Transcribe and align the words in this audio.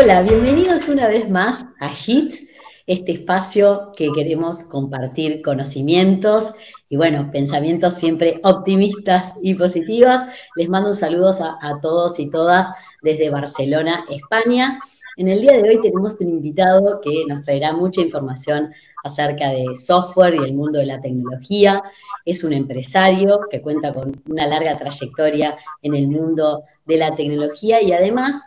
Hola, 0.00 0.22
bienvenidos 0.22 0.88
una 0.88 1.08
vez 1.08 1.28
más 1.28 1.66
a 1.80 1.92
HIT, 1.92 2.32
este 2.86 3.10
espacio 3.10 3.90
que 3.96 4.12
queremos 4.14 4.62
compartir 4.62 5.42
conocimientos 5.42 6.54
y 6.88 6.96
bueno, 6.96 7.30
pensamientos 7.32 7.94
siempre 7.94 8.40
optimistas 8.44 9.34
y 9.42 9.54
positivos. 9.54 10.20
Les 10.54 10.68
mando 10.68 10.90
un 10.90 10.94
saludo 10.94 11.32
a, 11.42 11.58
a 11.60 11.80
todos 11.80 12.20
y 12.20 12.30
todas 12.30 12.68
desde 13.02 13.28
Barcelona, 13.28 14.04
España. 14.08 14.78
En 15.16 15.26
el 15.26 15.40
día 15.40 15.54
de 15.54 15.68
hoy 15.68 15.82
tenemos 15.82 16.16
un 16.20 16.28
invitado 16.28 17.00
que 17.00 17.24
nos 17.26 17.42
traerá 17.42 17.72
mucha 17.72 18.00
información 18.00 18.72
acerca 19.02 19.48
de 19.48 19.74
software 19.74 20.36
y 20.36 20.44
el 20.44 20.54
mundo 20.54 20.78
de 20.78 20.86
la 20.86 21.00
tecnología. 21.00 21.82
Es 22.24 22.44
un 22.44 22.52
empresario 22.52 23.40
que 23.50 23.60
cuenta 23.60 23.92
con 23.92 24.22
una 24.28 24.46
larga 24.46 24.78
trayectoria 24.78 25.58
en 25.82 25.96
el 25.96 26.06
mundo 26.06 26.62
de 26.86 26.98
la 26.98 27.16
tecnología 27.16 27.82
y 27.82 27.90
además 27.90 28.44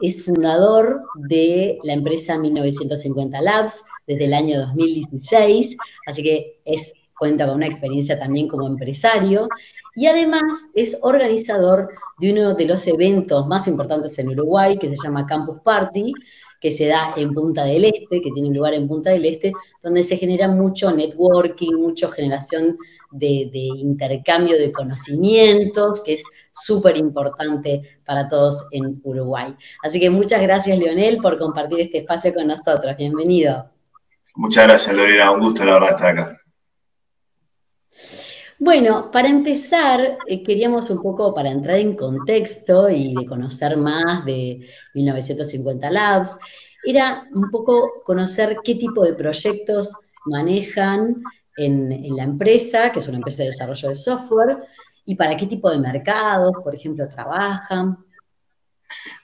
es 0.00 0.24
fundador 0.24 1.02
de 1.14 1.78
la 1.82 1.92
empresa 1.92 2.38
1950 2.38 3.40
Labs 3.40 3.84
desde 4.06 4.24
el 4.26 4.34
año 4.34 4.60
2016, 4.60 5.76
así 6.06 6.22
que 6.22 6.60
es, 6.64 6.92
cuenta 7.18 7.46
con 7.46 7.56
una 7.56 7.66
experiencia 7.66 8.18
también 8.18 8.48
como 8.48 8.66
empresario 8.66 9.48
y 9.94 10.06
además 10.06 10.68
es 10.74 10.98
organizador 11.02 11.88
de 12.18 12.32
uno 12.32 12.54
de 12.54 12.66
los 12.66 12.86
eventos 12.86 13.46
más 13.46 13.66
importantes 13.66 14.18
en 14.18 14.28
Uruguay 14.28 14.78
que 14.78 14.90
se 14.90 14.96
llama 15.02 15.26
Campus 15.26 15.60
Party, 15.64 16.12
que 16.60 16.70
se 16.70 16.86
da 16.86 17.14
en 17.16 17.32
Punta 17.32 17.64
del 17.64 17.86
Este, 17.86 18.20
que 18.20 18.30
tiene 18.32 18.54
lugar 18.54 18.74
en 18.74 18.86
Punta 18.86 19.10
del 19.10 19.24
Este, 19.24 19.52
donde 19.82 20.02
se 20.02 20.18
genera 20.18 20.48
mucho 20.48 20.92
networking, 20.92 21.74
mucha 21.74 22.10
generación 22.10 22.76
de 23.10 23.50
intercambio 23.52 24.58
de 24.58 24.72
conocimientos, 24.72 26.02
que 26.02 26.14
es 26.14 26.22
súper 26.56 26.96
importante 26.96 28.00
para 28.04 28.28
todos 28.28 28.66
en 28.70 29.00
Uruguay. 29.04 29.54
Así 29.82 30.00
que 30.00 30.10
muchas 30.10 30.40
gracias, 30.40 30.78
Leonel, 30.78 31.18
por 31.18 31.38
compartir 31.38 31.80
este 31.80 31.98
espacio 31.98 32.32
con 32.34 32.48
nosotros. 32.48 32.96
Bienvenido. 32.96 33.70
Muchas 34.34 34.64
gracias, 34.64 34.94
Lorena. 34.94 35.30
Un 35.32 35.40
gusto, 35.40 35.64
la 35.64 35.74
verdad, 35.74 35.90
estar 35.90 36.08
acá. 36.08 36.40
Bueno, 38.58 39.10
para 39.10 39.28
empezar, 39.28 40.16
eh, 40.26 40.42
queríamos 40.42 40.88
un 40.88 41.02
poco, 41.02 41.34
para 41.34 41.50
entrar 41.50 41.78
en 41.78 41.94
contexto 41.94 42.88
y 42.88 43.14
de 43.14 43.26
conocer 43.26 43.76
más 43.76 44.24
de 44.24 44.66
1950 44.94 45.90
Labs, 45.90 46.38
era 46.82 47.26
un 47.34 47.50
poco 47.50 48.02
conocer 48.02 48.58
qué 48.64 48.76
tipo 48.76 49.04
de 49.04 49.14
proyectos 49.14 49.92
manejan 50.24 51.22
en, 51.58 51.92
en 51.92 52.16
la 52.16 52.22
empresa, 52.22 52.92
que 52.92 53.00
es 53.00 53.08
una 53.08 53.18
empresa 53.18 53.42
de 53.42 53.50
desarrollo 53.50 53.90
de 53.90 53.94
software, 53.94 54.58
y 55.06 55.14
para 55.14 55.36
qué 55.36 55.46
tipo 55.46 55.70
de 55.70 55.78
mercados, 55.78 56.52
por 56.62 56.74
ejemplo, 56.74 57.08
trabajan. 57.08 57.96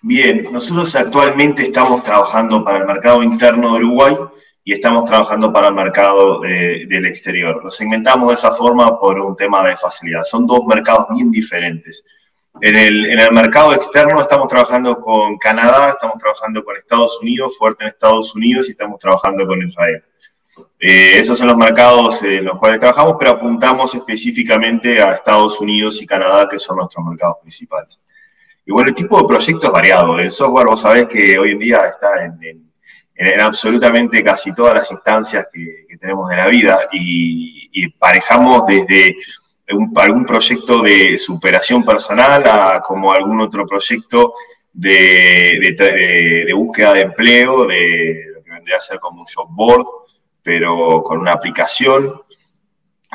Bien, 0.01 0.51
nosotros 0.51 0.95
actualmente 0.95 1.65
estamos 1.65 2.03
trabajando 2.03 2.65
para 2.65 2.79
el 2.79 2.87
mercado 2.87 3.23
interno 3.23 3.73
de 3.73 3.85
Uruguay 3.85 4.17
y 4.65 4.73
estamos 4.73 5.05
trabajando 5.05 5.53
para 5.53 5.69
el 5.69 5.75
mercado 5.75 6.45
eh, 6.45 6.87
del 6.89 7.07
exterior. 7.07 7.61
Lo 7.63 7.69
segmentamos 7.69 8.29
de 8.29 8.35
esa 8.35 8.53
forma 8.53 8.99
por 8.99 9.19
un 9.19 9.37
tema 9.37 9.67
de 9.67 9.77
facilidad. 9.77 10.23
Son 10.23 10.47
dos 10.47 10.65
mercados 10.67 11.07
bien 11.11 11.31
diferentes. 11.33 12.05
En 12.61 12.77
el, 12.77 13.07
en 13.07 13.19
el, 13.19 13.33
mercado 13.33 13.73
externo 13.75 14.21
estamos 14.21 14.47
trabajando 14.47 15.01
con 15.01 15.39
Canadá, 15.39 15.91
estamos 15.91 16.19
trabajando 16.19 16.63
con 16.63 16.77
Estados 16.77 17.19
Unidos, 17.21 17.57
fuerte 17.57 17.85
en 17.85 17.91
Estados 17.91 18.35
Unidos 18.37 18.69
y 18.69 18.73
estamos 18.73 19.01
trabajando 19.01 19.47
con 19.47 19.67
Israel. 19.67 20.05
Eh, 20.79 21.19
esos 21.19 21.39
son 21.39 21.49
los 21.49 21.57
mercados 21.57 22.23
en 22.25 22.45
los 22.45 22.59
cuales 22.59 22.81
trabajamos, 22.81 23.17
pero 23.19 23.33
apuntamos 23.33 23.95
específicamente 23.95 25.01
a 25.01 25.13
Estados 25.13 25.61
Unidos 25.61 26.03
y 26.03 26.07
Canadá, 26.07 26.49
que 26.49 26.59
son 26.59 26.77
nuestros 26.77 27.05
mercados 27.05 27.37
principales. 27.41 28.01
Y 28.67 28.73
bueno, 28.73 28.91
el 28.91 28.95
tipo 28.95 29.21
de 29.21 29.27
proyecto 29.27 29.67
es 29.67 29.73
variado. 29.73 30.19
El 30.19 30.31
software, 30.31 30.67
vos 30.67 30.81
sabés 30.81 31.07
que 31.09 31.39
hoy 31.39 31.53
en 31.53 31.59
día 31.59 31.87
está 31.87 32.25
en, 32.25 32.71
absolutamente 33.41 34.23
casi 34.25 34.53
todas 34.53 34.75
las 34.75 34.91
instancias 34.91 35.47
que, 35.53 35.87
tenemos 36.01 36.29
de 36.29 36.37
la 36.37 36.49
vida 36.49 36.89
y, 36.93 37.89
parejamos 37.91 38.67
desde 38.67 39.17
algún 39.97 40.27
proyecto 40.27 40.83
de 40.83 41.17
superación 41.17 41.85
personal 41.85 42.43
a 42.47 42.83
como 42.83 43.13
algún 43.13 43.41
otro 43.41 43.65
proyecto 43.65 44.35
de, 44.73 45.75
de, 45.79 46.45
de 46.47 46.53
búsqueda 46.53 46.95
de 46.95 47.03
empleo, 47.03 47.67
de 47.67 48.25
lo 48.35 48.43
que 48.43 48.51
vendría 48.51 48.77
a 48.77 48.81
ser 48.81 48.99
como 48.99 49.21
un 49.21 49.27
job 49.33 49.49
board, 49.51 49.87
pero 50.43 51.03
con 51.03 51.19
una 51.19 51.33
aplicación. 51.33 52.21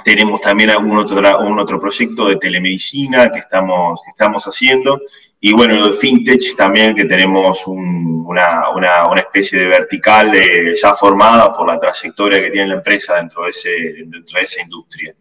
Tenemos 0.04 0.40
también 0.42 0.70
algún 0.70 0.98
otro, 0.98 1.40
un 1.40 1.60
otro 1.60 1.80
proyecto 1.80 2.28
de 2.28 2.38
telemedicina 2.38 3.32
que 3.32 3.40
estamos, 3.40 4.02
estamos 4.08 4.46
haciendo. 4.46 5.02
Y 5.40 5.54
bueno, 5.54 5.86
de 5.86 5.92
FinTech 5.92 6.56
también, 6.56 6.96
que 6.96 7.06
tenemos 7.06 7.66
una, 7.68 8.70
una, 8.70 9.08
una, 9.08 9.22
especie 9.22 9.60
de 9.60 9.68
vertical 9.68 10.32
ya 10.80 10.94
formada 10.94 11.52
por 11.54 11.68
la 11.68 11.80
trayectoria 11.80 12.40
que 12.40 12.50
tiene 12.50 12.70
la 12.70 12.76
empresa 12.76 13.16
dentro 13.16 13.44
de, 13.44 13.50
ese, 13.50 13.70
dentro 14.06 14.40
de 14.40 14.46
esa 14.46 14.62
industria. 14.62 15.16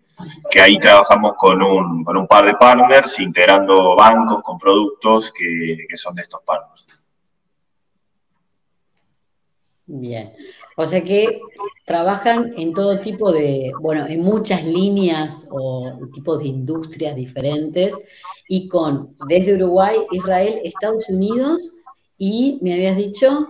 Que 0.50 0.60
ahí 0.60 0.78
trabajamos 0.78 1.34
con 1.34 1.62
un, 1.62 2.02
con 2.02 2.16
un 2.16 2.26
par 2.26 2.46
de 2.46 2.54
partners, 2.54 3.18
integrando 3.20 3.94
bancos 3.94 4.40
con 4.42 4.58
productos 4.58 5.32
que, 5.32 5.86
que 5.88 5.96
son 5.96 6.14
de 6.14 6.22
estos 6.22 6.40
partners. 6.42 6.88
Bien. 9.86 10.34
O 10.76 10.86
sea 10.86 11.02
que 11.02 11.40
trabajan 11.86 12.52
en 12.56 12.74
todo 12.74 13.00
tipo 13.00 13.32
de, 13.32 13.72
bueno, 13.80 14.06
en 14.06 14.20
muchas 14.20 14.64
líneas 14.64 15.48
o 15.50 15.98
tipos 16.12 16.40
de 16.40 16.48
industrias 16.48 17.16
diferentes 17.16 17.94
y 18.48 18.68
con 18.68 19.16
desde 19.26 19.54
Uruguay, 19.54 19.96
Israel, 20.10 20.60
Estados 20.62 21.08
Unidos 21.08 21.82
y, 22.18 22.58
me 22.62 22.74
habías 22.74 22.96
dicho? 22.96 23.48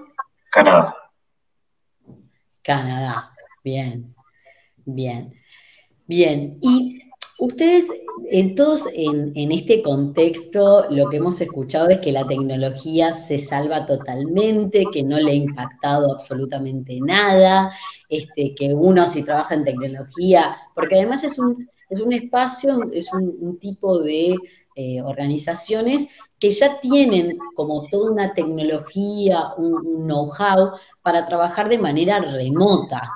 Canadá. 0.51 0.95
Canadá, 2.63 3.33
bien, 3.65 4.15
bien, 4.85 5.35
bien. 6.07 6.59
Y 6.63 7.06
Ustedes, 7.39 7.89
en 8.31 8.55
todos 8.55 8.85
en, 8.95 9.53
este 9.53 9.83
contexto, 9.83 10.87
lo 10.89 11.11
que 11.11 11.19
hemos 11.19 11.39
escuchado 11.41 11.91
es 11.91 11.99
que 11.99 12.11
la 12.11 12.27
tecnología 12.27 13.13
se 13.13 13.39
salva 13.39 13.85
totalmente, 13.85 14.87
que 14.91 15.03
no 15.03 15.19
le 15.19 15.33
ha 15.33 15.35
impactado 15.35 16.13
absolutamente 16.13 16.99
nada, 17.01 17.73
este, 18.09 18.55
que 18.55 18.73
uno 18.73 19.07
si 19.07 19.23
trabaja 19.23 19.55
en 19.55 19.65
tecnología, 19.65 20.57
porque 20.75 20.97
además 20.97 21.25
es 21.25 21.39
un, 21.39 21.69
es 21.91 22.01
un 22.01 22.15
espacio, 22.15 22.91
es 22.93 23.13
un, 23.13 23.59
tipo 23.59 23.99
de 23.99 24.35
eh, 24.75 25.03
organizaciones 25.03 26.09
que 26.39 26.51
ya 26.51 26.81
tienen 26.81 27.37
como 27.55 27.87
toda 27.89 28.13
una 28.13 28.33
tecnología, 28.33 29.53
un, 29.59 30.07
know-how 30.07 30.73
para 31.03 31.27
trabajar 31.27 31.69
de 31.69 31.79
manera 31.79 32.19
remota. 32.21 33.11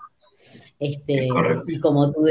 Este, 0.79 1.29
y 1.67 1.81
como 1.81 2.11
tú 2.13 2.27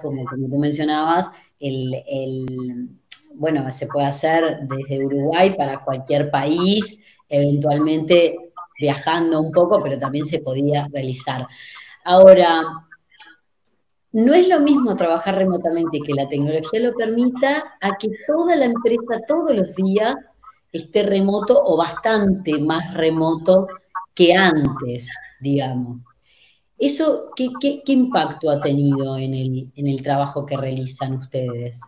como, 0.00 0.24
como 0.24 0.48
tú 0.48 0.58
mencionabas, 0.58 1.30
el, 1.60 2.88
bueno, 3.36 3.70
se 3.70 3.86
puede 3.86 4.06
hacer 4.06 4.60
desde 4.62 5.04
Uruguay 5.04 5.54
para 5.56 5.84
cualquier 5.84 6.30
país, 6.30 7.00
eventualmente 7.28 8.36
viajando 8.80 9.40
un 9.40 9.52
poco, 9.52 9.82
pero 9.82 9.98
también 9.98 10.24
se 10.24 10.40
podía 10.40 10.88
realizar. 10.92 11.46
Ahora, 12.04 12.62
no 14.12 14.34
es 14.34 14.48
lo 14.48 14.60
mismo 14.60 14.96
trabajar 14.96 15.36
remotamente 15.36 16.00
que 16.00 16.14
la 16.14 16.28
tecnología 16.28 16.80
lo 16.80 16.94
permita 16.94 17.76
a 17.80 17.96
que 17.98 18.08
toda 18.26 18.56
la 18.56 18.66
empresa 18.66 19.20
todos 19.26 19.54
los 19.54 19.74
días 19.74 20.16
esté 20.72 21.02
remoto 21.02 21.62
o 21.64 21.76
bastante 21.76 22.58
más 22.60 22.94
remoto 22.94 23.66
que 24.14 24.34
antes, 24.34 25.10
digamos. 25.40 26.07
¿Eso 26.78 27.30
qué, 27.34 27.82
impacto 27.86 28.48
ha 28.50 28.60
tenido 28.60 29.18
en 29.18 29.34
el, 29.34 30.02
trabajo 30.02 30.46
que 30.46 30.56
realizan 30.56 31.14
ustedes? 31.14 31.80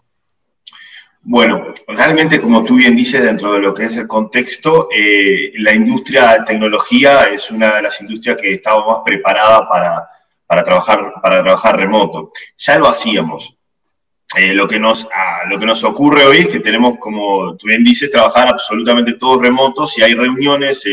Bueno, 1.23 1.73
realmente, 1.87 2.41
como 2.41 2.65
tú 2.65 2.75
bien 2.77 2.97
dices, 2.97 3.23
dentro 3.23 3.53
de 3.53 3.61
lo 3.61 3.73
que 3.73 3.85
es 3.85 3.97
el 3.97 4.09
contexto, 4.09 4.89
eh, 4.91 5.53
la 5.59 5.73
industria 5.75 6.33
de 6.33 6.45
tecnología 6.45 7.25
es 7.25 7.51
una 7.53 7.77
de 7.77 7.83
las 7.83 8.01
industrias 8.01 8.37
que 8.39 8.55
estaba 8.55 8.85
más 8.85 8.99
preparada 9.05 9.69
para, 9.69 10.65
trabajar, 10.65 11.13
para 11.23 11.43
trabajar 11.43 11.77
remoto. 11.77 12.31
Ya 12.59 12.79
lo 12.79 12.89
hacíamos. 12.89 13.57
Eh, 14.37 14.55
lo, 14.55 14.67
que 14.67 14.79
nos, 14.79 15.09
ah, 15.15 15.43
lo 15.49 15.59
que 15.59 15.67
nos 15.67 15.85
ocurre 15.85 16.25
hoy 16.25 16.39
es 16.39 16.49
que 16.49 16.61
tenemos, 16.61 16.99
como 16.99 17.57
tú 17.57 17.67
bien 17.67 17.85
dices, 17.85 18.11
trabajar 18.11 18.49
absolutamente 18.49 19.15
todos 19.15 19.43
remotos 19.43 19.97
y 19.99 20.03
hay 20.03 20.15
reuniones 20.15 20.85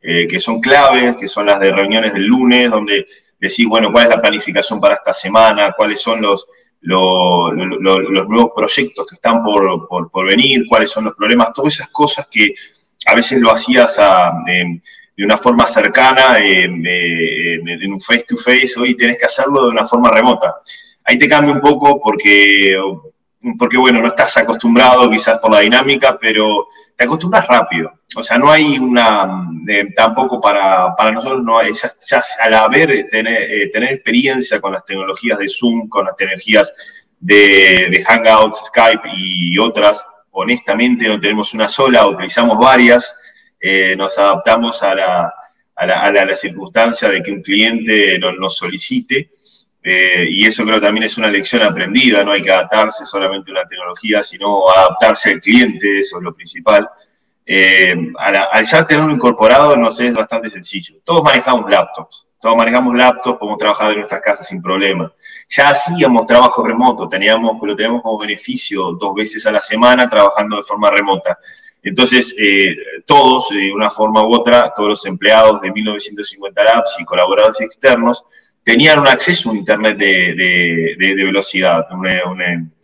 eh, 0.00 0.26
que 0.26 0.40
son 0.40 0.60
claves, 0.60 1.16
que 1.16 1.28
son 1.28 1.46
las 1.46 1.60
de 1.60 1.70
reuniones 1.70 2.14
del 2.14 2.24
lunes, 2.24 2.70
donde 2.70 3.06
decir, 3.38 3.68
bueno, 3.68 3.92
cuál 3.92 4.04
es 4.04 4.10
la 4.10 4.20
planificación 4.20 4.80
para 4.80 4.94
esta 4.94 5.12
semana, 5.12 5.74
cuáles 5.76 6.00
son 6.00 6.20
los, 6.20 6.46
los, 6.80 7.54
nuevos 7.54 8.50
proyectos 8.54 9.06
que 9.06 9.14
están 9.14 9.42
por, 9.42 9.88
por, 9.88 10.26
venir, 10.26 10.66
cuáles 10.68 10.90
son 10.90 11.04
los 11.04 11.14
problemas, 11.14 11.52
todas 11.52 11.74
esas 11.74 11.88
cosas 11.88 12.26
que 12.30 12.54
a 13.06 13.14
veces 13.14 13.40
lo 13.40 13.52
hacías 13.52 13.96
de, 14.46 15.24
una 15.24 15.36
forma 15.36 15.66
cercana, 15.66 16.38
en 16.38 17.92
un 17.92 18.00
face 18.00 18.24
to 18.28 18.36
face, 18.36 18.72
hoy 18.78 18.96
tenés 18.96 19.18
que 19.18 19.26
hacerlo 19.26 19.64
de 19.64 19.70
una 19.70 19.84
forma 19.84 20.10
remota. 20.10 20.56
Ahí 21.04 21.18
te 21.18 21.28
cambia 21.28 21.54
un 21.54 21.60
poco 21.60 22.00
porque 22.00 22.78
porque 23.58 23.76
bueno, 23.76 24.00
no 24.00 24.08
estás 24.08 24.36
acostumbrado 24.36 25.08
quizás 25.10 25.38
por 25.38 25.52
la 25.52 25.60
dinámica, 25.60 26.18
pero 26.20 26.68
te 26.96 27.04
acostumbras 27.04 27.46
rápido. 27.46 27.92
O 28.16 28.22
sea, 28.22 28.38
no 28.38 28.50
hay 28.50 28.78
una, 28.78 29.48
eh, 29.68 29.92
tampoco 29.94 30.40
para, 30.40 30.96
para, 30.96 31.12
nosotros, 31.12 31.44
no 31.44 31.58
hay, 31.58 31.72
ya, 31.72 32.22
al 32.40 32.54
haber, 32.54 32.90
eh, 32.90 33.04
tener, 33.04 33.42
eh, 33.42 33.68
tener, 33.68 33.92
experiencia 33.92 34.60
con 34.60 34.72
las 34.72 34.84
tecnologías 34.84 35.38
de 35.38 35.48
Zoom, 35.48 35.88
con 35.88 36.06
las 36.06 36.16
tecnologías 36.16 36.74
de, 37.20 37.88
de 37.90 38.04
Hangouts, 38.04 38.64
Skype 38.66 39.08
y 39.16 39.56
otras, 39.58 40.04
honestamente 40.30 41.06
no 41.06 41.20
tenemos 41.20 41.54
una 41.54 41.68
sola, 41.68 42.06
utilizamos 42.06 42.58
varias, 42.58 43.14
nos 43.96 44.16
adaptamos 44.18 44.82
a 44.82 44.94
la, 44.94 45.34
a 45.74 45.86
la, 45.86 46.02
a 46.02 46.12
la, 46.12 46.36
circunstancia 46.36 47.08
de 47.08 47.22
que 47.22 47.32
un 47.32 47.42
cliente 47.42 48.18
nos, 48.18 48.36
nos 48.38 48.56
solicite. 48.56 49.30
Eh, 49.82 50.26
y 50.28 50.44
eso 50.44 50.64
creo 50.64 50.80
también 50.80 51.04
es 51.04 51.16
una 51.18 51.28
lección 51.28 51.62
aprendida, 51.62 52.24
no 52.24 52.32
hay 52.32 52.42
que 52.42 52.50
adaptarse 52.50 53.06
solamente 53.06 53.50
a 53.50 53.54
una 53.54 53.68
tecnología, 53.68 54.22
sino 54.22 54.68
adaptarse 54.68 55.32
al 55.32 55.40
cliente, 55.40 56.00
eso 56.00 56.18
es 56.18 56.22
lo 56.22 56.34
principal. 56.34 56.88
Eh, 57.46 57.94
al, 58.18 58.64
ya 58.66 58.86
tenerlo 58.86 59.10
incorporado, 59.12 59.74
no 59.76 59.90
sé, 59.90 60.08
es 60.08 60.14
bastante 60.14 60.50
sencillo. 60.50 60.96
Todos 61.02 61.22
manejamos 61.22 61.70
laptops, 61.70 62.26
todos 62.40 62.56
manejamos 62.56 62.94
laptops, 62.94 63.38
podemos 63.38 63.58
trabajar 63.58 63.90
en 63.92 63.96
nuestras 63.98 64.20
casas 64.20 64.48
sin 64.48 64.60
problema. 64.60 65.10
Ya 65.48 65.70
hacíamos 65.70 66.26
trabajo 66.26 66.62
remoto, 66.62 67.08
teníamos, 67.08 67.56
lo 67.62 67.74
tenemos 67.74 68.02
como 68.02 68.18
beneficio 68.18 68.92
dos 68.92 69.14
veces 69.14 69.46
a 69.46 69.52
la 69.52 69.60
semana 69.60 70.10
trabajando 70.10 70.56
de 70.56 70.62
forma 70.62 70.90
remota. 70.90 71.38
Entonces, 71.82 72.34
eh, 72.38 72.76
todos, 73.06 73.48
de 73.48 73.72
una 73.72 73.88
forma 73.88 74.22
u 74.22 74.34
otra, 74.34 74.74
todos 74.76 74.90
los 74.90 75.06
empleados 75.06 75.60
de 75.62 75.72
1950 75.72 76.64
Labs 76.64 76.96
y 76.98 77.04
colaboradores 77.06 77.60
externos, 77.62 78.26
tenían 78.68 78.98
un 78.98 79.08
acceso 79.08 79.48
a 79.48 79.52
un 79.52 79.58
Internet 79.60 79.96
de, 79.96 81.14
velocidad. 81.24 81.86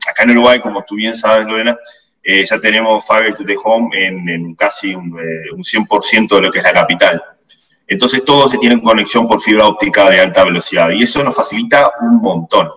acá 0.08 0.22
en 0.22 0.30
Uruguay, 0.30 0.58
como 0.58 0.82
tú 0.82 0.94
bien 0.94 1.14
sabes, 1.14 1.46
Lorena, 1.46 1.76
eh, 2.22 2.42
ya 2.46 2.58
tenemos 2.58 3.06
Fiber 3.06 3.34
to 3.34 3.44
the 3.44 3.54
Home 3.62 3.90
en, 3.94 4.54
casi 4.54 4.94
un, 4.94 5.12
100% 5.12 6.32
eh, 6.32 6.36
de 6.36 6.40
lo 6.40 6.50
que 6.50 6.60
es 6.60 6.64
la 6.64 6.72
capital. 6.72 7.22
Entonces 7.86 8.24
todos 8.24 8.52
se 8.52 8.56
tienen 8.56 8.80
conexión 8.80 9.28
por 9.28 9.42
fibra 9.42 9.66
óptica 9.66 10.08
de 10.08 10.20
alta 10.20 10.44
velocidad 10.44 10.88
y 10.88 11.02
eso 11.02 11.22
nos 11.22 11.36
facilita 11.36 11.92
un 12.00 12.16
montón. 12.16 12.70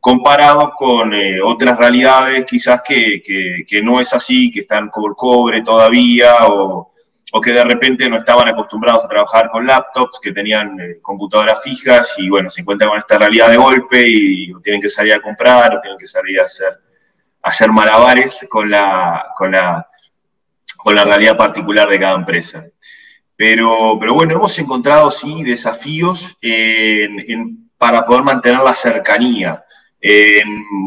Comparado 0.00 0.72
con 0.76 1.14
eh, 1.14 1.40
otras 1.40 1.78
realidades 1.78 2.44
quizás 2.44 2.82
que, 2.82 3.22
que, 3.68 3.82
no 3.82 4.00
es 4.00 4.12
así, 4.12 4.50
que 4.50 4.60
están 4.60 4.90
por 4.90 5.14
cobre 5.14 5.62
todavía 5.62 6.44
o, 6.48 6.90
o 7.32 7.40
que 7.40 7.52
de 7.52 7.64
repente 7.64 8.08
no 8.08 8.16
estaban 8.16 8.48
acostumbrados 8.48 9.04
a 9.04 9.08
trabajar 9.08 9.50
con 9.50 9.66
laptops, 9.66 10.18
que 10.20 10.32
tenían 10.32 10.80
eh, 10.80 10.98
computadoras 11.02 11.62
fijas 11.62 12.14
y 12.18 12.28
bueno, 12.30 12.48
se 12.48 12.62
encuentran 12.62 12.90
con 12.90 12.98
esta 12.98 13.18
realidad 13.18 13.50
de 13.50 13.56
golpe 13.56 14.02
y 14.06 14.52
tienen 14.62 14.80
que 14.80 14.88
salir 14.88 15.14
a 15.14 15.20
comprar 15.20 15.74
o 15.74 15.80
tienen 15.80 15.98
que 15.98 16.06
salir 16.06 16.40
a 16.40 16.44
hacer, 16.44 16.78
hacer 17.42 17.70
malabares 17.70 18.46
con 18.48 18.70
la, 18.70 19.34
realidad 20.84 21.36
particular 21.36 21.88
de 21.88 22.00
cada 22.00 22.14
empresa. 22.14 22.66
Pero, 23.36 23.98
pero 24.00 24.14
bueno, 24.14 24.34
hemos 24.34 24.58
encontrado 24.58 25.10
sí 25.10 25.44
desafíos 25.44 26.36
para 27.76 28.04
poder 28.04 28.22
mantener 28.22 28.60
la 28.60 28.74
cercanía 28.74 29.64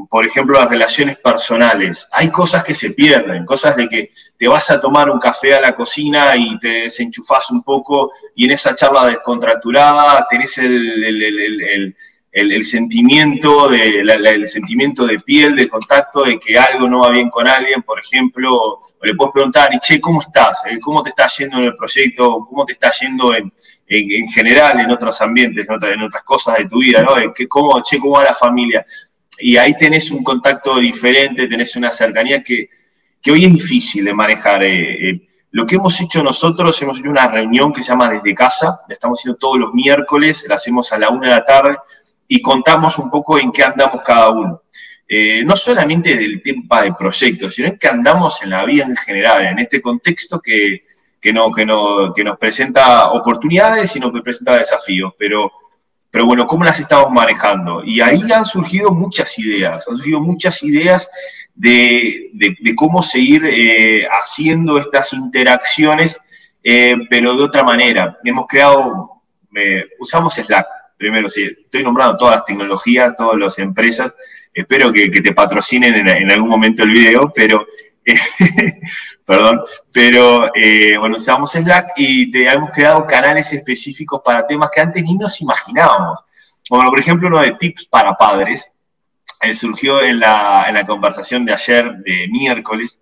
por 0.09 0.25
ejemplo, 0.25 0.59
las 0.59 0.69
relaciones 0.69 1.17
personales. 1.17 2.07
Hay 2.11 2.29
cosas 2.29 2.63
que 2.63 2.73
se 2.73 2.91
pierden, 2.91 3.45
cosas 3.45 3.75
de 3.75 3.89
que 3.89 4.11
te 4.37 4.47
vas 4.47 4.69
a 4.71 4.79
tomar 4.79 5.09
un 5.09 5.19
café 5.19 5.53
a 5.53 5.61
la 5.61 5.75
cocina 5.75 6.35
y 6.35 6.57
te 6.59 6.83
desenchufas 6.83 7.51
un 7.51 7.61
poco 7.63 8.11
y 8.35 8.45
en 8.45 8.51
esa 8.51 8.73
charla 8.73 9.07
descontracturada 9.07 10.25
tenés 10.29 10.57
el, 10.59 11.95
el, 12.31 12.63
sentimiento, 12.63 13.67
de, 13.67 13.99
el 13.99 14.47
sentimiento 14.47 15.05
de 15.05 15.19
piel, 15.19 15.55
de 15.57 15.67
contacto, 15.67 16.23
de 16.23 16.39
que 16.39 16.57
algo 16.57 16.87
no 16.87 17.01
va 17.01 17.09
bien 17.09 17.29
con 17.29 17.47
alguien, 17.47 17.83
por 17.83 17.99
ejemplo, 17.99 18.49
o 18.53 18.91
le 19.03 19.13
puedes 19.15 19.33
preguntar, 19.33 19.73
y 19.73 19.79
che, 19.79 19.99
¿cómo 19.99 20.21
estás? 20.21 20.63
Eh, 20.65 20.79
¿Cómo 20.79 21.03
te 21.03 21.09
está 21.09 21.27
yendo 21.27 21.57
en 21.57 21.65
el 21.65 21.75
proyecto? 21.75 22.45
¿Cómo 22.49 22.65
te 22.65 22.71
está 22.73 22.91
yendo 22.91 23.33
en, 23.35 23.51
en, 23.91 24.27
general 24.29 24.79
en 24.79 24.89
otros 24.89 25.19
ambientes, 25.21 25.67
en 25.67 25.75
otras, 25.75 25.93
en 25.93 26.01
otras 26.01 26.23
cosas 26.23 26.57
de 26.57 26.65
tu 26.67 26.79
vida, 26.79 27.01
¿no? 27.01 27.33
Que 27.33 27.47
cómo, 27.47 27.81
che, 27.81 27.99
cómo 27.99 28.13
va 28.13 28.23
la 28.23 28.33
familia. 28.33 28.85
Y 29.39 29.57
ahí 29.57 29.73
tenés 29.77 30.11
un 30.11 30.23
contacto 30.23 30.79
diferente, 30.79 31.47
tenés 31.47 31.75
una 31.75 31.91
cercanía 31.91 32.41
que, 32.41 32.69
que 33.21 33.31
hoy 33.31 33.45
es 33.45 33.53
difícil 33.53 34.05
de 34.05 34.13
manejar. 34.13 34.63
Eh, 34.63 35.09
eh. 35.09 35.27
Lo 35.51 35.65
que 35.65 35.75
hemos 35.75 35.99
hecho 35.99 36.23
nosotros, 36.23 36.81
hemos 36.81 36.99
hecho 36.99 37.09
una 37.09 37.27
reunión 37.27 37.73
que 37.73 37.83
se 37.83 37.89
llama 37.89 38.09
Desde 38.09 38.33
Casa, 38.33 38.79
la 38.87 38.93
estamos 38.93 39.19
haciendo 39.19 39.37
todos 39.37 39.59
los 39.59 39.73
miércoles, 39.73 40.45
la 40.47 40.55
hacemos 40.55 40.93
a 40.93 40.97
la 40.97 41.09
una 41.09 41.27
de 41.27 41.33
la 41.33 41.45
tarde 41.45 41.77
y 42.27 42.41
contamos 42.41 42.97
un 42.97 43.11
poco 43.11 43.37
en 43.37 43.51
qué 43.51 43.63
andamos 43.63 44.01
cada 44.03 44.29
uno. 44.29 44.61
Eh, 45.05 45.43
no 45.43 45.57
solamente 45.57 46.15
del 46.15 46.41
tema 46.41 46.83
de 46.83 46.93
proyectos, 46.93 47.55
sino 47.55 47.67
en 47.67 47.77
que 47.77 47.89
andamos 47.89 48.41
en 48.43 48.51
la 48.51 48.63
vida 48.63 48.85
en 48.85 48.95
general, 48.95 49.45
en 49.47 49.59
este 49.59 49.81
contexto 49.81 50.39
que, 50.39 50.85
que, 51.21 51.31
no, 51.31 51.51
que, 51.51 51.65
no, 51.65 52.11
que 52.13 52.23
nos 52.23 52.37
presenta 52.37 53.11
oportunidades 53.11 53.95
y 53.95 53.99
nos 53.99 54.11
presenta 54.21 54.57
desafíos, 54.57 55.13
pero, 55.17 55.51
pero 56.09 56.25
bueno, 56.25 56.47
¿cómo 56.47 56.63
las 56.63 56.79
estamos 56.79 57.11
manejando? 57.11 57.83
Y 57.83 58.01
ahí 58.01 58.23
han 58.31 58.43
surgido 58.43 58.91
muchas 58.91 59.37
ideas, 59.37 59.87
han 59.87 59.95
surgido 59.97 60.19
muchas 60.19 60.63
ideas 60.63 61.09
de, 61.53 62.31
de, 62.33 62.75
cómo 62.75 63.03
seguir 63.03 63.45
eh, 63.45 64.07
haciendo 64.07 64.79
estas 64.79 65.13
interacciones, 65.13 66.19
eh, 66.63 66.95
pero 67.09 67.37
de 67.37 67.43
otra 67.43 67.63
manera. 67.63 68.17
Hemos 68.23 68.47
creado, 68.47 69.21
eh, 69.55 69.85
usamos 69.99 70.33
Slack, 70.33 70.65
primero, 70.97 71.29
sí, 71.29 71.43
estoy 71.43 71.83
nombrando 71.83 72.17
todas 72.17 72.37
las 72.37 72.45
tecnologías, 72.45 73.15
todas 73.15 73.37
las 73.37 73.59
empresas, 73.59 74.15
espero 74.51 74.91
que, 74.91 75.11
que 75.11 75.21
te 75.21 75.33
patrocinen 75.33 75.95
en, 75.95 76.07
en, 76.07 76.31
algún 76.31 76.49
momento 76.49 76.83
el 76.83 76.89
video, 76.89 77.31
pero 77.33 77.65
perdón, 79.31 79.61
pero 79.93 80.53
eh, 80.53 80.97
bueno, 80.97 81.15
usamos 81.15 81.53
Slack 81.53 81.93
y 81.95 82.29
te 82.29 82.49
hemos 82.49 82.69
creado 82.71 83.07
canales 83.07 83.53
específicos 83.53 84.21
para 84.25 84.45
temas 84.45 84.69
que 84.69 84.81
antes 84.81 85.01
ni 85.01 85.15
nos 85.15 85.39
imaginábamos. 85.39 86.19
Bueno, 86.69 86.89
por 86.89 86.99
ejemplo, 86.99 87.29
uno 87.29 87.39
de 87.39 87.55
tips 87.57 87.85
para 87.85 88.13
padres 88.13 88.73
eh, 89.41 89.55
surgió 89.55 90.03
en 90.03 90.19
la, 90.19 90.65
en 90.67 90.73
la, 90.73 90.85
conversación 90.85 91.45
de 91.45 91.53
ayer, 91.53 91.93
de 91.99 92.27
miércoles, 92.29 93.01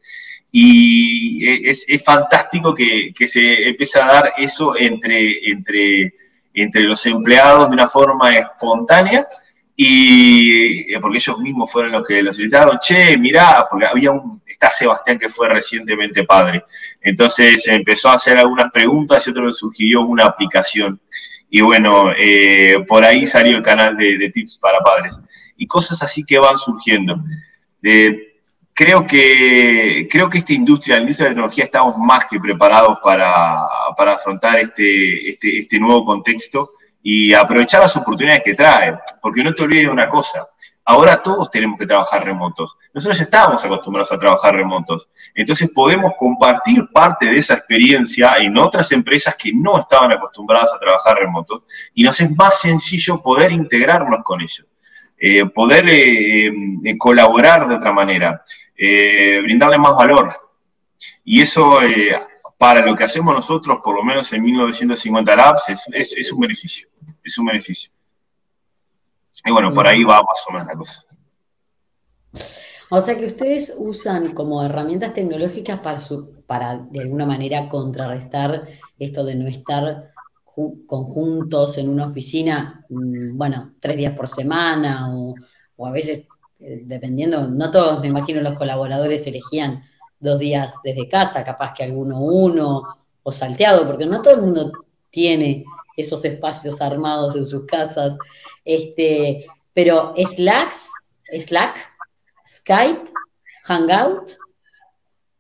y 0.52 1.68
es, 1.68 1.84
es 1.88 2.04
fantástico 2.04 2.76
que, 2.76 3.12
que, 3.12 3.28
se 3.28 3.68
empiece 3.70 4.00
a 4.00 4.06
dar 4.06 4.34
eso 4.38 4.78
entre, 4.78 5.50
entre, 5.50 6.14
entre 6.54 6.82
los 6.84 7.04
empleados 7.08 7.70
de 7.70 7.74
una 7.74 7.88
forma 7.88 8.30
espontánea 8.30 9.28
y 9.76 10.94
eh, 10.94 11.00
porque 11.02 11.18
ellos 11.18 11.40
mismos 11.40 11.72
fueron 11.72 11.94
los 11.94 12.06
que 12.06 12.22
lo 12.22 12.32
solicitaron, 12.32 12.78
che, 12.80 13.18
mirá, 13.18 13.66
porque 13.68 13.88
había 13.88 14.12
un, 14.12 14.40
está 14.60 14.70
Sebastián 14.70 15.18
que 15.18 15.30
fue 15.30 15.48
recientemente 15.48 16.26
padre, 16.26 16.66
entonces 17.02 17.66
empezó 17.68 18.10
a 18.10 18.16
hacer 18.16 18.38
algunas 18.38 18.70
preguntas 18.72 19.26
y 19.26 19.32
otro 19.32 19.46
le 19.46 19.54
sugirió 19.54 20.02
una 20.02 20.26
aplicación. 20.26 21.00
Y 21.50 21.62
bueno, 21.62 22.12
eh, 22.16 22.84
por 22.88 23.04
ahí 23.04 23.26
salió 23.26 23.58
el 23.58 23.64
canal 23.64 23.96
de, 23.98 24.30
tips 24.32 24.58
para 24.58 24.80
padres. 24.82 25.18
Y 25.58 25.66
cosas 25.66 26.04
así 26.04 26.24
que 26.24 26.38
van 26.38 26.58
surgiendo. 26.58 27.24
Eh, 27.82 28.36
creo, 28.74 29.08
que, 29.08 30.08
creo 30.12 30.30
que 30.30 30.40
esta 30.40 30.54
industria, 30.54 30.98
la 30.98 31.02
industria 31.02 31.26
de 31.26 31.32
la 31.32 31.36
tecnología, 31.36 31.64
estamos 31.64 31.98
más 31.98 32.26
que 32.26 32.40
preparados 32.40 33.00
para, 33.02 33.66
para 33.98 34.14
afrontar 34.14 34.60
este, 34.60 35.30
este, 35.30 35.60
este 35.60 35.80
nuevo 35.80 36.06
contexto 36.06 36.72
y 37.02 37.34
aprovechar 37.34 37.82
las 37.82 37.96
oportunidades 37.96 38.44
que 38.44 38.54
trae, 38.54 38.94
porque 39.22 39.44
no 39.44 39.54
te 39.54 39.64
olvides 39.64 39.86
de 39.86 39.92
una 39.92 40.10
cosa, 40.10 40.48
ahora 40.90 41.22
todos 41.22 41.52
tenemos 41.52 41.78
que 41.78 41.86
trabajar 41.86 42.26
remotos. 42.26 42.76
Nosotros 42.92 43.20
ya 43.20 43.24
estábamos 43.24 43.64
acostumbrados 43.64 44.12
a 44.12 44.18
trabajar 44.18 44.56
remotos, 44.56 45.08
entonces 45.36 45.72
podemos 45.72 46.14
compartir 46.18 46.88
parte 46.92 47.28
de 47.28 47.38
esa 47.38 47.54
experiencia 47.54 48.34
en 48.40 48.58
otras 48.58 48.92
empresas 48.92 49.36
que 49.36 49.54
no 49.54 49.80
estaban 49.80 50.12
acostumbradas 50.12 50.74
a 50.74 50.80
trabajar 50.80 51.18
remotos 51.18 51.62
y 51.94 52.02
nos 52.02 52.20
es 52.20 52.36
más 52.36 52.60
sencillo 52.62 53.22
poder 53.22 53.52
integrarnos 53.52 54.24
con 54.24 54.42
ellos, 54.42 54.66
eh, 55.20 55.46
poder 55.46 55.88
eh, 55.90 56.48
eh, 56.84 56.98
colaborar 56.98 57.68
de 57.68 57.76
otra 57.76 57.94
manera, 57.94 58.44
brindarle 58.76 59.78
más 59.78 59.96
valor. 59.96 60.32
Y 61.24 61.42
eso 61.42 61.80
para 62.58 62.84
lo 62.84 62.96
que 62.96 63.04
hacemos 63.04 63.36
nosotros, 63.36 63.80
por 63.84 63.96
lo 63.96 64.04
menos 64.04 64.34
en 64.34 64.42
1950 64.42 65.36
Labs, 65.36 65.70
es, 65.70 66.16
es, 66.18 66.32
un 66.34 66.40
beneficio, 66.40 66.90
es 67.24 67.38
un 67.38 67.46
beneficio. 67.46 67.92
Y 69.46 69.52
bueno, 69.52 69.74
por 69.74 69.88
ahí 69.88 70.04
va 70.04 70.22
más 70.22 70.46
o 70.48 70.54
menos 70.54 70.68
la 70.68 70.76
cosa. 70.76 71.04
O 72.92 73.02
sea 73.02 73.18
que 73.18 73.28
ustedes 73.28 73.76
usan 73.78 74.34
como 74.34 74.64
herramientas 74.64 75.14
tecnológicas 75.14 75.80
para, 75.80 76.00
para 76.48 76.78
de 76.78 77.02
alguna 77.02 77.26
manera 77.26 77.70
contrarrestar 77.70 78.68
esto 78.98 79.24
de 79.24 79.36
no 79.36 79.48
estar 79.48 80.12
conjuntos 80.86 81.78
en 81.78 81.88
una 81.88 82.08
oficina, 82.08 82.86
mm, 82.90 83.38
bueno, 83.38 83.76
tres 83.80 83.96
días 83.96 84.16
por 84.16 84.28
semana 84.28 85.16
o, 85.16 85.36
o 85.78 85.86
a 85.86 85.92
veces, 85.92 86.28
eh, 86.60 86.82
dependiendo, 86.84 87.48
no 87.48 87.72
todos, 87.72 88.02
me 88.02 88.08
imagino, 88.08 88.42
los 88.42 88.58
colaboradores 88.58 89.26
elegían 89.28 89.84
dos 90.20 90.40
días 90.40 90.76
desde 90.84 91.08
casa, 91.08 91.46
capaz 91.46 91.74
que 91.74 91.84
alguno 91.84 92.20
uno 92.22 92.84
o 93.24 93.32
salteado, 93.32 93.88
porque 93.88 94.06
no 94.06 94.22
todo 94.22 94.36
el 94.36 94.42
mundo 94.42 94.72
tiene 95.10 95.64
esos 95.96 96.24
espacios 96.26 96.82
armados 96.82 97.36
en 97.36 97.46
sus 97.46 97.66
casas. 97.66 98.18
Este, 98.66 99.46
pero 99.74 100.14
Slack, 100.18 100.76
Slack, 101.38 101.78
Skype 102.46 103.10
Hangout. 103.64 104.32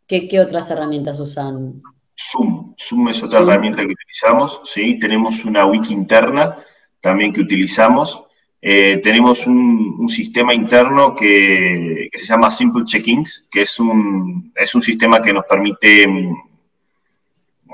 ¿Qué, 0.07 0.39
otras 0.39 0.71
herramientas 0.71 1.19
usan? 1.19 1.81
Zoom. 2.17 2.73
Zoom 2.77 3.09
es 3.09 3.21
otra 3.21 3.39
herramienta 3.39 3.81
que 3.85 3.93
utilizamos. 3.93 4.61
Sí, 4.65 4.99
tenemos 4.99 5.45
una 5.45 5.65
wiki 5.65 5.93
interna 5.93 6.57
también 6.99 7.31
que 7.31 7.41
utilizamos. 7.41 8.23
Eh, 8.61 8.97
tenemos 8.97 9.47
un, 9.47 10.07
sistema 10.07 10.53
interno 10.53 11.15
que, 11.15 12.09
se 12.13 12.25
llama 12.25 12.51
Simple 12.51 12.83
Check-ins, 12.85 13.47
que 13.51 13.61
es 13.61 13.79
un, 13.79 14.51
es 14.55 14.75
un 14.75 14.81
sistema 14.81 15.21
que 15.21 15.31
nos 15.31 15.45
permite, 15.45 16.05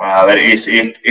a 0.01 0.25
ver, 0.25 0.39
es, 0.39 0.69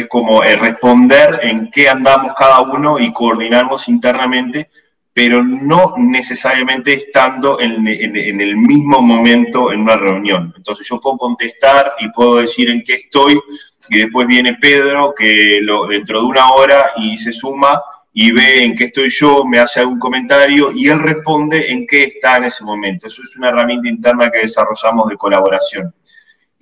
como 0.09 0.43
responder 0.43 1.41
en 1.43 1.71
qué 1.71 1.89
andamos 1.89 2.33
cada 2.35 2.61
uno 2.61 2.99
y 2.99 3.13
coordinarnos 3.13 3.89
internamente, 3.89 4.69
pero 5.13 5.43
no 5.43 5.95
necesariamente 5.97 6.93
estando 6.93 7.61
en, 7.61 7.87
el 7.87 8.57
mismo 8.57 9.01
momento 9.01 9.73
en 9.73 9.83
una 9.83 9.97
reunión. 9.97 10.53
Entonces 10.57 10.87
yo 10.89 11.01
puedo 11.01 11.17
contestar 11.17 11.95
y 12.01 12.09
puedo 12.11 12.37
decir 12.37 12.69
en 12.69 12.83
qué 12.83 12.95
estoy, 12.95 13.41
y 13.89 13.99
después 13.99 14.27
viene 14.27 14.55
Pedro, 14.61 15.15
que 15.17 15.61
lo, 15.63 15.87
dentro 15.87 16.21
de 16.21 16.27
una 16.27 16.51
hora 16.53 16.93
y 16.97 17.17
se 17.17 17.33
suma 17.33 17.81
y 18.13 18.33
ve 18.33 18.65
en 18.65 18.75
qué 18.75 18.85
estoy 18.85 19.11
yo, 19.11 19.45
me 19.45 19.59
hace 19.59 19.81
algún 19.81 19.99
comentario 19.99 20.71
y 20.73 20.89
él 20.89 21.01
responde 21.01 21.71
en 21.71 21.87
qué 21.87 22.05
está 22.05 22.37
en 22.37 22.45
ese 22.45 22.65
momento. 22.65 23.07
Eso 23.07 23.23
es 23.23 23.37
una 23.37 23.49
herramienta 23.49 23.89
interna 23.89 24.31
que 24.31 24.41
desarrollamos 24.41 25.09
de 25.09 25.17
colaboración. 25.17 25.93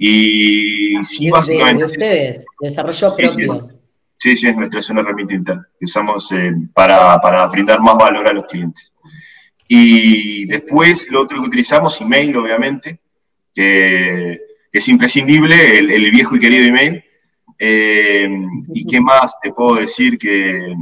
Y 0.04 1.04
sí, 1.04 1.30
básicamente... 1.30 1.84
De 1.84 1.90
ustedes, 1.90 2.44
desarrollo 2.60 3.14
propio. 3.14 3.68
Sí, 4.18 4.36
sí, 4.36 4.48
es 4.48 4.56
nuestra, 4.56 4.80
es 4.80 4.90
una 4.90 5.02
herramienta 5.02 5.34
interna 5.34 5.68
que 5.78 5.84
usamos 5.84 6.32
eh, 6.32 6.52
para, 6.74 7.20
para, 7.20 7.46
brindar 7.46 7.80
más 7.80 7.96
valor 7.96 8.28
a 8.28 8.32
los 8.32 8.46
clientes. 8.46 8.92
Y 9.68 10.44
después, 10.46 11.08
lo 11.08 11.22
otro 11.22 11.40
que 11.40 11.46
utilizamos, 11.46 12.00
email, 12.00 12.36
obviamente, 12.36 12.98
que, 13.54 14.40
es 14.72 14.88
imprescindible, 14.88 15.78
el, 15.78 16.10
viejo 16.10 16.34
y 16.34 16.40
querido 16.40 16.64
email. 16.64 17.04
Eh, 17.56 18.28
¿Y 18.74 18.84
qué 18.84 19.00
más 19.00 19.38
te 19.40 19.52
puedo 19.52 19.76
decir? 19.76 20.18
Que 20.18 20.74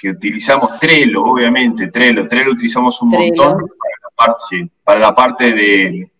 que 0.00 0.08
utilizamos 0.08 0.78
Trello, 0.80 1.22
obviamente, 1.22 1.88
Trello. 1.88 2.26
Trello 2.26 2.52
utilizamos 2.52 3.00
un 3.02 3.10
montón 3.10 3.58
para 3.58 3.96
la 4.02 4.10
parte, 4.16 4.70
para 4.82 5.00
la 5.00 5.14
parte 5.14 5.52
de 5.52 6.10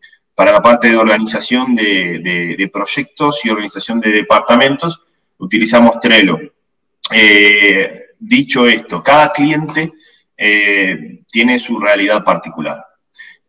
para 0.41 0.53
la 0.53 0.63
parte 0.63 0.89
de 0.89 0.97
organización 0.97 1.75
de, 1.75 2.71
proyectos 2.73 3.45
y 3.45 3.51
organización 3.51 4.01
de 4.01 4.11
departamentos, 4.11 5.03
utilizamos 5.37 6.01
Trello. 6.01 6.39
Eh, 7.13 8.05
dicho 8.19 8.67
esto, 8.67 9.03
cada 9.03 9.33
cliente 9.33 9.93
eh, 10.35 11.21
tiene 11.31 11.59
su 11.59 11.79
realidad 11.79 12.25
particular. 12.25 12.83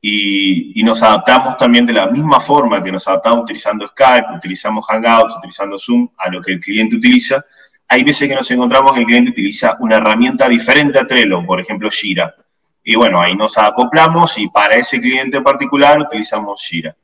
Y, 0.02 0.78
y, 0.82 0.84
nos 0.84 1.02
adaptamos 1.02 1.56
también 1.56 1.86
de 1.86 1.94
la 1.94 2.08
misma 2.08 2.42
forma 2.42 2.84
que 2.84 2.92
nos 2.92 3.08
adaptamos 3.08 3.44
utilizando 3.44 3.88
Skype, 3.88 4.36
utilizamos 4.36 4.86
Hangouts, 4.86 5.38
utilizando 5.38 5.78
Zoom, 5.78 6.10
a 6.18 6.30
lo 6.30 6.42
que 6.42 6.52
el 6.52 6.60
cliente 6.60 6.98
utiliza, 6.98 7.42
hay 7.88 8.04
veces 8.04 8.28
que 8.28 8.36
nos 8.36 8.52
encontramos 8.52 8.92
que 8.92 9.00
el 9.00 9.06
cliente 9.06 9.32
utiliza 9.32 9.78
una 9.80 9.96
herramienta 9.96 10.50
diferente 10.50 11.00
a 11.00 11.08
Trello, 11.08 11.46
por 11.46 11.62
ejemplo 11.62 11.90
Jira. 11.90 12.36
Y 12.84 12.96
bueno, 12.96 13.22
ahí 13.22 13.36
nos 13.36 13.58
acoplamos 13.58 14.38
y 14.38 14.48
para 14.48 14.76
ese 14.76 15.00
cliente 15.00 15.38
en 15.38 15.44
particular 15.44 16.00
utilizamos 16.00 16.64
Jira. 16.64 16.96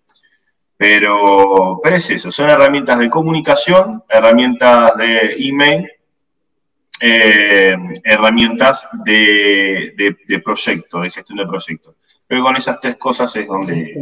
Pero, 0.75 1.79
pero 1.81 1.95
es 1.95 2.09
eso, 2.09 2.31
son 2.31 2.49
herramientas 2.49 2.99
de 2.99 3.09
comunicación, 3.09 4.03
herramientas 4.07 4.95
de 4.95 5.35
email, 5.39 5.89
eh, 7.01 7.75
herramientas 8.03 8.87
de, 9.03 10.15
de, 10.27 10.39
proyecto, 10.39 11.01
de 11.01 11.09
gestión 11.09 11.37
de 11.39 11.47
proyectos. 11.47 11.95
Pero 12.27 12.43
con 12.43 12.55
esas 12.55 12.79
tres 12.79 12.95
cosas 12.97 13.35
es 13.35 13.47
donde 13.47 13.93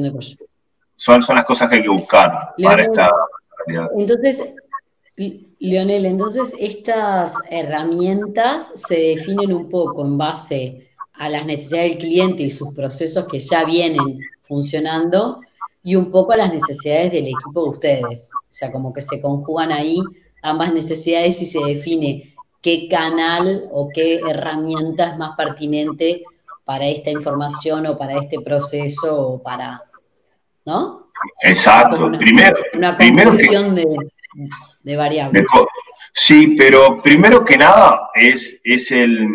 son, 0.95 1.21
son 1.21 1.35
las 1.35 1.45
cosas 1.45 1.69
que 1.69 1.75
hay 1.75 1.81
que 1.81 1.89
buscar 1.89 2.53
para 2.61 2.83
esta 2.83 3.09
realidad. 3.65 3.89
Entonces, 3.97 4.55
Leonel, 5.59 6.05
entonces 6.05 6.55
estas 6.59 7.35
herramientas 7.49 8.81
se 8.87 8.95
definen 8.95 9.53
un 9.53 9.69
poco 9.69 10.05
en 10.05 10.17
base 10.17 10.84
a 11.17 11.29
las 11.29 11.45
necesidades 11.45 11.91
del 11.91 11.99
cliente 11.99 12.43
y 12.43 12.51
sus 12.51 12.73
procesos 12.73 13.27
que 13.27 13.39
ya 13.39 13.63
vienen 13.63 14.19
funcionando 14.47 15.41
y 15.83 15.95
un 15.95 16.11
poco 16.11 16.33
a 16.33 16.37
las 16.37 16.53
necesidades 16.53 17.11
del 17.11 17.27
equipo 17.27 17.63
de 17.63 17.69
ustedes. 17.69 18.31
O 18.33 18.53
sea, 18.53 18.71
como 18.71 18.93
que 18.93 19.01
se 19.01 19.21
conjugan 19.21 19.71
ahí 19.71 19.99
ambas 20.41 20.73
necesidades 20.73 21.41
y 21.41 21.45
se 21.45 21.59
define 21.59 22.33
qué 22.61 22.87
canal 22.89 23.65
o 23.71 23.89
qué 23.93 24.19
herramienta 24.27 25.11
es 25.11 25.17
más 25.17 25.35
pertinente 25.35 26.23
para 26.63 26.87
esta 26.87 27.11
información 27.11 27.85
o 27.85 27.97
para 27.97 28.17
este 28.19 28.39
proceso 28.41 29.29
o 29.29 29.41
para, 29.41 29.83
¿no? 30.65 31.09
Exacto. 31.41 32.09
primero, 32.17 32.57
una 32.73 32.97
primero 32.97 33.31
de 33.33 33.85
de 34.83 34.95
variables. 34.95 35.45
Sí, 36.13 36.55
pero 36.57 37.01
primero 37.01 37.43
que 37.43 37.57
nada 37.57 38.09
es, 38.13 38.59
es 38.63 38.91
el... 38.91 39.27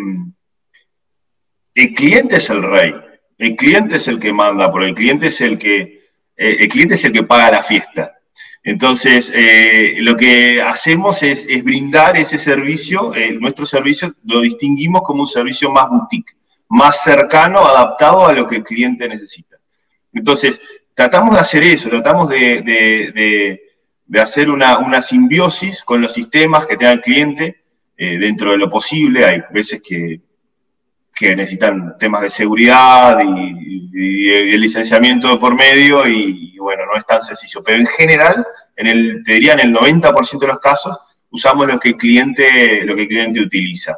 El 1.73 1.93
cliente 1.93 2.37
es 2.37 2.49
el 2.49 2.63
rey. 2.63 2.93
El 3.37 3.55
cliente 3.55 3.95
es 3.95 4.07
el 4.07 4.19
que 4.19 4.33
manda, 4.33 4.71
porque 4.71 4.89
el 4.89 4.95
cliente 4.95 5.27
es 5.27 5.41
el 5.41 5.57
que, 5.57 5.79
eh, 6.37 6.57
el 6.59 6.67
cliente 6.67 6.95
es 6.95 7.05
el 7.05 7.13
que 7.13 7.23
paga 7.23 7.51
la 7.51 7.63
fiesta. 7.63 8.13
Entonces, 8.63 9.31
eh, 9.33 9.95
lo 9.99 10.15
que 10.15 10.61
hacemos 10.61 11.23
es, 11.23 11.47
brindar 11.63 12.17
ese 12.17 12.37
servicio, 12.37 13.15
eh, 13.15 13.31
nuestro 13.31 13.65
servicio 13.65 14.13
lo 14.23 14.41
distinguimos 14.41 15.01
como 15.01 15.21
un 15.21 15.27
servicio 15.27 15.71
más 15.71 15.89
boutique, 15.89 16.33
más 16.69 17.03
cercano, 17.03 17.65
adaptado 17.65 18.27
a 18.27 18.33
lo 18.33 18.45
que 18.45 18.57
el 18.57 18.63
cliente 18.63 19.07
necesita. 19.07 19.57
Entonces, 20.13 20.61
tratamos 20.93 21.33
de 21.33 21.41
hacer 21.41 21.63
eso, 21.63 21.89
tratamos 21.89 22.29
de 22.29 23.59
de 24.11 24.19
hacer 24.19 24.49
una, 24.49 25.01
simbiosis 25.01 25.85
con 25.85 26.01
los 26.01 26.13
sistemas 26.13 26.65
que 26.65 26.75
tenga 26.75 26.91
el 26.91 26.99
cliente 26.99 27.63
dentro 27.95 28.51
de 28.51 28.57
lo 28.57 28.69
posible. 28.69 29.23
Hay 29.23 29.41
veces 29.53 29.81
que, 29.81 30.19
necesitan 31.19 31.97
temas 31.97 32.21
de 32.21 32.29
seguridad 32.29 33.19
y, 33.23 33.61
el 33.93 34.59
licenciamiento 34.59 35.39
por 35.39 35.53
medio 35.53 36.07
y, 36.07 36.57
bueno, 36.57 36.85
no 36.85 36.95
es 36.95 37.05
tan 37.05 37.21
sencillo. 37.21 37.61
Pero 37.63 37.79
en 37.79 37.85
general, 37.85 38.45
en 38.75 38.87
el, 38.87 39.23
te 39.23 39.33
diría 39.33 39.53
en 39.53 39.59
el 39.59 39.75
90% 39.75 40.39
de 40.39 40.47
los 40.47 40.59
casos, 40.59 40.97
usamos 41.29 41.67
lo 41.67 41.77
que 41.77 41.89
el 41.89 41.95
cliente, 41.97 42.83
lo 42.83 42.95
que 42.95 43.03
el 43.03 43.07
cliente 43.07 43.41
utiliza. 43.41 43.97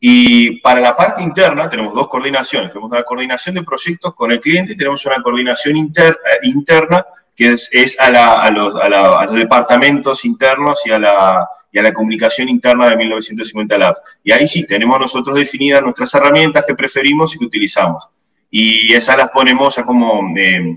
Y 0.00 0.60
para 0.60 0.80
la 0.80 0.96
parte 0.96 1.22
interna 1.22 1.68
tenemos 1.68 1.94
dos 1.94 2.08
coordinaciones. 2.08 2.70
Tenemos 2.70 2.90
una 2.90 3.02
coordinación 3.02 3.54
de 3.54 3.62
proyectos 3.62 4.14
con 4.14 4.32
el 4.32 4.40
cliente 4.40 4.72
y 4.72 4.76
tenemos 4.76 5.04
una 5.06 5.22
coordinación 5.22 5.76
eh, 5.76 6.12
interna 6.42 7.04
que 7.38 7.52
es, 7.52 7.96
a, 8.00 8.50
los, 8.50 9.32
departamentos 9.32 10.24
internos 10.24 10.80
y 10.84 10.90
a, 10.90 10.98
la, 10.98 11.48
la 11.70 11.94
comunicación 11.94 12.48
interna 12.48 12.90
de 12.90 12.96
1950 12.96 13.78
Labs. 13.78 14.00
Y 14.24 14.32
ahí 14.32 14.48
sí, 14.48 14.66
tenemos 14.66 14.98
nosotros 14.98 15.36
definidas 15.36 15.80
nuestras 15.80 16.12
herramientas 16.14 16.64
que 16.66 16.74
preferimos 16.74 17.32
y 17.36 17.38
que 17.38 17.44
utilizamos. 17.44 18.08
Y 18.50 18.92
esas 18.92 19.16
las 19.16 19.28
ponemos 19.28 19.76
como, 19.86 20.36
eh, 20.36 20.76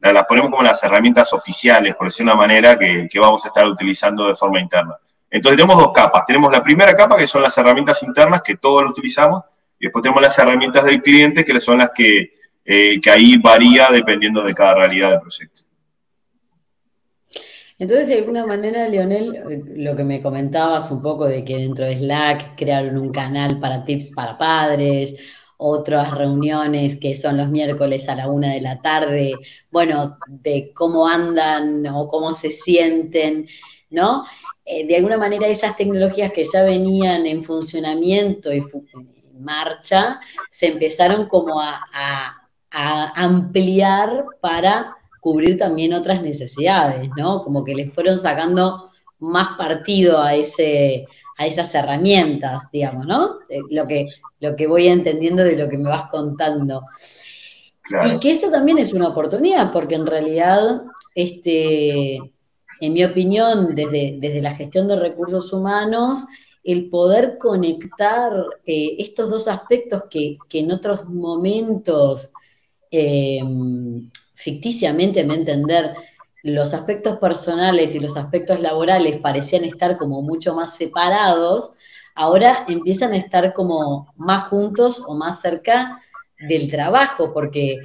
las 0.00 0.24
ponemos 0.26 0.48
como 0.48 0.62
las 0.62 0.80
herramientas 0.84 1.32
oficiales, 1.32 1.96
por 1.96 2.06
decir 2.06 2.22
una 2.22 2.36
manera, 2.36 2.78
que, 2.78 3.08
vamos 3.18 3.44
a 3.44 3.48
estar 3.48 3.66
utilizando 3.66 4.28
de 4.28 4.34
forma 4.36 4.60
interna. 4.60 4.94
Entonces 5.28 5.56
tenemos 5.56 5.76
dos 5.76 5.92
capas. 5.92 6.24
Tenemos 6.24 6.52
la 6.52 6.62
primera 6.62 6.94
capa, 6.94 7.16
que 7.16 7.26
son 7.26 7.42
las 7.42 7.58
herramientas 7.58 8.00
internas, 8.04 8.42
que 8.42 8.56
todos 8.56 8.88
utilizamos, 8.88 9.42
y 9.80 9.86
después 9.86 10.04
tenemos 10.04 10.22
las 10.22 10.38
herramientas 10.38 10.84
del 10.84 11.02
cliente, 11.02 11.44
que 11.44 11.58
son 11.58 11.78
las 11.78 11.90
que, 11.90 12.34
eh, 12.64 13.00
que 13.00 13.10
ahí 13.10 13.38
varía 13.38 13.88
dependiendo 13.90 14.44
de 14.44 14.54
cada 14.54 14.74
realidad 14.74 15.10
del 15.10 15.20
proyecto. 15.20 15.65
Entonces, 17.78 18.08
de 18.08 18.18
alguna 18.18 18.46
manera, 18.46 18.88
Leonel, 18.88 19.36
eh, 19.36 19.62
lo 19.76 19.94
que 19.94 20.04
me 20.04 20.22
comentabas 20.22 20.90
un 20.90 21.02
poco 21.02 21.26
de 21.26 21.44
que 21.44 21.58
dentro 21.58 21.84
de 21.84 21.98
Slack 21.98 22.56
crearon 22.56 22.96
un 22.96 23.12
canal 23.12 23.60
para 23.60 23.84
tips 23.84 24.14
para 24.14 24.38
padres, 24.38 25.16
otras 25.58 26.10
reuniones 26.12 26.98
que 26.98 27.14
son 27.14 27.36
los 27.36 27.50
miércoles 27.50 28.08
a 28.08 28.14
la 28.16 28.28
una 28.28 28.52
de 28.54 28.60
la 28.62 28.80
tarde, 28.80 29.34
bueno, 29.70 30.18
de 30.26 30.72
cómo 30.74 31.06
andan 31.06 31.86
o 31.86 32.08
cómo 32.08 32.32
se 32.32 32.50
sienten, 32.50 33.46
¿no? 33.90 34.24
Eh, 34.64 34.86
de 34.86 34.96
alguna 34.96 35.18
manera 35.18 35.46
esas 35.46 35.76
tecnologías 35.76 36.32
que 36.32 36.44
ya 36.50 36.62
venían 36.64 37.26
en 37.26 37.44
funcionamiento 37.44 38.52
y 38.52 38.58
en 38.58 39.44
marcha, 39.44 40.18
se 40.50 40.68
empezaron 40.68 41.28
como 41.28 41.60
a 41.60 42.42
ampliar 42.70 44.24
para 44.40 44.95
cubrir 45.26 45.58
también 45.58 45.92
otras 45.92 46.22
necesidades, 46.22 47.10
¿no? 47.16 47.42
Como 47.42 47.64
que 47.64 47.74
les 47.74 47.92
fueron 47.92 48.16
sacando 48.16 48.92
más 49.18 49.56
partido 49.58 50.22
a, 50.22 50.36
ese, 50.36 51.04
a 51.36 51.48
esas 51.48 51.74
herramientas, 51.74 52.70
digamos, 52.70 53.08
¿no? 53.08 53.40
Eh, 53.48 53.58
lo, 53.68 53.88
que, 53.88 54.04
lo 54.38 54.54
que 54.54 54.68
voy 54.68 54.86
entendiendo 54.86 55.42
de 55.42 55.56
lo 55.56 55.68
que 55.68 55.78
me 55.78 55.88
vas 55.88 56.08
contando. 56.12 56.84
Y 58.06 58.20
que 58.20 58.30
esto 58.30 58.52
también 58.52 58.78
es 58.78 58.92
una 58.92 59.08
oportunidad, 59.08 59.72
porque 59.72 59.96
en 59.96 60.06
realidad, 60.06 60.82
este, 61.12 62.18
en 62.80 62.92
mi 62.92 63.02
opinión, 63.02 63.74
desde, 63.74 64.18
desde 64.20 64.40
la 64.40 64.54
gestión 64.54 64.86
de 64.86 64.94
recursos 64.94 65.52
humanos, 65.52 66.20
el 66.62 66.88
poder 66.88 67.36
conectar 67.38 68.32
eh, 68.64 68.94
estos 69.00 69.28
dos 69.28 69.48
aspectos 69.48 70.04
que, 70.08 70.38
en 70.52 70.70
otros 70.70 71.04
momentos 71.06 72.30
eh, 72.92 73.42
ficticiamente, 74.36 75.24
me 75.24 75.34
entender, 75.34 75.94
los 76.42 76.74
aspectos 76.74 77.18
personales 77.18 77.94
y 77.94 77.98
los 77.98 78.16
aspectos 78.16 78.60
laborales 78.60 79.20
parecían 79.20 79.64
estar 79.64 79.96
como 79.96 80.22
mucho 80.22 80.54
más 80.54 80.76
separados, 80.76 81.72
ahora 82.14 82.64
empiezan 82.68 83.12
a 83.12 83.16
estar 83.16 83.52
como 83.52 84.12
más 84.16 84.44
juntos 84.44 85.02
o 85.06 85.16
más 85.16 85.40
cerca 85.40 86.00
del 86.38 86.70
trabajo, 86.70 87.32
porque 87.32 87.80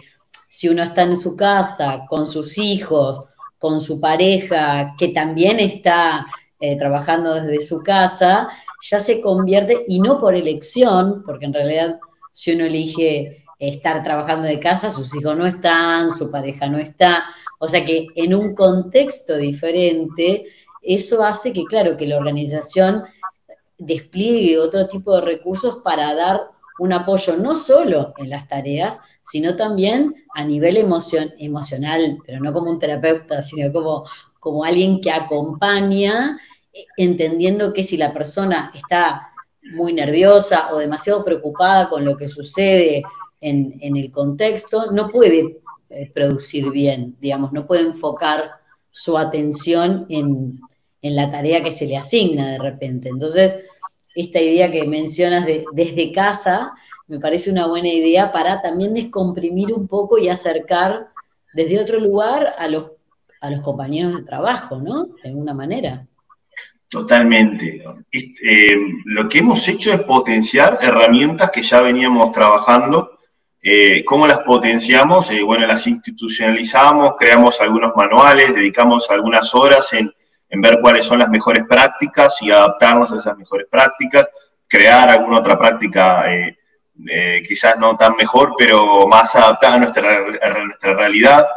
si 0.48 0.70
uno 0.70 0.84
está 0.84 1.04
en 1.04 1.18
su 1.18 1.36
casa, 1.36 2.06
con 2.08 2.28
sus 2.28 2.58
hijos, 2.58 3.24
con 3.58 3.82
su 3.82 4.00
pareja, 4.00 4.94
que 4.98 5.10
también 5.10 5.60
está 5.60 6.28
eh, 6.60 6.78
trabajando 6.78 7.34
desde 7.36 7.66
su 7.66 7.82
casa, 7.82 8.50
ya 8.82 9.00
se 9.00 9.22
convierte, 9.22 9.86
y 9.88 10.00
no 10.00 10.20
por 10.20 10.36
elección, 10.36 11.24
porque 11.26 11.46
en 11.46 11.54
realidad 11.54 12.00
si 12.32 12.54
uno 12.54 12.66
elige 12.66 13.41
estar 13.62 14.04
trabajando 14.04 14.48
de 14.48 14.60
casa, 14.60 14.90
sus 14.90 15.16
hijos 15.16 15.38
no 15.38 15.46
están, 15.46 16.12
su 16.12 16.32
pareja 16.32 16.68
no 16.68 16.80
está, 16.80 17.26
o 17.60 17.68
sea 17.68 17.86
que 17.86 18.08
en 18.16 18.34
un 18.34 18.56
contexto 18.56 19.38
diferente, 19.38 20.48
eso 20.82 21.24
hace 21.24 21.54
que, 21.54 21.64
claro, 21.66 21.96
que 21.96 22.08
la 22.08 22.18
organización 22.18 23.04
despliegue 23.78 24.58
otro 24.58 24.88
tipo 24.88 25.16
de 25.16 25.22
recursos 25.22 25.78
para 25.84 26.16
dar 26.16 26.42
un 26.80 26.92
apoyo 26.92 27.38
no 27.38 27.56
solo 27.56 28.16
en 28.18 28.32
las 28.32 28.48
tareas, 28.48 29.00
sino 29.24 29.56
también 29.56 30.16
a 30.34 30.44
nivel 30.44 30.78
emocional, 30.78 32.18
pero 32.26 32.40
no 32.40 32.52
como 32.54 32.72
un 32.72 32.80
terapeuta, 32.80 33.44
sino 33.44 33.72
como, 33.72 34.06
como 34.40 34.64
alguien 34.64 35.02
que 35.02 35.12
acompaña, 35.12 36.40
entendiendo 36.98 37.74
que 37.74 37.84
si 37.84 37.96
la 37.96 38.12
persona 38.12 38.72
está 38.74 39.30
muy 39.76 39.94
nerviosa 39.94 40.74
o 40.74 40.80
demasiado 40.80 41.24
preocupada 41.24 41.90
con 41.90 42.04
lo 42.04 42.18
que 42.18 42.28
sucede 42.28 43.04
en, 43.42 43.78
en 43.82 43.98
el 43.98 44.12
contexto, 44.12 44.92
no 44.92 45.10
puede 45.10 45.62
eh, 45.94 46.10
producir 46.14 46.72
bien, 46.72 47.18
digamos, 47.20 47.52
no 47.52 47.68
puede 47.68 47.82
enfocar 47.82 48.52
su 48.92 49.18
atención 49.18 50.06
en, 50.08 50.62
la 51.02 51.30
tarea 51.30 51.64
que 51.64 51.72
se 51.72 51.86
le 51.86 51.98
asigna 51.98 52.52
de 52.52 52.60
repente. 52.60 53.10
Entonces, 53.10 53.66
esta 54.16 54.40
idea 54.40 54.72
que 54.72 54.88
mencionas 54.88 55.46
de, 55.46 55.66
desde 55.74 56.14
casa 56.14 56.72
me 57.08 57.20
parece 57.20 57.52
una 57.52 57.68
buena 57.68 57.90
idea 57.90 58.32
para 58.32 58.62
también 58.62 58.94
descomprimir 58.94 59.74
un 59.74 59.88
poco 59.88 60.18
y 60.18 60.30
acercar 60.30 61.08
desde 61.54 61.82
otro 61.82 62.00
lugar 62.00 62.54
a 62.58 62.70
los, 62.70 62.92
a 63.42 63.50
los 63.50 63.60
compañeros 63.60 64.16
de 64.16 64.24
trabajo, 64.24 64.78
¿no? 64.78 65.08
De 65.22 65.30
alguna 65.30 65.54
manera. 65.54 66.08
Totalmente. 66.88 67.84
Eh, 68.14 68.76
lo 69.06 69.28
que 69.28 69.40
hemos 69.40 69.68
hecho 69.68 69.92
es 69.92 70.02
potenciar 70.04 70.78
herramientas 70.82 71.52
que 71.52 71.64
ya 71.64 71.82
veníamos 71.82 72.32
trabajando 72.32 73.11
eh, 73.64 74.04
¿Cómo 74.06 74.26
las 74.26 74.40
potenciamos? 74.40 75.30
Eh, 75.30 75.44
bueno, 75.44 75.68
las 75.68 75.86
institucionalizamos, 75.86 77.14
creamos 77.18 77.62
algunos 77.62 77.96
manuales, 77.96 78.56
dedicamos 78.56 79.10
algunas 79.12 79.54
horas 79.54 79.94
en, 79.94 80.12
ver 80.50 80.80
cuáles 80.82 81.06
son 81.06 81.20
las 81.20 81.30
mejores 81.30 81.64
prácticas 81.70 82.42
y 82.42 82.52
adaptarnos 82.52 83.14
a 83.14 83.18
esas 83.18 83.38
mejores 83.38 83.68
prácticas, 83.70 84.28
crear 84.68 85.10
alguna 85.10 85.40
otra 85.40 85.58
práctica 85.58 86.26
eh, 86.34 86.58
quizás 87.48 87.78
no 87.78 87.96
tan 87.96 88.16
mejor, 88.16 88.54
pero 88.58 89.08
más 89.08 89.34
adaptada 89.36 89.76
a 89.76 89.78
nuestra, 89.78 90.20
nuestra 90.66 90.94
realidad. 90.94 91.48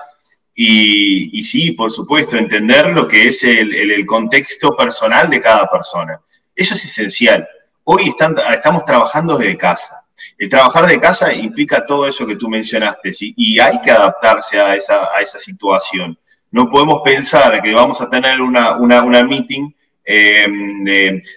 Y, 0.54 1.42
sí, 1.42 1.72
por 1.72 1.90
supuesto, 1.90 2.36
entender 2.36 2.86
lo 2.90 3.08
que 3.08 3.28
es 3.28 3.42
el, 3.42 4.06
contexto 4.06 4.76
personal 4.76 5.28
de 5.28 5.40
cada 5.40 5.68
persona. 5.68 6.20
Eso 6.54 6.74
es 6.74 6.84
esencial. 6.84 7.48
Hoy 7.82 8.14
estamos 8.54 8.84
trabajando 8.84 9.36
desde 9.36 9.56
casa 9.56 10.03
el 10.38 10.48
trabajar 10.48 10.86
de 10.86 11.00
casa 11.00 11.32
implica 11.32 11.84
todo 11.86 12.06
eso 12.06 12.26
que 12.26 12.36
tú 12.36 12.48
mencionaste 12.48 13.12
y 13.36 13.58
hay 13.58 13.80
que 13.80 13.90
adaptarse 13.90 14.60
a 14.60 14.74
esa, 14.74 15.08
esa 15.20 15.38
situación. 15.38 16.18
No 16.50 16.68
podemos 16.68 17.00
pensar 17.04 17.60
que 17.62 17.74
vamos 17.74 18.00
a 18.00 18.08
tener 18.08 18.40
una, 18.40 18.76
una, 18.76 19.02
una 19.02 19.22
meeting 19.22 19.70
eh, 20.06 20.46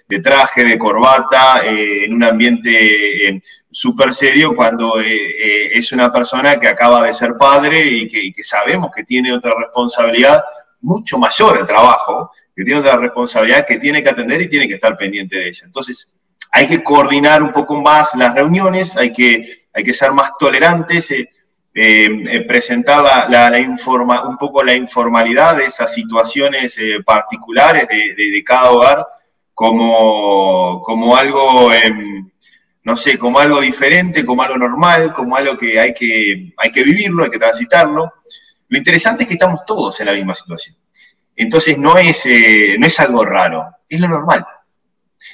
de, 0.06 0.20
traje, 0.20 0.62
de 0.62 0.78
corbata, 0.78 1.62
eh, 1.64 2.04
en 2.04 2.12
un 2.12 2.22
ambiente 2.22 3.28
eh, 3.28 3.42
súper 3.70 4.12
serio 4.12 4.54
cuando 4.54 5.00
es 5.00 5.90
una 5.92 6.12
persona 6.12 6.60
que 6.60 6.68
acaba 6.68 7.04
de 7.04 7.14
ser 7.14 7.32
padre 7.38 7.82
y 7.82 8.06
que, 8.06 8.22
y 8.24 8.32
que, 8.32 8.42
sabemos 8.42 8.90
que 8.94 9.04
tiene 9.04 9.32
otra 9.32 9.52
responsabilidad 9.58 10.44
mucho 10.82 11.18
mayor 11.18 11.58
el 11.58 11.66
trabajo, 11.66 12.30
que 12.54 12.64
tiene 12.64 12.80
otra 12.80 12.96
responsabilidad 12.98 13.66
que 13.66 13.78
tiene 13.78 14.02
que 14.02 14.10
atender 14.10 14.42
y 14.42 14.48
tiene 14.50 14.68
que 14.68 14.74
estar 14.74 14.96
pendiente 14.98 15.36
de 15.36 15.48
ella. 15.48 15.62
Entonces, 15.64 16.18
hay 16.52 16.66
que 16.66 16.82
coordinar 16.82 17.42
un 17.42 17.52
poco 17.52 17.76
más 17.76 18.14
las 18.14 18.34
reuniones, 18.34 18.96
hay 18.96 19.12
que, 19.12 19.66
hay 19.72 19.84
que 19.84 19.92
ser 19.92 20.12
más 20.12 20.32
tolerantes, 20.38 21.10
eh, 21.10 21.28
eh, 21.74 22.40
presentar 22.40 23.30
la, 23.30 23.60
informa, 23.60 24.28
un 24.28 24.36
poco 24.36 24.64
la 24.64 24.74
informalidad 24.74 25.56
de 25.56 25.66
esas 25.66 25.94
situaciones 25.94 26.76
eh, 26.78 27.02
particulares 27.04 27.86
de, 27.86 28.42
cada 28.44 28.72
hogar 28.72 29.06
como, 29.54 30.80
como 30.82 31.16
algo, 31.16 31.72
em, 31.72 32.28
no 32.82 32.96
sé, 32.96 33.18
como 33.18 33.38
algo 33.38 33.60
diferente, 33.60 34.26
como 34.26 34.42
algo 34.42 34.56
normal, 34.56 35.12
como 35.12 35.36
algo 35.36 35.56
que 35.56 35.78
hay 35.78 35.94
que, 35.94 36.52
hay 36.56 36.72
que 36.72 36.82
vivirlo, 36.82 37.24
hay 37.24 37.30
que 37.30 37.38
transitarlo. 37.38 38.14
Lo 38.68 38.78
interesante 38.78 39.22
es 39.22 39.28
que 39.28 39.34
estamos 39.34 39.64
todos 39.64 40.00
en 40.00 40.06
la 40.06 40.12
misma 40.14 40.34
situación. 40.34 40.74
Entonces 41.36 41.78
no 41.78 41.96
es, 41.96 42.26
no 42.26 42.86
es 42.86 42.98
algo 42.98 43.24
raro, 43.24 43.64
es 43.88 44.00
lo 44.00 44.08
normal. 44.08 44.44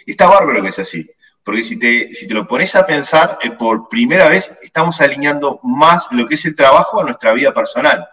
Está 0.06 0.26
bárbaro 0.26 0.62
que 0.62 0.68
es 0.68 0.78
así, 0.78 1.08
porque 1.42 1.62
si 1.62 1.78
te, 1.78 2.12
si 2.12 2.26
te 2.26 2.34
lo 2.34 2.46
pones 2.46 2.74
a 2.76 2.86
pensar, 2.86 3.38
eh, 3.42 3.50
por 3.50 3.88
primera 3.88 4.28
vez 4.28 4.56
estamos 4.62 5.00
alineando 5.00 5.60
más 5.62 6.08
lo 6.10 6.26
que 6.26 6.34
es 6.34 6.44
el 6.46 6.56
trabajo 6.56 7.00
a 7.00 7.04
nuestra 7.04 7.32
vida 7.32 7.52
personal. 7.52 8.06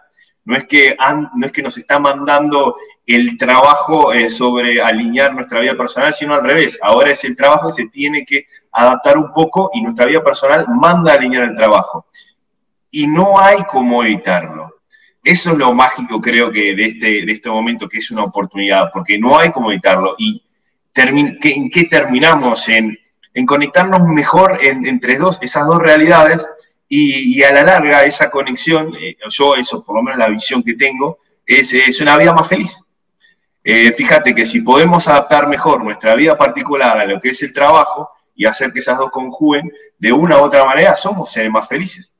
No 0.44 0.56
es 0.56 0.64
que, 0.64 0.96
no 1.36 1.46
es 1.46 1.52
que 1.52 1.62
nos 1.62 1.78
está 1.78 1.98
mandando 1.98 2.76
el 3.06 3.36
trabajo 3.38 4.12
eh, 4.12 4.28
sobre 4.28 4.80
alinear 4.82 5.34
nuestra 5.34 5.60
vida 5.60 5.76
personal, 5.76 6.12
sino 6.12 6.34
al 6.34 6.44
revés. 6.44 6.78
Ahora 6.82 7.12
es 7.12 7.24
el 7.24 7.36
trabajo 7.36 7.68
que 7.68 7.82
se 7.82 7.88
tiene 7.88 8.24
que 8.24 8.46
adaptar 8.72 9.18
un 9.18 9.32
poco 9.32 9.70
y 9.72 9.82
nuestra 9.82 10.06
vida 10.06 10.22
personal 10.22 10.66
manda 10.68 11.12
a 11.12 11.16
alinear 11.16 11.44
el 11.44 11.56
trabajo. 11.56 12.06
Y 12.90 13.06
no 13.06 13.38
hay 13.38 13.62
cómo 13.70 14.02
evitarlo. 14.02 14.82
Eso 15.22 15.52
es 15.52 15.58
lo 15.58 15.72
mágico, 15.72 16.20
creo 16.20 16.50
que, 16.50 16.74
de 16.74 16.84
este, 16.86 17.24
de 17.24 17.32
este 17.32 17.48
momento, 17.48 17.88
que 17.88 17.98
es 17.98 18.10
una 18.10 18.24
oportunidad, 18.24 18.90
porque 18.92 19.18
no 19.18 19.38
hay 19.38 19.52
cómo 19.52 19.70
evitarlo. 19.70 20.16
Y 20.18 20.41
¿en 20.94 21.70
qué 21.70 21.84
terminamos? 21.84 22.68
En, 22.68 22.98
conectarnos 23.46 24.06
mejor 24.08 24.58
entre 24.62 25.16
dos, 25.16 25.38
esas 25.40 25.66
dos 25.66 25.80
realidades 25.80 26.46
y, 26.86 27.42
a 27.42 27.52
la 27.52 27.62
larga 27.62 28.04
esa 28.04 28.30
conexión, 28.30 28.94
eh, 28.94 29.16
yo 29.30 29.56
eso 29.56 29.82
por 29.82 29.96
lo 29.96 30.02
menos 30.02 30.18
la 30.18 30.28
visión 30.28 30.62
que 30.62 30.74
tengo, 30.74 31.18
es, 31.46 31.72
es 31.72 32.00
una 32.02 32.18
vida 32.18 32.34
más 32.34 32.46
feliz. 32.46 32.78
Eh, 33.64 33.92
fíjate 33.92 34.34
que 34.34 34.44
si 34.44 34.60
podemos 34.60 35.06
adaptar 35.08 35.48
mejor 35.48 35.82
nuestra 35.82 36.14
vida 36.14 36.36
particular 36.36 36.98
a 36.98 37.06
lo 37.06 37.20
que 37.20 37.30
es 37.30 37.42
el 37.42 37.52
trabajo 37.52 38.10
y 38.34 38.44
hacer 38.44 38.72
que 38.72 38.80
esas 38.80 38.98
dos 38.98 39.10
conjuguen, 39.10 39.70
de 39.98 40.12
una 40.12 40.38
u 40.38 40.42
otra 40.42 40.64
manera 40.64 40.96
somos 40.96 41.30
seres 41.30 41.50
más 41.50 41.68
felices. 41.68 42.16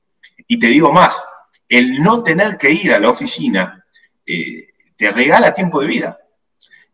Y 0.46 0.58
te 0.58 0.68
digo 0.68 0.92
más, 0.92 1.22
el 1.68 2.02
no 2.02 2.22
tener 2.22 2.56
que 2.56 2.70
ir 2.70 2.92
a 2.92 2.98
la 2.98 3.08
oficina 3.08 3.85
eh, 4.24 4.68
te 4.96 5.11
regala 5.11 5.52
tiempo 5.52 5.80
de 5.80 5.87
vida. 5.87 6.18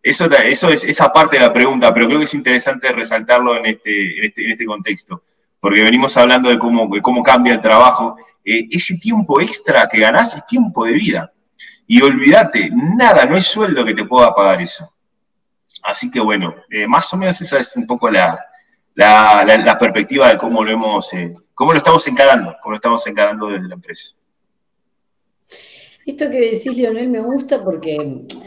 Eso, 0.09 0.25
eso 0.25 0.71
es 0.71 0.85
esa 0.85 1.13
parte 1.13 1.37
de 1.37 1.45
la 1.45 1.53
pregunta, 1.53 1.93
pero 1.93 2.07
creo 2.07 2.19
que 2.19 2.25
es 2.25 2.33
interesante 2.33 2.91
resaltarlo 2.93 3.55
en 3.57 3.67
este, 3.67 4.19
en 4.19 4.25
este, 4.25 4.51
este 4.51 4.65
contexto, 4.65 5.23
porque 5.61 5.83
venimos 5.83 6.17
hablando 6.17 6.49
de 6.49 6.59
cómo, 6.59 6.89
cómo 7.03 7.23
cambia 7.23 7.53
el 7.53 7.61
trabajo. 7.61 8.17
Eh, 8.43 8.67
ese 8.71 8.97
tiempo 8.97 9.39
extra 9.39 9.87
que 9.87 9.99
ganás 9.99 10.35
es 10.35 10.47
tiempo 10.47 10.87
de 10.87 10.93
vida. 10.93 11.31
Y 11.87 12.01
olvídate, 12.01 12.71
nada, 12.73 13.27
no 13.27 13.37
es 13.37 13.49
sueldo 13.49 13.85
que 13.85 13.93
te 13.93 14.07
pueda 14.07 14.35
pagar 14.35 14.63
eso. 14.63 14.91
Así 15.83 16.11
que 16.11 16.21
bueno, 16.21 16.55
eh, 16.71 16.87
más 16.87 17.13
o 17.13 17.19
menos 17.19 17.39
esa 17.43 17.59
es 17.59 17.77
un 17.77 17.87
poco 17.87 18.11
la, 18.11 18.39
la, 18.95 19.77
perspectiva 19.79 20.31
de 20.31 20.39
cómo 20.39 20.65
lo 20.65 20.71
hemos, 20.71 21.13
eh, 21.13 21.35
cómo 21.53 21.73
lo 21.73 21.79
estamos 21.79 22.07
encarando, 22.09 22.57
cómo 22.63 22.73
lo 22.73 22.77
estamos 22.77 23.07
encarando 23.07 23.49
desde 23.49 23.69
la 23.69 23.75
empresa. 23.75 24.15
Esto 26.09 26.31
que 26.31 26.41
decís, 26.41 26.75
Leonel, 26.75 27.11
me 27.11 27.21
gusta 27.21 27.63
porque 27.63 27.95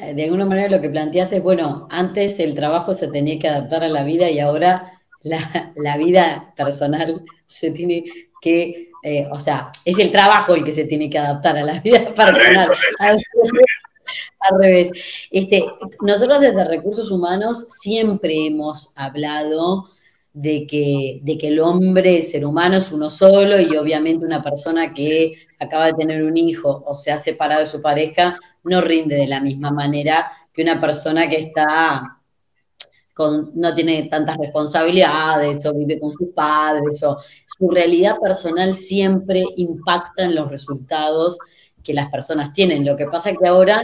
eh, 0.01 0.13
de 0.15 0.23
alguna 0.23 0.47
manera 0.47 0.67
lo 0.67 0.81
que 0.81 0.89
planteas 0.89 1.31
es, 1.31 1.43
bueno, 1.43 1.87
antes 1.91 2.39
el 2.39 2.55
trabajo 2.55 2.95
se 2.95 3.07
tenía 3.09 3.37
que 3.37 3.47
adaptar 3.47 3.83
a 3.83 3.87
la 3.87 4.03
vida 4.03 4.31
y 4.31 4.39
ahora 4.39 4.99
la, 5.21 5.95
vida 5.97 6.55
personal 6.57 7.23
se 7.45 7.69
tiene 7.69 8.05
que, 8.41 8.89
eh, 9.03 9.27
o 9.31 9.37
sea, 9.37 9.71
es 9.85 9.99
el 9.99 10.11
trabajo 10.11 10.55
el 10.55 10.63
que 10.63 10.71
se 10.71 10.85
tiene 10.85 11.07
que 11.07 11.19
adaptar 11.19 11.55
a 11.55 11.63
la 11.63 11.79
vida 11.81 12.11
personal. 12.15 12.71
Al 14.39 14.59
revés. 14.59 14.89
Este, 15.29 15.63
nosotros 16.01 16.41
desde 16.41 16.65
Recursos 16.65 17.11
Humanos 17.11 17.67
siempre 17.79 18.47
hemos 18.47 18.91
hablado 18.95 19.85
de 20.33 20.65
que, 20.65 21.19
de 21.23 21.37
que 21.37 21.49
el 21.49 21.59
hombre, 21.59 22.17
el 22.17 22.23
ser 22.23 22.45
humano, 22.45 22.77
es 22.77 22.91
uno 22.91 23.09
solo 23.09 23.59
y 23.59 23.75
obviamente 23.75 24.25
una 24.25 24.43
persona 24.43 24.93
que 24.93 25.35
acaba 25.59 25.87
de 25.87 25.93
tener 25.93 26.23
un 26.23 26.37
hijo 26.37 26.83
o 26.85 26.93
se 26.93 27.11
ha 27.11 27.17
separado 27.17 27.61
de 27.61 27.67
su 27.67 27.81
pareja, 27.81 28.39
no 28.63 28.81
rinde 28.81 29.15
de 29.15 29.27
la 29.27 29.41
misma 29.41 29.71
manera 29.71 30.31
que 30.53 30.61
una 30.61 30.79
persona 30.79 31.29
que 31.29 31.39
está 31.39 32.17
con, 33.13 33.51
no 33.55 33.75
tiene 33.75 34.07
tantas 34.09 34.37
responsabilidades 34.37 35.65
o 35.65 35.73
vive 35.73 35.99
con 35.99 36.13
sus 36.13 36.29
padres 36.29 37.03
o 37.03 37.17
su 37.45 37.69
realidad 37.69 38.17
personal 38.19 38.73
siempre 38.73 39.43
impacta 39.57 40.23
en 40.23 40.35
los 40.35 40.49
resultados 40.49 41.37
que 41.83 41.93
las 41.93 42.09
personas 42.09 42.53
tienen. 42.53 42.85
Lo 42.85 42.95
que 42.95 43.07
pasa 43.07 43.33
que 43.35 43.47
ahora, 43.47 43.81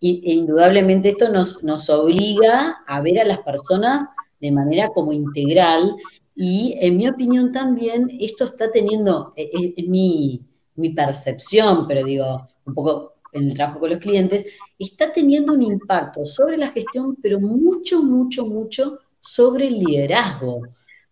e 0.00 0.20
indudablemente 0.32 1.10
esto 1.10 1.28
nos, 1.28 1.64
nos 1.64 1.90
obliga 1.90 2.78
a 2.86 3.00
ver 3.00 3.20
a 3.20 3.24
las 3.24 3.40
personas 3.40 4.04
de 4.40 4.52
manera 4.52 4.88
como 4.90 5.12
integral 5.12 5.94
y 6.34 6.76
en 6.80 6.96
mi 6.98 7.08
opinión 7.08 7.52
también 7.52 8.10
esto 8.20 8.44
está 8.44 8.70
teniendo, 8.70 9.32
es, 9.36 9.48
e, 9.52 9.74
es 9.76 9.88
mi, 9.88 10.42
mi 10.74 10.90
percepción, 10.90 11.86
pero 11.88 12.04
digo, 12.04 12.46
un 12.66 12.74
poco 12.74 13.14
en 13.32 13.44
el 13.44 13.54
trabajo 13.54 13.80
con 13.80 13.90
los 13.90 13.98
clientes, 13.98 14.46
está 14.78 15.12
teniendo 15.12 15.52
un 15.52 15.62
impacto 15.62 16.24
sobre 16.26 16.56
la 16.56 16.70
gestión, 16.70 17.16
pero 17.22 17.40
mucho, 17.40 18.02
mucho, 18.02 18.46
mucho 18.46 18.98
sobre 19.20 19.68
el 19.68 19.78
liderazgo. 19.78 20.62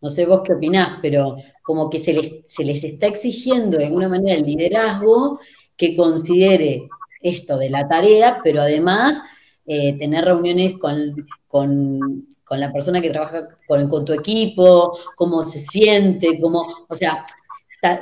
No 0.01 0.09
sé 0.09 0.27
vos 0.27 0.43
qué 0.45 0.53
opinás, 0.53 0.99
pero 1.01 1.37
como 1.63 1.89
que 1.89 1.99
se 1.99 2.13
les, 2.13 2.45
se 2.47 2.65
les 2.65 2.85
está 2.85 3.07
exigiendo 3.07 3.79
de 3.79 3.87
alguna 3.87 4.09
manera 4.09 4.39
el 4.39 4.45
liderazgo 4.45 5.41
que 5.77 5.97
considere 5.97 6.89
esto 7.21 7.57
de 7.57 7.71
la 7.71 7.89
tarea, 7.89 8.41
pero 8.45 8.61
además 8.61 9.23
eh, 9.67 9.97
tener 9.99 10.25
reuniones 10.27 10.75
con, 10.79 12.34
la 12.51 12.73
persona 12.73 13.01
que 13.01 13.11
trabaja 13.11 13.49
con, 13.67 13.89
con, 13.89 14.05
tu 14.05 14.13
equipo, 14.13 14.99
cómo 15.17 15.43
se 15.45 15.61
siente, 15.61 16.39
cómo, 16.41 16.67
o 16.89 16.95
sea, 16.95 17.25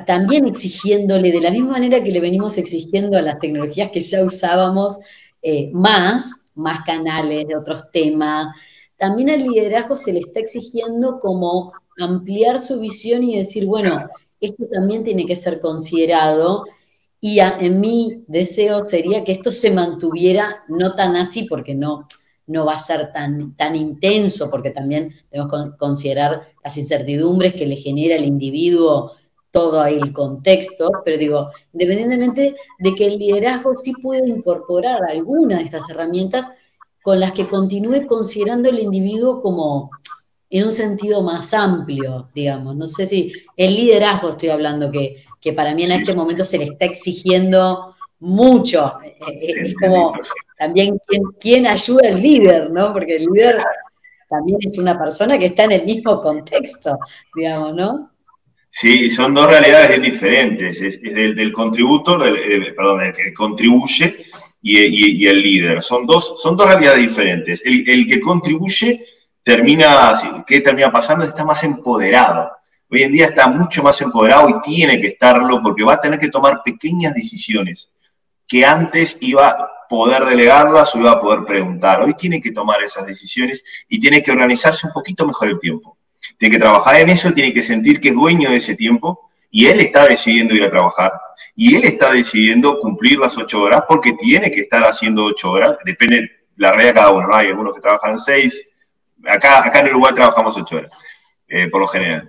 también 0.07 0.47
exigiéndole 0.47 1.33
de 1.33 1.41
la 1.41 1.51
misma 1.51 1.73
manera 1.73 2.03
que 2.03 2.13
le 2.13 2.21
venimos 2.21 2.57
exigiendo 2.59 3.19
a 3.19 3.23
las 3.23 3.39
tecnologías 3.41 3.91
que 3.91 4.01
ya 4.01 4.25
usábamos 4.25 4.99
eh, 5.43 5.71
más, 5.73 6.51
más 6.55 6.85
canales 6.85 7.49
de 7.49 7.57
otros 7.57 7.91
temas, 7.91 8.55
también 8.97 9.31
al 9.31 9.43
liderazgo 9.43 9.97
se 9.97 10.13
le 10.13 10.21
está 10.21 10.39
exigiendo 10.39 11.19
como 11.19 11.73
ampliar 11.99 12.61
su 12.61 12.79
visión 12.79 13.25
y 13.25 13.37
decir, 13.37 13.67
bueno, 13.67 14.09
esto 14.41 14.65
también 14.73 15.03
tiene 15.03 15.27
que 15.27 15.35
ser 15.35 15.61
considerado 15.61 16.65
y 17.21 17.41
en 17.41 17.81
mi 17.81 18.25
deseo 18.29 18.85
sería 18.85 19.25
que 19.25 19.33
esto 19.33 19.51
se 19.51 19.71
mantuviera 19.71 20.65
no 20.69 20.95
tan 20.95 21.17
así 21.17 21.45
porque 21.45 21.75
no, 21.75 22.07
no 22.47 22.65
va 22.67 22.75
a 22.75 22.79
ser 22.79 23.13
tan, 23.13 23.55
tan 23.57 23.77
intenso, 23.77 24.51
porque 24.51 24.71
también 24.71 25.15
tenemos 25.31 25.53
que 25.53 25.77
considerar 25.77 26.43
las 26.63 26.77
incertidumbres 26.77 27.55
que 27.55 27.67
le 27.67 27.77
genera 27.77 28.17
al 28.17 28.25
individuo 28.25 29.13
todo 29.51 29.85
el 29.85 30.13
contexto, 30.13 30.91
pero 31.05 31.19
digo, 31.19 31.51
independientemente 31.73 32.57
de 32.79 32.95
que 32.95 33.07
el 33.07 33.19
liderazgo 33.19 33.75
sí 33.77 33.93
puede 34.03 34.29
incorporar 34.29 35.05
alguna 35.05 35.59
de 35.59 35.65
estas 35.65 35.89
herramientas 35.91 36.47
con 37.03 37.21
las 37.21 37.33
que 37.33 37.47
continúe 37.47 38.07
considerando 38.07 38.71
el 38.71 38.79
individuo 38.79 39.43
como 39.43 39.91
en 40.49 40.65
un 40.65 40.73
sentido 40.73 41.23
más 41.23 41.53
amplio, 41.53 42.29
digamos. 42.35 42.77
No 42.77 42.87
sé 42.87 43.07
si 43.07 43.33
el 43.57 43.75
liderazgo 43.75 44.31
estoy 44.31 44.51
hablando, 44.51 44.91
que, 44.91 45.25
que 45.41 45.53
para 45.53 45.75
mí 45.75 45.85
en 45.85 45.93
este 45.93 46.15
momento 46.15 46.45
se 46.45 46.59
le 46.59 46.65
está 46.65 46.87
exigiendo 46.87 47.95
mucho. 48.21 48.93
Eh, 49.05 49.17
eh, 49.27 49.55
es 49.65 49.75
como 49.77 50.13
también 50.63 51.01
quién, 51.41 51.67
ayuda 51.67 52.09
al 52.09 52.23
líder, 52.23 52.71
¿no? 52.71 52.93
Porque 52.93 53.17
el 53.17 53.25
líder 53.25 53.59
también 54.29 54.61
es 54.61 54.79
una 54.79 54.97
persona 54.97 55.37
que 55.37 55.47
está 55.47 55.65
en 55.65 55.73
el 55.73 55.85
mismo 55.85 56.23
contexto, 56.23 57.01
digamos, 57.35 57.75
¿no? 57.75 58.13
Sí, 58.71 59.11
son 59.11 59.35
dos 59.35 59.49
realidades 59.49 60.01
diferentes. 60.01 60.81
Es, 60.81 61.03
del, 61.03 61.53
contributor, 61.53 62.21
perdón, 62.77 63.03
el 63.03 63.13
que 63.13 63.35
contribuye 63.35 64.25
y, 64.63 65.27
el 65.27 65.43
líder. 65.43 65.83
Son 65.83 66.07
dos, 66.07 66.41
son 66.41 66.57
dos 66.57 66.69
realidades 66.69 67.01
diferentes. 67.01 67.63
El, 67.65 68.07
que 68.07 68.21
contribuye 68.21 69.05
termina, 69.43 70.13
¿qué 70.47 70.61
termina 70.61 70.93
pasando? 70.93 71.25
Está 71.25 71.45
más 71.45 71.65
empoderado. 71.65 72.53
Hoy 72.89 73.03
en 73.03 73.11
día 73.11 73.27
está 73.27 73.49
mucho 73.49 73.83
más 73.83 74.01
empoderado 74.01 74.49
y 74.49 74.61
tiene 74.63 75.01
que 75.01 75.09
estarlo 75.09 75.61
porque 75.61 75.83
va 75.83 75.95
a 75.95 76.01
tener 76.01 76.21
que 76.21 76.29
tomar 76.29 76.63
pequeñas 76.65 77.15
decisiones 77.15 77.91
que 78.47 78.65
antes 78.65 79.17
iba 79.21 79.72
poder 79.93 80.25
delegarlas 80.25 80.95
o 80.95 80.99
iba 80.99 81.13
a 81.13 81.21
poder 81.21 81.45
preguntar. 81.45 82.01
Hoy 82.01 82.15
tiene 82.15 82.41
que 82.41 82.51
tomar 82.51 82.83
esas 82.83 83.05
decisiones 83.05 83.63
y 83.89 84.01
tiene 84.01 84.23
que 84.23 84.33
organizarse 84.33 84.87
un 84.87 84.93
poquito 84.93 85.27
mejor 85.27 85.49
el 85.49 85.61
tiempo 85.61 85.99
tiene 86.39 86.57
que 86.57 86.61
trabajar 86.61 86.97
en 86.97 87.11
eso, 87.11 87.33
tiene 87.33 87.53
que 87.53 87.63
sentir 87.63 88.01
que 88.01 88.09
es 88.09 88.15
dueño 88.15 88.51
de 88.51 88.57
ese 88.57 88.75
tiempo 88.75 89.31
y 89.51 89.67
él 89.67 89.81
está 89.81 90.07
decidiendo 90.07 90.55
ir 90.55 90.65
a 90.65 90.71
trabajar 90.71 91.13
y 91.55 91.77
él 91.77 91.85
está 91.85 92.13
decidiendo 92.13 92.81
cumplir 92.81 93.19
las 93.19 93.37
ocho 93.37 93.63
horas 93.63 93.85
porque 93.87 94.13
tiene 94.15 94.51
que 94.51 94.61
estar 94.63 94.83
haciendo 94.85 95.25
ocho 95.25 95.51
horas, 95.51 95.77
depende 95.85 96.17
de 96.21 96.31
la 96.57 96.73
red 96.73 96.87
de 96.87 96.95
cada 96.95 97.11
uno, 97.11 97.29
¿no? 97.29 97.37
Hay 97.37 97.49
algunos 97.49 97.75
que 97.75 97.81
trabajan 97.81 98.19
seis, 98.19 98.71
acá, 99.27 99.65
acá 99.65 99.81
en 99.81 99.89
Uruguay 99.89 100.15
trabajamos 100.15 100.57
ocho 100.57 100.77
horas, 100.77 100.91
eh, 101.49 101.69
por 101.69 101.81
lo 101.81 101.87
general. 101.87 102.29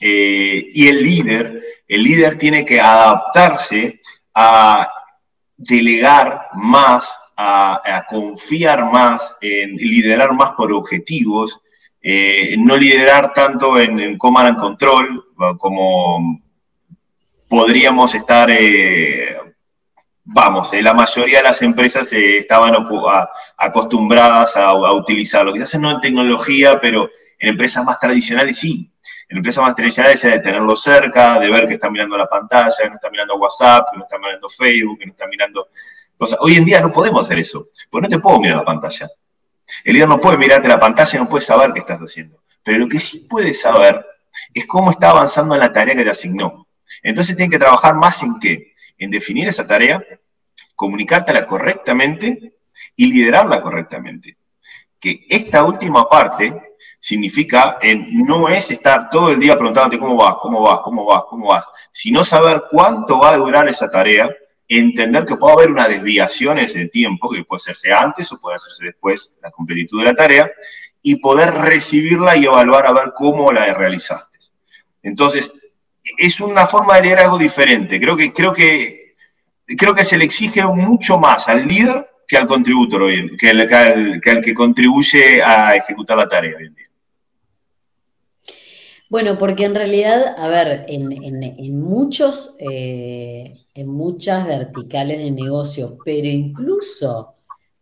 Eh, 0.00 0.70
y 0.72 0.88
el 0.88 1.02
líder, 1.02 1.62
el 1.86 2.02
líder 2.02 2.36
tiene 2.36 2.64
que 2.64 2.80
adaptarse 2.80 4.00
a 4.34 4.90
delegar 5.68 6.48
más, 6.54 7.14
a, 7.36 7.80
a 7.84 8.06
confiar 8.06 8.90
más, 8.90 9.36
en 9.40 9.76
liderar 9.76 10.32
más 10.32 10.52
por 10.52 10.72
objetivos, 10.72 11.60
eh, 12.06 12.54
no 12.58 12.76
liderar 12.76 13.32
tanto 13.32 13.78
en, 13.78 13.98
en, 13.98 14.18
command 14.18 14.48
and 14.48 14.58
control 14.58 15.24
como 15.58 16.38
podríamos 17.48 18.14
estar, 18.14 18.50
eh, 18.50 19.38
vamos, 20.22 20.74
eh, 20.74 20.82
la 20.82 20.92
mayoría 20.92 21.38
de 21.38 21.44
las 21.44 21.62
empresas 21.62 22.12
estaban 22.12 22.74
acostumbradas 23.56 24.54
a, 24.56 24.92
utilizarlo. 24.92 25.54
Quizás 25.54 25.80
no 25.80 25.92
en 25.92 26.00
tecnología, 26.02 26.78
pero 26.78 27.08
en 27.38 27.48
empresas 27.48 27.82
más 27.82 27.98
tradicionales 27.98 28.58
sí. 28.58 28.92
En 29.28 29.38
empresas 29.38 29.64
más 29.64 29.74
tradicionales 29.74 30.22
es 30.24 30.32
de 30.32 30.40
tenerlo 30.40 30.76
cerca, 30.76 31.38
de 31.38 31.50
ver 31.50 31.66
que 31.66 31.74
está 31.74 31.90
mirando 31.90 32.16
la 32.16 32.26
pantalla, 32.26 32.74
que 32.76 32.88
no 32.88 32.94
está 32.94 33.10
mirando 33.10 33.36
WhatsApp, 33.36 33.88
que 33.90 33.98
no 33.98 34.04
está 34.04 34.18
mirando 34.18 34.48
Facebook, 34.48 34.98
que 34.98 35.06
no 35.06 35.12
está 35.12 35.26
mirando 35.26 35.68
cosas. 36.16 36.38
Hoy 36.40 36.56
en 36.56 36.64
día 36.64 36.80
no 36.80 36.92
podemos 36.92 37.24
hacer 37.24 37.38
eso, 37.38 37.66
porque 37.90 38.08
no 38.08 38.16
te 38.16 38.22
puedo 38.22 38.38
mirar 38.40 38.58
la 38.58 38.64
pantalla. 38.64 39.08
El 39.82 39.94
líder 39.94 40.08
no 40.08 40.20
puede 40.20 40.36
mirarte 40.36 40.68
la 40.68 40.78
pantalla, 40.78 41.18
no 41.18 41.28
puede 41.28 41.44
saber 41.44 41.72
qué 41.72 41.80
estás 41.80 42.00
haciendo. 42.00 42.42
Pero 42.62 42.78
lo 42.78 42.88
que 42.88 42.98
sí 42.98 43.26
puede 43.28 43.54
saber 43.54 44.04
es 44.52 44.66
cómo 44.66 44.90
está 44.90 45.10
avanzando 45.10 45.54
en 45.54 45.60
la 45.60 45.72
tarea 45.72 45.94
que 45.94 46.04
te 46.04 46.10
asignó. 46.10 46.66
Entonces 47.02 47.36
tiene 47.36 47.50
que 47.50 47.58
trabajar 47.58 47.94
más 47.94 48.22
en 48.22 48.38
qué? 48.38 48.74
En 48.98 49.10
definir 49.10 49.48
esa 49.48 49.66
tarea, 49.66 50.04
comunicártela 50.76 51.46
correctamente 51.46 52.54
y 52.96 53.06
liderarla 53.06 53.60
correctamente. 53.62 54.36
Que 55.00 55.26
esta 55.28 55.64
última 55.64 56.08
parte 56.08 56.73
significa 57.04 57.76
en 57.82 58.24
no 58.24 58.48
es 58.48 58.70
estar 58.70 59.10
todo 59.10 59.30
el 59.30 59.38
día 59.38 59.58
preguntándote 59.58 59.98
cómo 59.98 60.16
vas, 60.16 60.36
cómo 60.40 60.62
vas, 60.62 60.80
cómo 60.82 61.04
vas, 61.04 61.22
cómo 61.28 61.48
vas, 61.48 61.70
sino 61.92 62.24
saber 62.24 62.62
cuánto 62.70 63.18
va 63.18 63.32
a 63.32 63.36
durar 63.36 63.68
esa 63.68 63.90
tarea 63.90 64.34
entender 64.66 65.26
que 65.26 65.36
puede 65.36 65.52
haber 65.52 65.70
una 65.70 65.86
desviación 65.86 66.56
en 66.56 66.64
ese 66.64 66.86
tiempo, 66.88 67.28
que 67.28 67.44
puede 67.44 67.60
hacerse 67.60 67.92
antes 67.92 68.32
o 68.32 68.40
puede 68.40 68.56
hacerse 68.56 68.86
después, 68.86 69.34
la 69.42 69.50
completitud 69.50 69.98
de 69.98 70.06
la 70.06 70.14
tarea, 70.14 70.50
y 71.02 71.16
poder 71.16 71.52
recibirla 71.52 72.38
y 72.38 72.46
evaluar 72.46 72.86
a 72.86 72.92
ver 72.92 73.12
cómo 73.14 73.52
la 73.52 73.74
realizaste. 73.74 74.38
Entonces, 75.02 75.52
es 76.16 76.40
una 76.40 76.66
forma 76.66 76.96
de 76.96 77.02
liderazgo 77.02 77.36
diferente. 77.36 78.00
Creo 78.00 78.16
que, 78.16 78.32
creo 78.32 78.54
que, 78.54 79.14
creo 79.76 79.94
que 79.94 80.06
se 80.06 80.16
le 80.16 80.24
exige 80.24 80.64
mucho 80.64 81.18
más 81.18 81.50
al 81.50 81.68
líder 81.68 82.08
que 82.26 82.38
al 82.38 82.46
contributor 82.46 83.10
que, 83.38 83.50
al, 83.50 84.20
que, 84.22 84.40
que 84.40 84.54
contribuye 84.54 85.42
a 85.42 85.74
ejecutar 85.74 86.16
la 86.16 86.26
tarea 86.26 86.56
hoy 86.56 86.64
en 86.64 86.74
día. 86.74 86.83
Bueno, 89.14 89.38
porque 89.38 89.64
en 89.64 89.76
realidad, 89.76 90.34
a 90.36 90.48
ver, 90.48 90.86
en, 90.88 91.80
muchos, 91.80 92.56
eh, 92.58 93.54
en 93.72 93.86
muchas 93.86 94.44
verticales 94.44 95.18
de 95.18 95.30
negocio, 95.30 95.98
pero 96.04 96.26
incluso 96.26 97.36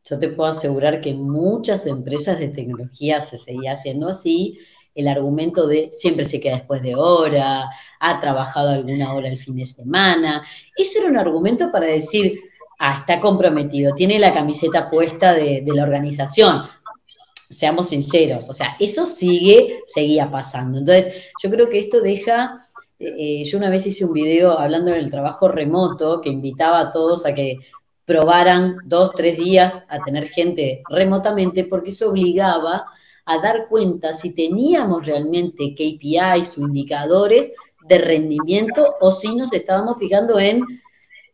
yo 0.05 0.19
te 0.19 0.29
puedo 0.29 0.51
asegurar 0.51 1.01
que 1.01 1.15
muchas 1.15 1.87
empresas 1.87 2.39
de 2.39 2.49
tecnología 2.49 3.23
se 3.23 3.39
seguía 3.39 3.73
haciendo 3.73 4.11
así, 4.11 4.59
el 4.95 5.09
argumento 5.09 5.67
de 5.67 5.89
siempre 5.91 6.27
se 6.27 6.39
queda 6.39 6.57
después 6.57 6.83
de 6.83 6.97
hora, 6.97 7.71
ha 7.99 8.21
trabajado 8.21 8.69
alguna 8.69 9.15
hora 9.15 9.29
el 9.29 9.39
fin 9.39 9.57
de 9.57 9.65
semana. 9.65 10.43
Eso 10.77 10.99
era 11.01 11.09
un 11.09 11.17
argumento 11.17 11.73
para 11.73 11.87
decir, 11.87 12.41
ah, 12.79 12.97
está 12.99 13.21
comprometido, 13.21 13.95
tiene 13.95 14.19
la 14.19 14.35
camiseta 14.35 14.91
puesta 14.91 15.33
de 15.33 15.65
la 15.65 15.85
organización 15.85 16.65
seamos 17.53 17.91
sinceros, 17.91 18.49
o 18.49 18.55
sea, 18.55 18.77
eso 18.81 19.07
sigue, 19.07 19.81
seguía 19.87 20.31
pasando. 20.31 20.79
Entonces, 20.79 21.15
yo 21.43 21.51
creo 21.51 21.69
que 21.69 21.79
esto 21.79 22.01
deja, 22.01 22.67
eh, 22.99 23.15
eh, 23.19 23.45
yo 23.45 23.59
una 23.59 23.71
vez 23.71 23.87
hice 23.87 24.05
un 24.05 24.13
video 24.13 24.59
hablando 24.59 24.91
del 24.91 25.11
trabajo 25.11 25.49
remoto 25.49 26.21
que 26.21 26.31
invitaba 26.31 26.81
a 26.81 26.93
todos 26.93 27.27
a 27.27 27.35
que 27.35 27.59
probaran 28.05 28.77
dos, 28.85 29.13
tres 29.15 29.37
días 29.37 29.87
a 29.89 30.03
tener 30.03 30.29
gente 30.29 30.83
remotamente 30.89 31.65
porque 31.65 31.91
eso 31.91 32.11
obligaba 32.11 32.87
a 33.25 33.39
dar 33.39 33.69
cuenta 33.69 34.13
si 34.13 34.35
teníamos 34.35 35.07
realmente 35.07 35.75
KPIs 35.75 36.59
o 36.59 36.63
indicadores 36.63 37.53
de 37.89 37.99
rendimiento 37.99 38.97
o 39.01 39.11
si 39.11 39.35
nos 39.37 39.53
estábamos 39.53 39.97
fijando 39.99 40.39
en 40.39 40.63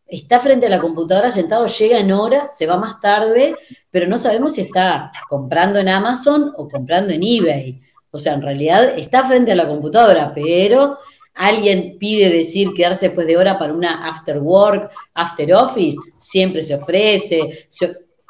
está 0.09 0.39
frente 0.39 0.65
a 0.65 0.69
la 0.69 0.79
computadora 0.79 1.31
sentado, 1.31 1.67
llega 1.67 1.99
en 1.99 2.11
hora, 2.11 2.47
se 2.47 2.65
va 2.65 2.77
más 2.77 2.99
tarde, 2.99 3.55
pero 3.91 4.07
no 4.07 4.17
sabemos 4.17 4.53
si 4.53 4.61
está 4.61 5.11
comprando 5.29 5.79
en 5.79 5.87
Amazon 5.87 6.53
o 6.57 6.67
comprando 6.67 7.13
en 7.13 7.23
eBay. 7.23 7.81
O 8.11 8.17
sea, 8.17 8.33
en 8.33 8.41
realidad 8.41 8.97
está 8.97 9.27
frente 9.27 9.51
a 9.51 9.55
la 9.55 9.67
computadora, 9.67 10.31
pero 10.33 10.97
alguien 11.35 11.97
pide 11.99 12.29
decir 12.29 12.69
quedarse 12.75 13.07
después 13.07 13.27
de 13.27 13.37
hora 13.37 13.59
para 13.59 13.73
una 13.73 14.07
after 14.09 14.39
work, 14.39 14.89
after 15.13 15.53
office, 15.53 15.97
siempre 16.17 16.63
se 16.63 16.75
ofrece. 16.75 17.67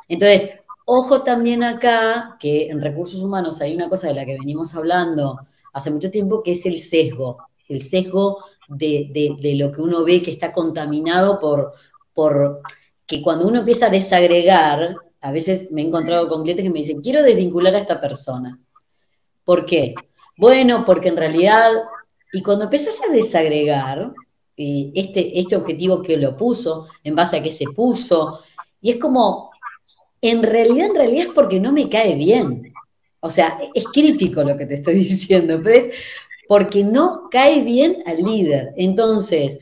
Entonces, 0.10 0.60
ojo 0.86 1.24
también 1.24 1.64
acá 1.64 2.36
que 2.40 2.70
en 2.70 2.82
recursos 2.82 3.22
humanos 3.22 3.62
hay 3.62 3.74
una 3.74 3.88
cosa 3.88 4.08
de 4.10 4.16
la 4.16 4.26
que 4.26 4.38
venimos 4.38 4.76
hablando 4.76 5.40
hace 5.72 5.92
mucho 5.92 6.12
tiempo, 6.12 6.44
que 6.44 6.52
es 6.52 6.66
el 6.66 6.80
sesgo, 6.80 7.38
el 7.70 7.84
sesgo 7.84 8.44
de, 8.68 9.56
lo 9.58 9.72
que 9.72 9.82
uno 9.82 10.04
ve 10.04 10.22
que 10.22 10.32
está 10.32 10.52
contaminado 10.52 11.40
por, 11.40 11.74
por 12.14 12.62
que 13.06 13.22
cuando 13.22 13.48
uno 13.48 13.60
empieza 13.60 13.88
a 13.88 13.92
desagregar, 13.92 14.96
a 15.22 15.32
veces 15.32 15.72
me 15.72 15.82
he 15.82 15.86
encontrado 15.86 16.28
con 16.28 16.44
clientes 16.44 16.64
que 16.64 16.70
me 16.70 16.80
dicen, 16.80 17.02
quiero 17.02 17.24
desvincular 17.24 17.74
a 17.76 17.80
esta 17.80 18.00
persona. 18.00 18.60
¿Por 19.44 19.66
qué? 19.66 19.96
Bueno, 20.38 20.84
porque 20.86 21.10
en 21.10 21.18
realidad, 21.18 21.72
y 22.32 22.42
cuando 22.42 22.66
empiezas 22.66 23.02
a 23.08 23.12
desagregar 23.12 24.12
eh, 24.56 24.92
este, 24.94 25.40
este 25.40 25.56
objetivo 25.56 26.02
que 26.02 26.18
lo 26.18 26.38
puso, 26.38 26.88
en 27.04 27.16
base 27.16 27.38
a 27.38 27.44
qué 27.44 27.52
se 27.52 27.66
puso, 27.76 28.42
y 28.82 28.92
es 28.92 28.98
como, 28.98 29.52
en 30.22 30.44
realidad, 30.44 30.88
en 30.88 30.96
realidad 30.96 31.28
es 31.28 31.34
porque 31.34 31.60
no 31.60 31.72
me 31.72 31.90
cae 31.90 32.16
bien. 32.16 32.72
O 33.22 33.32
sea, 33.32 33.60
es 33.74 33.86
crítico 33.86 34.44
lo 34.44 34.58
que 34.58 34.66
te 34.66 34.76
estoy 34.76 34.96
diciendo, 35.04 35.60
pero 35.64 35.76
es 35.78 35.92
porque 36.50 36.84
no 36.84 37.30
cae 37.30 37.62
bien 37.62 38.02
al 38.08 38.24
líder. 38.24 38.74
Entonces, 38.76 39.60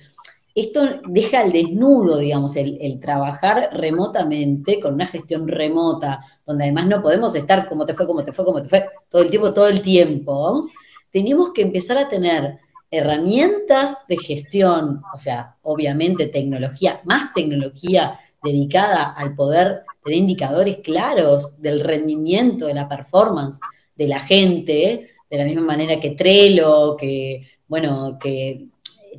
esto 0.56 1.02
deja 1.10 1.42
al 1.42 1.52
desnudo, 1.52 2.20
digamos, 2.20 2.56
el, 2.56 2.98
trabajar 3.02 3.72
remotamente, 3.74 4.80
con 4.80 4.94
una 4.94 5.06
gestión 5.06 5.50
remota, 5.50 6.22
donde 6.46 6.64
además 6.64 6.88
no 6.88 7.02
podemos 7.02 7.36
estar 7.36 7.68
como 7.68 7.86
te 7.86 7.94
fue, 7.94 8.08
como 8.08 8.24
te 8.24 8.32
fue, 8.32 8.46
como 8.46 8.62
te 8.62 8.70
fue, 8.70 8.86
todo 9.10 9.22
el 9.22 9.30
tiempo, 9.30 9.54
todo 9.54 9.68
el 9.68 9.82
tiempo. 9.82 10.70
Tenemos 11.12 11.52
que 11.52 11.64
empezar 11.64 11.98
a 11.98 12.08
tener 12.08 12.58
herramientas 12.90 14.08
de 14.08 14.16
gestión, 14.16 15.02
o 15.14 15.20
sea, 15.20 15.58
obviamente 15.64 16.28
tecnología, 16.28 17.02
más 17.04 17.34
tecnología 17.34 18.18
dedicada 18.42 19.12
al 19.12 19.36
poder 19.36 19.82
tener 20.06 20.20
indicadores 20.20 20.78
claros 20.78 21.62
del 21.62 21.82
rendimiento, 21.82 22.68
de 22.68 22.76
la 22.76 22.88
performance 22.88 23.60
de 23.94 24.08
la 24.08 24.22
gente, 24.22 25.10
de 25.30 25.38
la 25.38 25.46
misma 25.46 25.62
manera 25.62 26.00
que 26.00 26.12
Trello, 26.12 26.96
que, 26.98 27.48
bueno, 27.68 28.18
que 28.22 28.68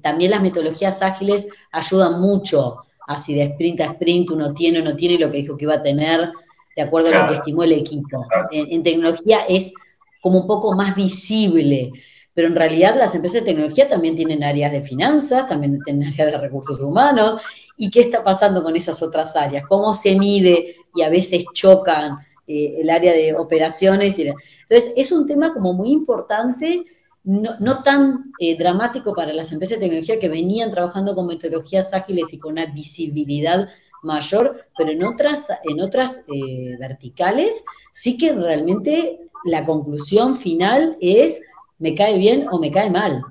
también 0.03 0.31
las 0.31 0.43
metodologías 0.43 1.03
ágiles 1.03 1.47
ayudan 1.73 2.21
mucho 2.21 2.79
a 3.07 3.19
si 3.19 3.35
de 3.35 3.45
sprint 3.45 3.81
a 3.81 3.93
sprint 3.93 4.31
uno 4.31 4.53
tiene 4.53 4.81
o 4.81 4.85
no 4.85 4.95
tiene 4.95 5.19
lo 5.19 5.31
que 5.31 5.39
dijo 5.39 5.57
que 5.57 5.65
iba 5.65 5.75
a 5.75 5.83
tener 5.83 6.31
de 6.77 6.83
acuerdo 6.83 7.09
a 7.09 7.23
lo 7.23 7.29
que 7.29 7.35
estimó 7.35 7.65
el 7.65 7.73
equipo. 7.73 8.25
En, 8.53 8.83
tecnología 8.83 9.41
es 9.49 9.73
como 10.21 10.43
un 10.43 10.47
poco 10.47 10.75
más 10.75 10.95
visible, 10.95 11.91
pero 12.35 12.47
en 12.47 12.55
realidad 12.55 12.97
las 12.97 13.15
empresas 13.15 13.41
de 13.41 13.47
tecnología 13.47 13.89
también 13.89 14.15
tienen 14.15 14.45
áreas 14.45 14.71
de 14.71 14.83
finanzas, 14.83 15.49
también 15.49 15.81
tienen 15.85 16.09
áreas 16.13 16.33
de 16.33 16.39
recursos 16.39 16.81
humanos, 16.81 17.43
y 17.77 17.91
qué 17.91 18.01
está 18.01 18.23
pasando 18.23 18.63
con 18.63 18.77
esas 18.77 19.03
otras 19.03 19.35
áreas, 19.37 19.65
cómo 19.69 19.95
se 19.95 20.17
mide 20.17 20.77
y 20.95 21.03
a 21.03 21.09
veces 21.09 21.45
chocan 21.53 22.19
eh, 22.49 22.81
el 22.81 22.91
área 22.91 23.13
de 23.13 23.35
operaciones. 23.35 24.19
Entonces, 24.19 24.95
es 24.97 25.13
un 25.13 25.27
tema 25.27 25.53
como 25.53 25.75
muy 25.75 25.91
importante 25.93 26.85
no, 27.25 27.83
tan 27.83 28.33
eh, 28.39 28.57
dramático 28.57 29.15
para 29.15 29.35
las 29.35 29.53
empresas 29.53 29.79
de 29.79 29.85
tecnología 29.85 30.19
que 30.19 30.31
venían 30.31 30.73
trabajando 30.73 31.15
con 31.15 31.27
metodologías 31.27 31.93
ágiles 31.93 32.33
y 32.33 32.39
con 32.39 32.53
una 32.53 32.65
visibilidad 32.67 33.69
mayor, 34.03 34.65
pero 34.79 34.93
en 34.93 35.05
otras, 35.05 35.51
en 35.65 35.81
otras 35.81 36.25
eh, 36.33 36.77
verticales 36.79 37.63
sí 37.93 38.17
que 38.17 38.33
realmente 38.33 39.21
la 39.45 39.67
conclusión 39.67 40.39
final 40.39 40.97
es 41.01 41.43
me 41.79 41.95
cae 41.95 42.17
bien 42.17 42.47
o 42.51 42.59
me 42.59 42.71
cae 42.71 42.91
mal. 42.91 43.23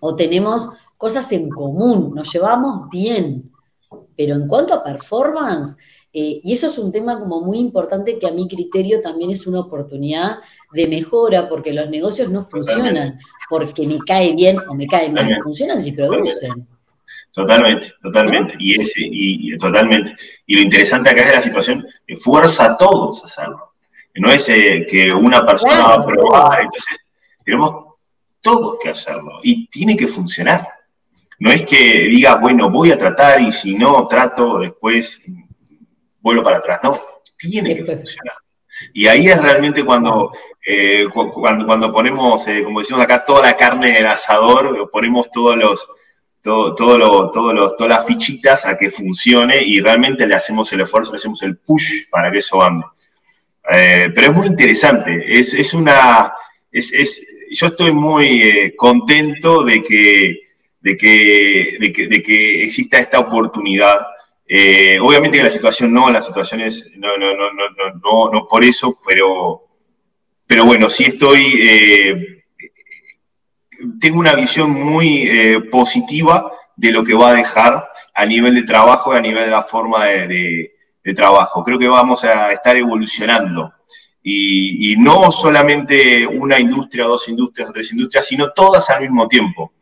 O 0.00 0.14
tenemos 0.14 0.68
cosas 0.98 1.32
en 1.32 1.48
común, 1.48 2.12
nos 2.14 2.30
llevamos 2.32 2.90
bien. 2.90 3.50
Pero 4.16 4.34
en 4.34 4.46
cuanto 4.46 4.74
a 4.74 4.84
performance, 4.84 5.76
eh, 6.14 6.40
y 6.44 6.52
eso 6.52 6.66
es 6.66 6.78
un 6.78 6.92
tema 6.92 7.18
como 7.18 7.40
muy 7.40 7.58
importante 7.58 8.18
que 8.18 8.26
a 8.26 8.32
mi 8.32 8.46
criterio 8.46 9.00
también 9.00 9.30
es 9.30 9.46
una 9.46 9.60
oportunidad 9.60 10.38
de 10.72 10.86
mejora, 10.86 11.48
porque 11.48 11.72
los 11.72 11.88
negocios 11.88 12.30
no 12.30 12.44
funcionan 12.44 13.18
porque 13.48 13.86
me 13.86 13.98
cae 13.98 14.34
bien 14.34 14.58
o 14.68 14.74
me 14.74 14.86
cae 14.86 15.10
mal, 15.10 15.38
funcionan 15.42 15.80
si 15.80 15.92
producen. 15.92 16.66
Totalmente, 17.32 17.94
totalmente. 18.02 18.54
Y, 18.58 18.80
ese, 18.80 19.00
y, 19.00 19.56
totalmente. 19.56 20.14
Y 20.46 20.56
lo 20.56 20.60
interesante 20.60 21.08
acá 21.08 21.22
es 21.22 21.34
la 21.36 21.42
situación 21.42 21.86
que 22.06 22.14
fuerza 22.14 22.66
a 22.66 22.76
todos 22.76 23.22
a 23.22 23.24
hacerlo. 23.24 23.72
No 24.16 24.30
es 24.30 24.46
eh, 24.50 24.86
que 24.88 25.10
una 25.10 25.46
persona 25.46 25.80
va 25.80 25.94
a 25.94 26.04
probar, 26.04 26.60
entonces 26.60 26.98
tenemos 27.42 27.86
todos 28.42 28.76
que 28.82 28.90
hacerlo 28.90 29.40
y 29.42 29.66
tiene 29.68 29.96
que 29.96 30.08
funcionar. 30.08 30.68
No 31.38 31.50
es 31.50 31.64
que 31.64 32.06
digas, 32.08 32.38
bueno, 32.38 32.68
voy 32.68 32.92
a 32.92 32.98
tratar 32.98 33.40
y 33.40 33.50
si 33.50 33.74
no 33.74 34.06
trato, 34.06 34.58
después 34.58 35.22
vuelvo 36.22 36.42
para 36.42 36.58
atrás. 36.58 36.80
No, 36.82 36.98
tiene 37.36 37.76
que 37.76 37.84
funcionar. 37.84 38.36
Y 38.92 39.06
ahí 39.06 39.28
es 39.28 39.40
realmente 39.40 39.84
cuando, 39.84 40.32
eh, 40.66 41.06
cuando, 41.12 41.66
cuando, 41.66 41.92
ponemos, 41.92 42.46
eh, 42.48 42.62
como 42.64 42.80
decimos 42.80 43.02
acá, 43.02 43.24
toda 43.24 43.42
la 43.42 43.56
carne 43.56 43.90
en 43.90 43.96
el 43.96 44.06
asador, 44.06 44.90
ponemos 44.90 45.30
todos 45.30 45.56
los, 45.56 45.88
todo, 46.42 46.74
todo 46.74 46.98
lo, 46.98 47.30
todos 47.30 47.54
los, 47.54 47.76
todas 47.76 47.98
las 47.98 48.06
fichitas 48.06 48.66
a 48.66 48.76
que 48.76 48.90
funcione 48.90 49.62
y 49.62 49.80
realmente 49.80 50.26
le 50.26 50.34
hacemos 50.34 50.72
el 50.72 50.80
esfuerzo, 50.80 51.12
le 51.12 51.16
hacemos 51.16 51.42
el 51.42 51.58
push 51.58 52.08
para 52.10 52.30
que 52.30 52.38
eso 52.38 52.62
ande. 52.62 52.86
Eh, 53.72 54.10
pero 54.14 54.28
es 54.28 54.36
muy 54.36 54.46
interesante, 54.46 55.24
es, 55.28 55.54
es 55.54 55.72
una, 55.74 56.32
es, 56.70 56.92
es, 56.92 57.24
yo 57.50 57.68
estoy 57.68 57.92
muy 57.92 58.74
contento 58.76 59.62
de 59.62 59.82
que, 59.82 60.40
de 60.80 60.96
que, 60.96 61.76
de 61.78 61.92
que, 61.92 62.08
de 62.08 62.22
que 62.22 62.64
exista 62.64 62.98
esta 62.98 63.20
oportunidad 63.20 64.00
eh, 64.54 65.00
obviamente 65.00 65.38
que 65.38 65.44
la 65.44 65.48
situación 65.48 65.94
no, 65.94 66.10
la 66.10 66.20
situación 66.20 66.60
es, 66.60 66.92
no, 66.96 67.16
no, 67.16 67.32
no, 67.32 67.44
no, 67.54 68.30
no, 68.30 68.46
por 68.46 68.62
eso, 68.62 68.98
pero, 69.02 69.62
pero 70.46 70.66
bueno, 70.66 70.90
sí 70.90 71.04
estoy, 71.04 71.58
eh, 71.66 72.44
tengo 73.98 74.18
una 74.18 74.34
visión 74.34 74.70
muy 74.70 75.22
eh, 75.22 75.60
positiva 75.70 76.52
de 76.76 76.92
lo 76.92 77.02
que 77.02 77.14
va 77.14 77.30
a 77.30 77.34
dejar 77.34 77.88
a 78.12 78.26
nivel 78.26 78.54
de 78.56 78.64
trabajo 78.64 79.14
y 79.14 79.16
a 79.16 79.22
nivel 79.22 79.46
de 79.46 79.50
la 79.52 79.62
forma 79.62 80.04
de, 80.04 80.70
trabajo. 81.16 81.64
Creo 81.64 81.78
que 81.78 81.88
vamos 81.88 82.22
a 82.24 82.52
estar 82.52 82.76
evolucionando. 82.76 83.72
Y, 84.22 84.92
y, 84.92 84.96
no 84.98 85.30
solamente 85.30 86.26
una 86.26 86.60
industria, 86.60 87.06
dos 87.06 87.26
industrias, 87.26 87.72
tres 87.72 87.90
industrias, 87.92 88.26
sino 88.26 88.50
todas 88.50 88.90
al 88.90 89.00
mismo 89.00 89.26
tiempo. 89.26 89.72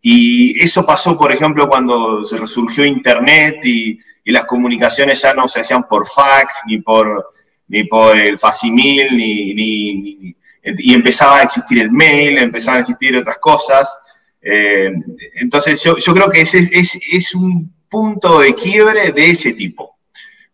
Y 0.00 0.60
eso 0.62 0.86
pasó, 0.86 1.18
por 1.18 1.32
ejemplo, 1.32 1.68
cuando 1.68 2.22
se 2.24 2.38
resurgió 2.38 2.84
Internet 2.84 3.64
y, 3.64 3.98
y 4.28 4.30
las 4.30 4.44
comunicaciones 4.44 5.22
ya 5.22 5.32
no 5.32 5.48
se 5.48 5.60
hacían 5.60 5.84
por 5.84 6.06
fax, 6.06 6.60
ni 6.66 6.82
por, 6.82 7.32
ni 7.66 7.84
por 7.84 8.14
el 8.18 8.36
facimil, 8.36 9.16
ni, 9.16 9.54
ni, 9.54 10.36
y 10.62 10.92
empezaba 10.92 11.38
a 11.38 11.44
existir 11.44 11.80
el 11.80 11.90
mail, 11.90 12.36
empezaban 12.36 12.76
a 12.76 12.80
existir 12.80 13.16
otras 13.16 13.38
cosas. 13.38 13.98
Eh, 14.42 14.92
entonces 15.36 15.82
yo, 15.82 15.96
yo, 15.96 16.12
creo 16.12 16.28
que 16.28 16.42
ese 16.42 16.58
es, 16.70 17.00
es, 17.10 17.34
un 17.34 17.72
punto 17.88 18.40
de 18.40 18.54
quiebre 18.54 19.12
de 19.12 19.30
ese 19.30 19.54
tipo, 19.54 19.96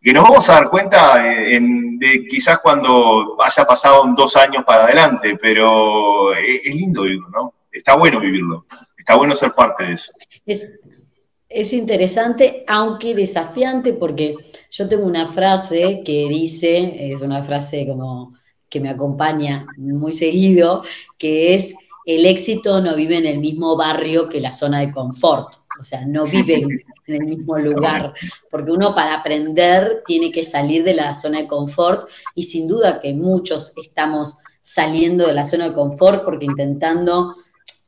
que 0.00 0.12
nos 0.12 0.22
vamos 0.22 0.48
a 0.50 0.52
dar 0.52 0.70
cuenta 0.70 1.16
de 1.18 2.26
quizás 2.30 2.60
cuando 2.60 3.36
haya 3.42 3.64
pasado 3.64 4.04
dos 4.16 4.36
años 4.36 4.62
para 4.64 4.84
adelante, 4.84 5.36
pero 5.42 6.32
es, 6.32 6.64
es, 6.64 6.74
lindo 6.76 7.02
vivirlo, 7.02 7.28
¿no? 7.30 7.54
Está 7.72 7.96
bueno 7.96 8.20
vivirlo, 8.20 8.66
está 8.96 9.16
bueno 9.16 9.34
ser 9.34 9.50
parte 9.50 9.82
de 9.82 9.92
eso. 9.94 10.12
Es, 10.46 10.68
es 11.48 11.72
interesante, 11.72 12.64
aunque 12.66 13.14
desafiante, 13.14 13.92
porque 13.92 14.36
yo 14.70 14.88
tengo 14.88 15.04
una 15.04 15.28
frase 15.28 16.02
que 16.04 16.28
dice, 16.28 17.12
es 17.12 17.22
una 17.22 17.42
frase 17.42 17.86
como 17.86 18.34
que 18.68 18.80
me 18.80 18.88
acompaña 18.88 19.66
muy 19.76 20.12
seguido, 20.12 20.82
que 21.16 21.54
es, 21.54 21.74
el 22.06 22.26
éxito 22.26 22.80
no 22.80 22.96
vive 22.96 23.18
en 23.18 23.26
el 23.26 23.38
mismo 23.38 23.76
barrio 23.76 24.28
que 24.28 24.40
la 24.40 24.52
zona 24.52 24.80
de 24.80 24.92
confort, 24.92 25.54
o 25.80 25.82
sea, 25.84 26.04
no 26.04 26.26
vive 26.26 26.62
en 27.06 27.14
el 27.14 27.24
mismo 27.24 27.58
lugar, 27.58 28.12
porque 28.50 28.72
uno 28.72 28.94
para 28.94 29.14
aprender 29.14 30.02
tiene 30.06 30.30
que 30.30 30.42
salir 30.42 30.84
de 30.84 30.94
la 30.94 31.14
zona 31.14 31.42
de 31.42 31.48
confort 31.48 32.08
y 32.34 32.42
sin 32.42 32.68
duda 32.68 33.00
que 33.00 33.14
muchos 33.14 33.72
estamos 33.78 34.38
saliendo 34.60 35.26
de 35.26 35.34
la 35.34 35.44
zona 35.44 35.68
de 35.68 35.74
confort 35.74 36.24
porque 36.24 36.46
intentando 36.46 37.36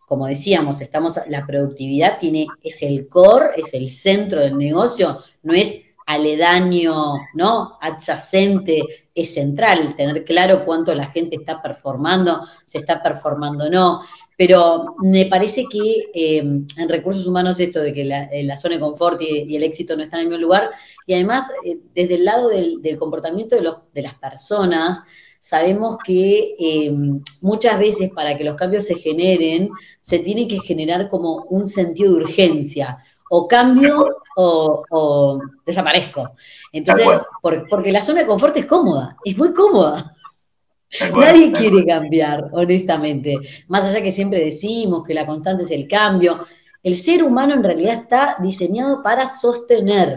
como 0.07 0.27
decíamos, 0.27 0.81
estamos, 0.81 1.19
la 1.29 1.45
productividad 1.45 2.19
tiene, 2.19 2.47
es 2.63 2.83
el 2.83 3.09
core, 3.09 3.51
es 3.57 3.75
el 3.75 3.91
centro 3.91 4.41
del 4.41 4.57
negocio, 4.57 5.19
no 5.43 5.53
es 5.53 5.83
aledaño, 6.07 7.15
¿no? 7.35 7.77
Adyacente, 7.81 9.09
es 9.13 9.35
central, 9.35 9.97
tener 9.97 10.25
claro 10.25 10.65
cuánto 10.65 10.95
la 10.95 11.07
gente 11.07 11.37
está 11.37 11.61
performando, 11.61 12.43
se 12.65 12.79
está 12.79 13.03
performando 13.03 13.65
o 13.65 13.69
no. 13.69 14.01
Pero 14.39 14.95
me 15.03 15.27
parece 15.27 15.65
que 15.71 16.11
eh, 16.15 16.39
en 16.39 16.89
recursos 16.89 17.27
humanos 17.27 17.59
esto 17.59 17.81
de 17.81 17.93
que 17.93 18.05
la, 18.05 18.57
zona 18.57 18.77
de 18.77 18.81
confort 18.81 19.21
y, 19.21 19.57
el 19.57 19.63
éxito 19.65 19.97
no 19.97 20.05
están 20.05 20.21
en 20.21 20.27
el 20.27 20.31
mismo 20.33 20.43
lugar, 20.43 20.71
y 21.07 21.15
además 21.15 21.51
eh, 21.65 21.81
desde 21.95 22.15
el 22.17 22.25
lado 22.25 22.51
del, 22.51 22.99
comportamiento 22.99 23.57
de, 23.57 23.63
los, 23.63 23.93
de 23.93 24.03
las 24.03 24.15
personas, 24.15 25.01
sabemos 25.47 25.99
que 26.05 26.57
eh, 26.59 26.93
muchas 27.41 27.79
veces 27.79 28.11
para 28.11 28.37
que 28.37 28.43
los 28.43 28.57
cambios 28.57 28.85
se 28.85 28.97
generen, 28.97 29.71
se 30.01 30.19
tiene 30.19 30.49
que 30.49 30.59
generar 30.59 31.09
como 31.09 31.45
un 31.51 31.69
sentido 31.69 32.17
de 32.17 32.25
urgencia. 32.25 32.99
O 33.31 33.47
cambio 33.47 34.17
o, 34.37 35.41
desaparezco. 35.65 36.33
Entonces, 36.73 37.07
porque 37.41 37.93
la 37.93 38.03
zona 38.03 38.23
de 38.23 38.27
confort 38.27 38.57
es 38.57 38.67
cómoda, 38.67 39.17
es 39.25 39.39
muy 39.39 39.53
cómoda. 39.53 40.17
Nadie 41.15 41.53
quiere 41.53 41.87
cambiar, 41.87 42.49
honestamente. 42.51 43.37
Más 43.69 43.85
allá 43.85 44.03
que 44.03 44.11
siempre 44.11 44.45
decimos 44.45 45.05
que 45.05 45.15
la 45.15 45.27
constante 45.27 45.63
es 45.63 45.71
el 45.71 45.87
cambio, 45.87 46.45
el 46.83 46.99
ser 46.99 47.23
humano 47.23 47.55
en 47.55 47.63
realidad 47.63 47.95
está 47.95 48.37
diseñado 48.41 49.01
para 49.01 49.29
sostener, 49.29 50.17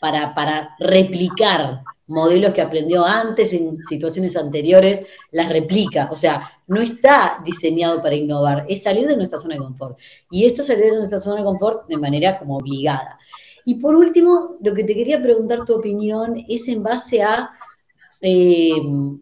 para, 0.00 0.34
para 0.34 0.74
replicar 0.80 1.82
modelos 2.06 2.52
que 2.52 2.60
aprendió 2.60 3.04
antes 3.04 3.52
en 3.52 3.78
situaciones 3.86 4.36
anteriores, 4.36 5.06
las 5.30 5.48
replica. 5.48 6.08
O 6.10 6.16
sea, 6.16 6.50
no 6.66 6.80
está 6.80 7.40
diseñado 7.44 8.02
para 8.02 8.14
innovar, 8.14 8.66
es 8.68 8.82
salir 8.82 9.06
de 9.06 9.16
nuestra 9.16 9.38
zona 9.38 9.54
de 9.54 9.60
confort. 9.60 9.98
Y 10.30 10.44
esto 10.44 10.62
es 10.62 10.68
salir 10.68 10.84
de 10.84 10.98
nuestra 10.98 11.20
zona 11.20 11.36
de 11.36 11.44
confort 11.44 11.86
de 11.88 11.96
manera 11.96 12.38
como 12.38 12.58
obligada. 12.58 13.18
Y 13.64 13.76
por 13.76 13.94
último, 13.94 14.56
lo 14.60 14.74
que 14.74 14.84
te 14.84 14.94
quería 14.94 15.22
preguntar 15.22 15.64
tu 15.64 15.74
opinión 15.74 16.44
es 16.48 16.68
en 16.68 16.82
base 16.82 17.22
a, 17.22 17.50
eh, 18.20 18.72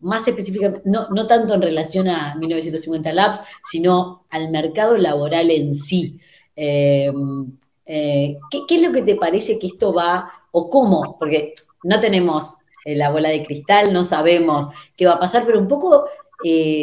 más 0.01 0.27
específicamente, 0.27 0.83
no, 0.85 1.27
tanto 1.27 1.55
en 1.55 1.63
relación 1.63 2.09
a 2.09 2.35
1950 2.35 3.13
Labs, 3.13 3.41
sino 3.71 4.25
al 4.31 4.51
mercado 4.51 4.97
laboral 4.97 5.51
en 5.51 5.75
sí. 5.75 6.19
Eh, 6.57 7.13
eh, 7.87 8.39
¿qué, 8.51 8.75
es 8.75 8.83
lo 8.83 8.93
que 8.93 9.03
te 9.03 9.15
parece 9.17 9.59
que 9.59 9.69
esto 9.69 9.93
va, 9.93 10.31
o 10.51 10.69
cómo? 10.69 11.17
Porque 11.19 11.55
no 11.85 12.01
tenemos 12.01 12.62
la 12.85 13.11
bola 13.11 13.29
de 13.29 13.45
cristal, 13.45 13.93
no 13.93 14.05
sabemos 14.05 14.69
qué 14.97 15.07
va 15.07 15.13
a 15.13 15.21
pasar, 15.21 15.45
pero 15.47 15.59
un 15.59 15.69
poco 15.69 16.07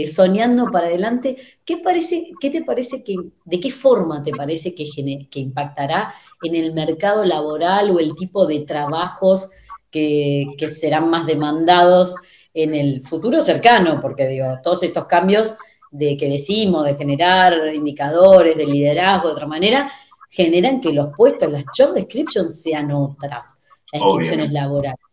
soñando 0.08 0.72
para 0.72 0.88
adelante, 0.88 1.36
¿qué, 1.66 1.78
parece, 1.78 2.32
¿qué 2.40 2.50
te 2.50 2.64
parece 2.64 3.04
que, 3.04 3.16
de 3.44 3.60
qué 3.60 3.72
forma 3.72 4.24
te 4.24 4.32
parece 4.32 4.74
que, 4.74 4.88
que 5.30 5.40
impactará 5.40 6.14
en 6.42 6.56
el 6.56 6.74
mercado 6.74 7.26
laboral 7.26 7.92
o 7.92 8.00
el 8.00 8.16
tipo 8.16 8.46
de 8.46 8.62
trabajos 8.62 9.50
que, 9.92 10.56
serán 10.70 11.10
más 11.10 11.26
demandados 11.26 12.16
en 12.54 12.74
el 12.74 13.02
futuro 13.02 13.42
cercano, 13.42 14.00
porque 14.02 14.28
digo, 14.28 14.60
todos 14.64 14.84
estos 14.84 15.06
cambios 15.06 15.56
de 15.92 16.18
que 16.18 16.30
decimos, 16.30 16.86
de 16.86 16.96
generar 16.96 17.54
indicadores, 17.74 18.56
de 18.56 18.66
liderazgo 18.66 19.30
de 19.30 19.34
otra 19.34 19.48
manera, 19.48 19.92
generan 20.30 20.80
que 20.80 20.94
los 20.94 21.10
puestos, 21.16 21.52
las 21.52 21.66
job 21.76 21.94
descriptions 21.94 22.62
sean 22.62 22.92
otras, 22.92 23.60
las 23.92 24.02
descripciones 24.04 24.52
laborales. 24.52 25.09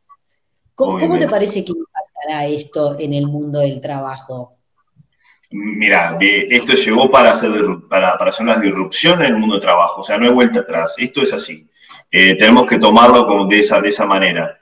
¿Cómo, 0.76 1.18
te 1.18 1.26
parece 1.26 1.64
que 1.64 1.72
impactará 1.72 2.46
esto 2.46 2.96
en 2.98 3.14
el 3.14 3.26
mundo 3.26 3.60
del 3.60 3.80
trabajo? 3.80 4.58
Mira, 5.50 6.18
esto 6.20 6.74
llegó 6.74 7.10
para 7.10 7.30
hacer, 7.30 7.50
para, 7.88 8.10
hacer 8.10 8.44
una 8.44 8.58
disrupción 8.58 9.20
en 9.22 9.28
el 9.28 9.38
mundo 9.38 9.54
del 9.54 9.62
trabajo, 9.62 10.02
o 10.02 10.04
sea, 10.04 10.18
no 10.18 10.26
hay 10.26 10.32
vuelta 10.32 10.60
atrás, 10.60 10.94
esto 10.98 11.22
es 11.22 11.32
así. 11.32 11.66
Eh, 12.10 12.36
tenemos 12.36 12.66
que 12.66 12.78
tomarlo 12.78 13.26
como 13.26 13.46
de, 13.46 13.60
esa, 13.60 13.80
de 13.80 13.88
esa 13.88 14.04
manera. 14.04 14.60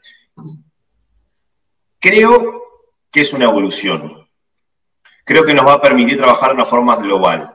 Creo 1.99 2.63
que 3.11 3.23
es 3.23 3.33
una 3.33 3.47
evolución. 3.47 4.29
Creo 5.25 5.45
que 5.45 5.55
nos 5.55 5.67
va 5.67 5.75
a 5.75 5.81
permitir 5.81 6.17
trabajar 6.17 6.51
de 6.51 6.55
una 6.55 6.65
forma 6.65 6.95
global. 6.95 7.54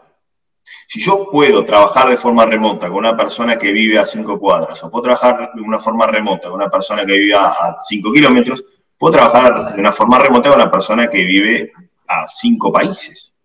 Si 0.88 1.02
yo 1.02 1.30
puedo 1.32 1.64
trabajar 1.64 2.10
de 2.10 2.18
forma 2.18 2.46
remota 2.46 2.88
con 2.88 2.98
una 2.98 3.16
persona 3.16 3.58
que 3.58 3.72
vive 3.72 4.00
a 4.00 4.06
cinco 4.06 4.40
cuadras, 4.40 4.84
o 4.84 4.90
puedo 4.90 5.04
trabajar 5.04 5.52
de 5.54 5.62
una 5.62 5.80
forma 5.80 6.08
remota 6.08 6.50
con 6.50 6.56
una 6.60 6.70
persona 6.70 7.06
que 7.06 7.14
vive 7.14 7.36
a 7.36 7.76
cinco 7.88 8.12
kilómetros, 8.12 8.64
puedo 8.98 9.14
trabajar 9.14 9.74
de 9.74 9.80
una 9.80 9.92
forma 9.92 10.20
remota 10.20 10.50
con 10.50 10.62
una 10.62 10.70
persona 10.70 11.10
que 11.10 11.24
vive 11.24 11.72
a 12.08 12.28
cinco 12.28 12.72
países 12.72 13.38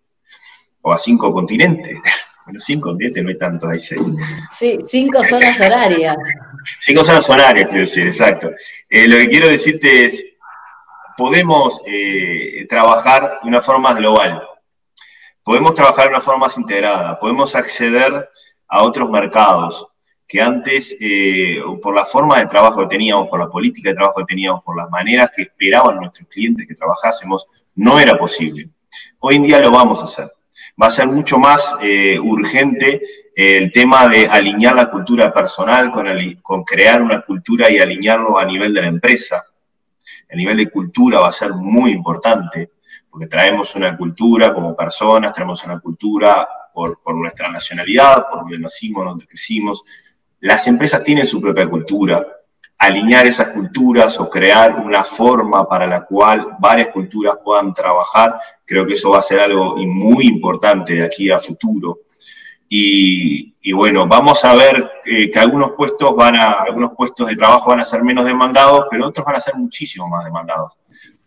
o 0.81 0.91
a 0.91 0.97
cinco 0.97 1.33
continentes. 1.33 1.97
Bueno, 2.45 2.59
cinco 2.59 2.89
continentes 2.89 3.23
no 3.23 3.29
hay 3.29 3.37
tantos, 3.39 3.71
hay 3.71 3.79
seis. 3.79 4.03
Sí, 4.51 4.77
cinco 4.85 5.23
zonas 5.23 5.59
horarias. 5.59 6.15
Cinco 6.79 7.03
zonas 7.03 7.27
horarias, 7.27 7.65
quiero 7.65 7.81
decir, 7.81 8.05
exacto. 8.05 8.51
Eh, 8.87 9.07
lo 9.07 9.17
que 9.17 9.29
quiero 9.29 9.47
decirte 9.47 10.05
es, 10.05 10.23
podemos 11.17 11.81
eh, 11.87 12.67
trabajar 12.69 13.39
de 13.41 13.49
una 13.49 13.61
forma 13.61 13.95
global, 13.95 14.43
podemos 15.45 15.75
trabajar 15.75 16.05
de 16.05 16.09
una 16.09 16.21
forma 16.21 16.47
más 16.47 16.57
integrada, 16.57 17.19
podemos 17.19 17.55
acceder 17.55 18.27
a 18.67 18.83
otros 18.83 19.09
mercados 19.11 19.87
que 20.27 20.41
antes, 20.41 20.97
eh, 20.99 21.61
por 21.83 21.93
la 21.93 22.03
forma 22.03 22.39
de 22.39 22.47
trabajo 22.47 22.81
que 22.81 22.87
teníamos, 22.87 23.29
por 23.29 23.39
la 23.39 23.47
política 23.47 23.89
de 23.89 23.95
trabajo 23.95 24.21
que 24.21 24.33
teníamos, 24.33 24.63
por 24.63 24.75
las 24.75 24.89
maneras 24.89 25.29
que 25.35 25.43
esperaban 25.43 25.97
nuestros 25.97 26.27
clientes 26.29 26.67
que 26.67 26.73
trabajásemos, 26.73 27.45
no 27.75 27.99
era 27.99 28.17
posible. 28.17 28.69
Hoy 29.19 29.35
en 29.35 29.43
día 29.43 29.59
lo 29.59 29.69
vamos 29.69 30.01
a 30.01 30.05
hacer. 30.05 30.33
Va 30.81 30.87
a 30.87 30.91
ser 30.91 31.05
mucho 31.05 31.37
más 31.37 31.75
eh, 31.79 32.19
urgente 32.19 33.03
eh, 33.35 33.57
el 33.57 33.71
tema 33.71 34.07
de 34.07 34.25
alinear 34.25 34.75
la 34.75 34.89
cultura 34.89 35.31
personal 35.31 35.91
con, 35.91 36.07
con 36.41 36.63
crear 36.63 37.03
una 37.03 37.21
cultura 37.21 37.69
y 37.69 37.77
alinearlo 37.77 38.39
a 38.39 38.45
nivel 38.45 38.73
de 38.73 38.81
la 38.81 38.87
empresa. 38.87 39.45
A 40.31 40.35
nivel 40.35 40.57
de 40.57 40.71
cultura 40.71 41.19
va 41.19 41.27
a 41.27 41.31
ser 41.31 41.53
muy 41.53 41.91
importante, 41.91 42.71
porque 43.15 43.27
traemos 43.27 43.73
una 43.75 43.95
cultura 43.95 44.53
como 44.53 44.75
personas, 44.75 45.33
traemos 45.33 45.63
una 45.63 45.79
cultura 45.79 46.45
por, 46.73 47.01
por 47.01 47.15
nuestra 47.15 47.49
nacionalidad, 47.49 48.27
por 48.29 48.39
donde 48.41 48.59
nacimos, 48.59 49.05
donde 49.05 49.25
crecimos. 49.25 49.83
Las 50.41 50.67
empresas 50.67 51.01
tienen 51.01 51.25
su 51.25 51.39
propia 51.39 51.65
cultura, 51.65 52.27
alinear 52.77 53.25
esas 53.25 53.53
culturas 53.53 54.19
o 54.19 54.29
crear 54.29 54.81
una 54.81 55.01
forma 55.05 55.65
para 55.65 55.87
la 55.87 56.03
cual 56.03 56.57
varias 56.59 56.89
culturas 56.89 57.37
puedan 57.41 57.73
trabajar, 57.73 58.37
creo 58.65 58.85
que 58.85 58.95
eso 58.95 59.11
va 59.11 59.19
a 59.19 59.21
ser 59.21 59.39
algo 59.39 59.77
muy 59.77 60.27
importante 60.27 60.95
de 60.95 61.05
aquí 61.05 61.31
a 61.31 61.39
futuro. 61.39 61.99
Y, 62.67 63.71
bueno, 63.71 64.05
vamos 64.07 64.43
a 64.43 64.55
ver 64.55 64.91
eh, 65.05 65.31
que 65.31 65.39
algunos 65.39 65.71
puestos 65.71 66.13
van 66.17 66.35
a, 66.35 66.51
algunos 66.63 66.91
puestos 66.97 67.27
de 67.27 67.37
trabajo 67.37 67.69
van 67.69 67.79
a 67.79 67.85
ser 67.85 68.03
menos 68.03 68.25
demandados, 68.25 68.87
pero 68.91 69.07
otros 69.07 69.25
van 69.25 69.37
a 69.37 69.39
ser 69.39 69.55
muchísimo 69.55 70.09
más 70.09 70.25
demandados. 70.25 70.77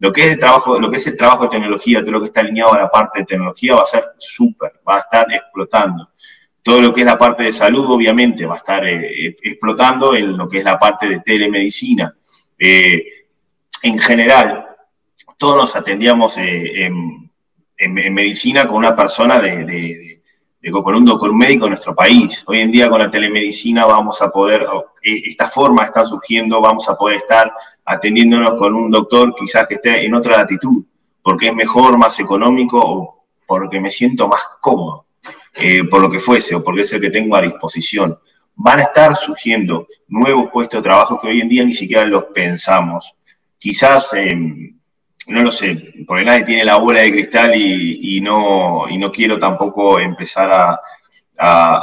Lo 0.01 0.13
que 0.13 0.23
es 0.23 0.27
el 0.29 0.39
trabajo, 0.39 0.79
lo 0.79 0.91
que 0.91 0.97
es 0.97 1.07
el 1.07 1.17
trabajo 1.17 1.45
de 1.45 1.51
tecnología, 1.51 2.01
todo 2.01 2.13
lo 2.13 2.21
que 2.21 2.27
está 2.27 2.41
alineado 2.41 2.73
a 2.75 2.79
la 2.79 2.91
parte 2.91 3.21
de 3.21 3.27
tecnología 3.27 3.75
va 3.75 3.83
a 3.83 3.87
ser 3.87 4.05
súper, 4.17 4.81
va 4.89 4.97
a 4.97 5.01
estar 5.01 5.33
explotando. 5.33 6.11
Todo 6.63 6.81
lo 6.81 6.93
que 6.93 7.01
es 7.01 7.07
la 7.07 7.19
parte 7.19 7.45
de 7.45 7.53
salud, 7.53 7.85
obviamente, 7.91 8.47
va 8.47 8.55
a 8.55 8.59
estar 8.59 8.87
eh, 8.87 9.37
explotando 9.43 10.15
en 10.15 10.37
lo 10.37 10.49
que 10.49 10.59
es 10.59 10.65
la 10.65 10.79
parte 10.79 11.09
de 11.09 11.21
telemedicina. 11.21 12.15
Eh, 12.59 13.27
en 13.83 13.99
general, 13.99 14.67
todos 15.37 15.57
nos 15.57 15.77
atendíamos 15.77 16.37
eh, 16.39 16.87
en, 16.87 18.13
medicina 18.13 18.67
con 18.67 18.77
una 18.77 18.95
persona 18.95 19.41
de, 19.41 20.21
con, 20.71 20.95
un, 20.95 21.19
con 21.19 21.37
médico 21.37 21.67
en 21.67 21.71
nuestro 21.71 21.95
país. 21.95 22.45
Hoy 22.47 22.61
en 22.61 22.71
día 22.71 22.91
con 22.91 22.99
la 22.99 23.11
telemedicina 23.11 23.87
vamos 23.87 24.21
a 24.21 24.31
poder, 24.31 24.67
esta 25.03 25.49
forma 25.49 25.85
está 25.85 26.05
surgiendo, 26.05 26.61
vamos 26.61 26.89
a 26.89 26.97
poder 26.97 27.17
estar 27.17 27.53
atendiéndonos 27.89 28.55
con 28.55 28.75
un 28.75 28.91
doctor 28.91 29.35
quizás 29.35 29.67
que 29.67 29.75
esté 29.75 30.05
en 30.05 30.15
otra 30.15 30.37
latitud, 30.37 30.85
porque 31.23 31.49
es 31.49 31.55
mejor, 31.55 31.97
más 31.97 32.21
económico 32.21 32.79
o 32.79 33.25
porque 33.47 33.81
me 33.81 33.91
siento 33.91 34.29
más 34.29 34.43
cómodo. 34.61 35.07
Eh, 35.55 35.85
por 35.85 36.01
lo 36.01 36.11
que 36.11 36.21
fuese 36.21 36.55
o 36.55 36.63
porque 36.63 36.83
es 36.83 36.93
el 36.93 37.01
que 37.01 37.11
tengo 37.11 37.35
a 37.35 37.43
disposición. 37.43 38.17
Van 38.55 38.79
a 38.79 38.83
estar 38.83 39.17
surgiendo 39.17 39.89
nuevos 40.09 40.51
puestos 40.53 40.79
de 40.79 40.89
trabajo 40.89 41.19
que 41.19 41.29
hoy 41.29 41.41
en 41.41 41.49
día 41.49 41.65
ni 41.65 41.73
siquiera 41.73 42.05
los 42.05 42.25
pensamos. 42.27 43.15
Quizás, 43.59 44.13
em, 44.13 44.79
no 45.27 45.43
lo 45.43 45.51
sé, 45.51 45.95
porque 46.07 46.25
nadie 46.25 46.45
tiene 46.45 46.65
la 46.65 46.77
bola 46.77 47.01
de 47.01 47.11
cristal 47.11 47.53
y, 47.57 48.21
no, 48.21 48.87
no 48.87 49.11
quiero 49.11 49.39
tampoco 49.39 49.99
empezar 49.99 50.53
a, 50.53 50.81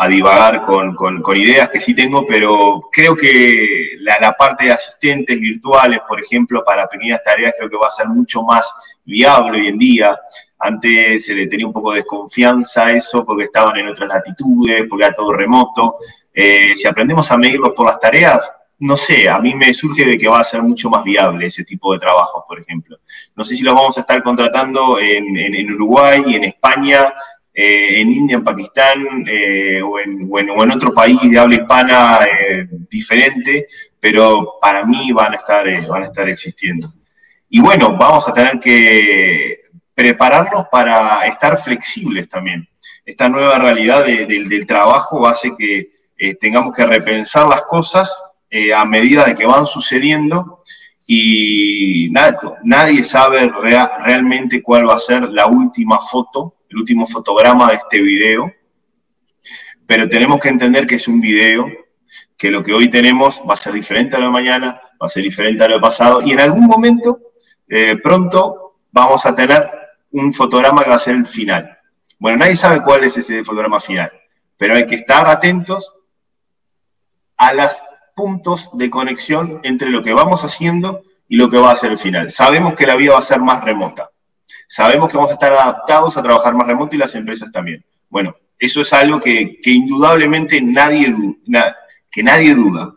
divagar 0.10 0.66
con, 0.66 1.38
ideas 1.38 1.70
que 1.70 1.80
sí 1.80 1.96
tengo, 1.96 2.26
pero 2.26 2.90
creo 2.92 3.16
que 3.16 3.92
la, 4.00 4.34
parte 4.34 4.66
de 4.66 4.72
asistentes 4.72 5.40
virtuales, 5.40 6.02
por 6.08 6.22
ejemplo, 6.22 6.64
para 6.64 6.88
pequeñas 6.88 7.24
tareas, 7.24 7.54
creo 7.58 7.70
que 7.70 7.78
va 7.78 7.88
a 7.88 7.92
ser 7.92 8.08
mucho 8.08 8.44
más 8.44 8.70
viable 9.06 9.62
hoy 9.62 9.68
en 9.68 9.78
día. 9.78 10.20
Antes 10.60 11.26
se 11.26 11.36
le 11.36 11.48
tenía 11.48 11.68
un 11.68 11.74
poco 11.74 11.92
de 11.92 12.00
desconfianza 12.00 12.88
a 12.88 12.92
eso 12.92 13.26
porque 13.26 13.46
estaban 13.46 13.78
en 13.78 13.88
otras 13.88 14.10
latitudes, 14.10 14.86
porque 14.90 15.06
era 15.06 15.14
todo 15.14 15.32
remoto. 15.32 15.98
Eh, 16.34 16.76
si 16.76 16.88
aprendemos 16.88 17.32
a 17.32 17.38
medirlos 17.38 17.72
por 17.72 17.86
las 17.86 18.00
tareas, 18.00 18.52
no 18.80 18.98
sé, 18.98 19.30
a 19.30 19.40
mí 19.40 19.56
me 19.56 19.74
surge 19.74 20.04
de 20.04 20.18
que 20.18 20.28
va 20.28 20.40
a 20.40 20.44
ser 20.44 20.62
mucho 20.62 20.90
más 20.90 21.04
viable 21.04 21.46
ese 21.46 21.64
tipo 21.64 21.94
de 21.94 22.00
trabajo, 22.00 22.44
por 22.48 22.60
ejemplo. 22.60 22.98
No 23.36 23.44
sé 23.44 23.56
si 23.56 23.64
los 23.64 23.74
vamos 23.74 23.98
a 23.98 24.02
estar 24.02 24.22
contratando 24.22 25.00
en, 25.00 25.74
Uruguay 25.74 26.24
y 26.28 26.36
en 26.36 26.44
España, 26.46 27.14
eh, 27.56 28.02
en 28.02 28.12
India, 28.12 28.36
en 28.36 28.44
Pakistán 28.44 29.26
eh, 29.28 29.82
o, 29.82 30.00
en, 30.00 30.28
o, 30.30 30.40
en, 30.40 30.72
otro 30.72 30.94
país 30.94 31.20
de 31.22 31.40
habla 31.40 31.56
hispana 31.56 32.20
diferente, 32.90 33.68
pero 34.00 34.56
para 34.62 34.86
mí 34.86 35.12
van 35.12 35.34
a 35.34 35.36
estar, 35.38 35.88
van 35.88 36.04
a 36.04 36.08
estar 36.08 36.28
existiendo. 36.30 36.94
Y 37.50 37.62
bueno, 37.62 37.96
vamos 37.98 38.28
a 38.28 38.34
tener 38.34 38.60
que 38.60 39.62
prepararnos 39.94 40.66
para 40.70 41.26
estar 41.26 41.58
flexibles 41.58 42.28
también. 42.30 42.68
Esta 43.06 43.30
nueva 43.30 43.58
realidad 43.60 44.06
del 44.06 44.68
trabajo 44.68 45.26
hace 45.26 45.56
que 45.58 45.96
eh, 46.18 46.36
tengamos 46.36 46.74
que 46.76 46.86
repensar 46.86 47.48
las 47.48 47.64
cosas 47.64 48.14
eh, 48.50 48.74
a 48.74 48.86
medida 48.86 49.26
de 49.26 49.36
que 49.36 49.46
van 49.46 49.66
sucediendo 49.66 50.64
y 51.08 52.10
nadie 52.64 53.04
sabe 53.04 53.52
realmente 53.62 54.64
cuál 54.64 54.88
va 54.90 54.96
a 54.96 55.00
ser 55.00 55.30
la 55.30 55.46
última 55.46 56.00
foto, 56.00 56.55
el 56.70 56.78
último 56.78 57.06
fotograma 57.06 57.70
de 57.70 57.76
este 57.76 58.02
video, 58.02 58.52
pero 59.86 60.10
tenemos 60.10 60.40
que 60.40 60.50
entender 60.50 60.86
que 60.86 60.96
es 60.96 61.08
un 61.08 61.22
video, 61.22 61.68
que 62.38 62.52
lo 62.52 62.64
que 62.64 62.74
hoy 62.74 62.90
tenemos 62.90 63.42
va 63.48 63.54
a 63.54 63.58
ser 63.58 63.74
diferente 63.74 64.16
a 64.16 64.20
lo 64.20 64.26
de 64.26 64.32
mañana, 64.32 64.82
va 65.02 65.06
a 65.06 65.10
ser 65.10 65.24
diferente 65.24 65.64
a 65.64 65.68
lo 65.68 65.80
pasado, 65.80 66.22
y 66.22 66.32
en 66.32 66.40
algún 66.40 66.66
momento, 66.66 67.20
eh, 67.68 67.98
pronto, 68.02 68.80
vamos 68.92 69.26
a 69.26 69.36
tener 69.36 69.70
un 70.12 70.34
fotograma 70.34 70.84
que 70.84 70.90
va 70.90 70.96
a 70.96 71.00
ser 71.00 71.16
el 71.16 71.26
final. 71.26 71.78
Bueno, 72.20 72.38
nadie 72.38 72.56
sabe 72.56 72.82
cuál 72.82 73.04
es 73.04 73.18
ese 73.18 73.44
fotograma 73.44 73.80
final, 73.80 74.12
pero 74.58 74.76
hay 74.76 74.88
que 74.88 74.96
estar 74.96 75.28
atentos 75.28 75.94
a 77.38 77.54
los 77.54 77.82
puntos 78.16 78.70
de 78.74 78.90
conexión 78.90 79.60
entre 79.64 79.90
lo 79.90 80.02
que 80.02 80.14
vamos 80.14 80.44
haciendo 80.46 81.04
y 81.28 81.36
lo 81.36 81.50
que 81.50 81.58
va 81.58 81.72
a 81.72 81.76
ser 81.76 81.92
el 81.92 81.98
final. 81.98 82.30
Sabemos 82.32 82.74
que 82.74 82.88
la 82.88 82.96
vida 82.96 83.14
va 83.14 83.20
a 83.20 83.24
ser 83.24 83.42
más 83.42 83.64
remota. 83.64 84.10
Sabemos 84.68 85.10
que 85.10 85.18
vamos 85.18 85.32
a 85.32 85.36
estar 85.36 85.54
adaptados 85.54 86.18
a 86.18 86.24
trabajar 86.24 86.54
más 86.54 86.68
remoto 86.68 86.96
y 86.96 87.00
las 87.00 87.16
empresas 87.16 87.52
también. 87.52 87.84
Bueno, 88.10 88.36
eso 88.58 88.82
es 88.82 88.94
algo 88.94 89.20
que, 89.20 89.60
indudablemente 89.66 90.62
nadie, 90.62 91.14
que 92.12 92.24
nadie 92.24 92.56
duda. 92.56 92.94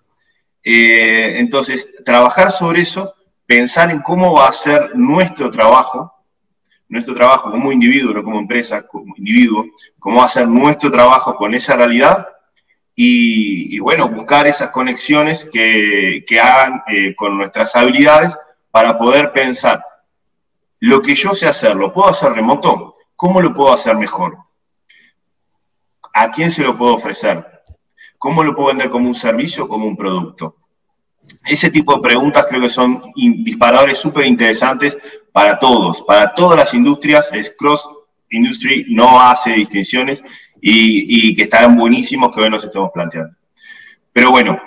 Eh, 0.62 1.38
entonces, 1.38 1.94
trabajar 2.04 2.50
sobre 2.50 2.82
eso, 2.82 3.14
pensar 3.46 3.90
en 3.90 4.00
cómo 4.00 4.34
va 4.34 4.48
a 4.48 4.52
ser 4.52 4.94
nuestro 4.94 5.50
trabajo, 5.50 6.12
nuestro 6.88 7.14
trabajo 7.14 7.50
como 7.50 7.72
individuo, 7.72 8.12
no 8.12 8.22
como 8.22 8.38
empresa, 8.38 8.86
como 8.86 9.14
individuo, 9.16 9.66
cómo 9.98 10.18
va 10.18 10.24
a 10.24 10.28
ser 10.28 10.48
nuestro 10.48 10.90
trabajo 10.90 11.34
con 11.36 11.54
esa 11.54 11.76
realidad 11.76 12.28
y, 13.00 13.78
bueno, 13.78 14.08
buscar 14.08 14.48
esas 14.48 14.70
conexiones 14.70 15.48
que, 15.52 16.24
hagan 16.42 16.82
eh, 16.88 17.14
con 17.14 17.36
nuestras 17.38 17.76
habilidades 17.76 18.36
para 18.70 18.98
poder 18.98 19.32
pensar, 19.32 19.80
lo 20.80 21.02
que 21.02 21.14
yo 21.14 21.34
sé 21.34 21.46
hacer, 21.46 21.76
¿lo 21.76 21.92
puedo 21.92 22.08
hacer 22.08 22.32
remoto? 22.32 22.96
¿Cómo 23.16 23.40
lo 23.40 23.52
puedo 23.52 23.72
hacer 23.72 23.96
mejor? 23.96 24.38
¿A 26.14 26.30
quién 26.30 26.50
se 26.50 26.62
lo 26.62 26.76
puedo 26.76 26.94
ofrecer? 26.94 27.44
¿Cómo 28.16 28.42
lo 28.42 28.54
puedo 28.54 28.68
vender 28.68 28.90
como 28.90 29.06
un 29.06 29.14
servicio 29.14 29.64
o 29.64 29.68
como 29.68 29.86
un 29.86 29.96
producto? 29.96 30.56
Ese 31.44 31.70
tipo 31.70 31.94
de 31.94 32.02
preguntas 32.02 32.46
creo 32.48 32.60
que 32.60 32.68
son 32.68 33.02
disparadores 33.14 33.98
súper 33.98 34.26
interesantes 34.26 34.96
para 35.32 35.58
todos, 35.58 36.02
para 36.02 36.34
todas 36.34 36.58
las 36.58 36.74
industrias. 36.74 37.30
Es 37.32 37.54
cross 37.56 37.88
industry, 38.30 38.86
no 38.88 39.20
hace 39.20 39.52
distinciones 39.52 40.22
y, 40.60 41.34
que 41.34 41.42
estarán 41.42 41.76
buenísimos 41.76 42.34
que 42.34 42.40
hoy 42.40 42.50
nos 42.50 42.64
estemos 42.64 42.90
planteando. 42.92 43.34
Pero 44.12 44.30
bueno, 44.30 44.60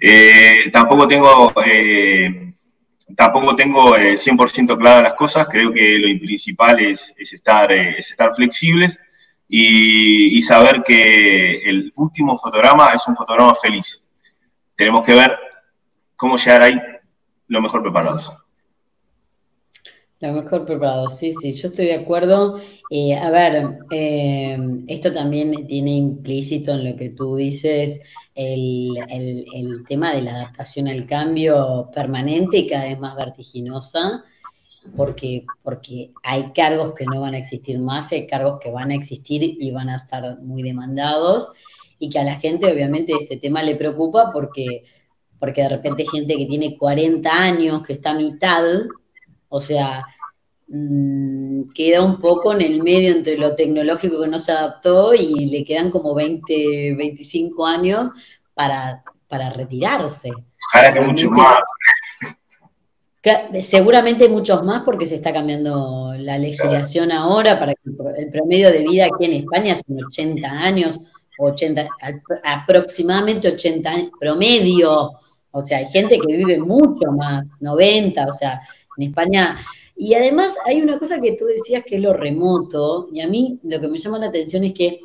eh, 0.00 0.70
tampoco 0.72 1.08
tengo, 1.08 1.52
eh, 1.64 2.51
tampoco 3.16 3.56
tengo 3.56 3.96
100% 3.96 4.72
eh, 4.72 4.78
claras 4.78 5.02
las 5.02 5.14
cosas. 5.14 5.46
Creo 5.48 5.72
que 5.72 5.98
lo 5.98 6.20
principal 6.20 6.80
es, 6.80 7.14
estar, 7.18 7.72
es 7.72 8.10
estar 8.10 8.34
flexibles 8.34 8.98
y, 9.48 10.36
y 10.36 10.42
saber 10.42 10.82
que 10.82 11.58
el 11.68 11.92
último 11.96 12.36
fotograma 12.36 12.90
es 12.94 13.06
un 13.06 13.16
fotograma 13.16 13.54
feliz. 13.54 14.06
Tenemos 14.76 15.04
que 15.04 15.14
ver 15.14 15.36
cómo 16.16 16.36
llegar 16.36 16.62
ahí 16.62 16.80
lo 17.48 17.60
mejor 17.60 17.82
preparados. 17.82 18.32
Lo 20.22 20.32
mejor 20.32 20.64
preparado, 20.64 21.08
sí, 21.08 21.34
sí, 21.34 21.52
yo 21.52 21.66
estoy 21.66 21.86
de 21.86 21.96
acuerdo. 21.96 22.60
Eh, 22.88 23.16
a 23.16 23.28
ver, 23.30 23.78
eh, 23.90 24.56
esto 24.86 25.12
también 25.12 25.66
tiene 25.66 25.96
implícito 25.96 26.72
en 26.72 26.88
lo 26.88 26.96
que 26.96 27.08
tú 27.08 27.34
dices 27.34 28.00
el, 28.34 29.84
tema 29.88 30.14
de 30.14 30.22
la 30.22 30.34
adaptación 30.34 30.88
al 30.88 31.06
cambio 31.06 31.90
permanente 31.94 32.58
y 32.58 32.66
cada 32.66 32.84
vez 32.84 32.98
más 32.98 33.16
vertiginosa, 33.16 34.24
porque, 34.96 35.46
porque 35.62 36.10
hay 36.22 36.52
cargos 36.52 36.94
que 36.94 37.04
no 37.06 37.20
van 37.20 37.34
a 37.34 37.38
existir 37.38 37.78
más, 37.78 38.10
hay 38.12 38.26
cargos 38.26 38.58
que 38.60 38.70
van 38.70 38.90
a 38.90 38.94
existir 38.94 39.42
y 39.42 39.70
van 39.70 39.88
a 39.88 39.96
estar 39.96 40.40
muy 40.40 40.62
demandados, 40.62 41.52
y 41.98 42.10
que 42.10 42.18
a 42.18 42.24
la 42.24 42.38
gente 42.40 42.72
obviamente 42.72 43.12
este 43.20 43.36
tema 43.36 43.62
le 43.62 43.76
preocupa 43.76 44.32
porque, 44.32 44.84
porque 45.38 45.62
de 45.62 45.68
repente 45.68 46.04
gente 46.04 46.36
que 46.36 46.46
tiene 46.46 46.76
40 46.76 47.30
años, 47.30 47.82
que 47.86 47.92
está 47.92 48.10
a 48.10 48.14
mitad, 48.14 48.64
o 49.48 49.60
sea, 49.60 50.04
mm, 50.72 51.70
queda 51.74 52.02
un 52.02 52.18
poco 52.18 52.52
en 52.52 52.62
el 52.62 52.82
medio 52.82 53.12
entre 53.12 53.38
lo 53.38 53.54
tecnológico 53.54 54.20
que 54.20 54.28
no 54.28 54.38
se 54.38 54.52
adaptó 54.52 55.14
y 55.14 55.46
le 55.46 55.64
quedan 55.64 55.90
como 55.90 56.14
20, 56.14 56.94
25 56.96 57.66
años 57.66 58.10
para, 58.54 59.04
para 59.28 59.50
retirarse. 59.50 60.30
Ojalá 60.74 60.92
que 60.92 61.00
muchos 61.00 61.30
más. 61.30 61.62
Seguramente 63.60 64.28
muchos 64.28 64.64
más 64.64 64.82
porque 64.82 65.06
se 65.06 65.14
está 65.14 65.32
cambiando 65.32 66.12
la 66.16 66.38
legislación 66.38 67.12
ahora 67.12 67.58
para 67.58 67.72
que 67.74 67.90
el 68.18 68.30
promedio 68.30 68.72
de 68.72 68.82
vida 68.82 69.06
aquí 69.06 69.26
en 69.26 69.34
España 69.34 69.76
son 69.76 70.04
80 70.04 70.48
años, 70.50 70.98
80, 71.38 71.86
aproximadamente 72.42 73.48
80 73.48 73.90
años, 73.90 74.10
promedio. 74.18 75.12
O 75.52 75.62
sea, 75.62 75.78
hay 75.78 75.86
gente 75.86 76.18
que 76.18 76.36
vive 76.36 76.58
mucho 76.58 77.12
más, 77.12 77.46
90, 77.60 78.26
o 78.26 78.32
sea, 78.32 78.60
en 78.96 79.08
España. 79.08 79.54
Y 79.96 80.14
además 80.14 80.56
hay 80.64 80.80
una 80.82 80.98
cosa 80.98 81.20
que 81.20 81.36
tú 81.36 81.44
decías 81.44 81.84
que 81.84 81.96
es 81.96 82.02
lo 82.02 82.12
remoto, 82.12 83.08
y 83.12 83.20
a 83.20 83.28
mí 83.28 83.60
lo 83.62 83.80
que 83.80 83.88
me 83.88 83.98
llama 83.98 84.18
la 84.18 84.28
atención 84.28 84.64
es 84.64 84.74
que 84.74 85.00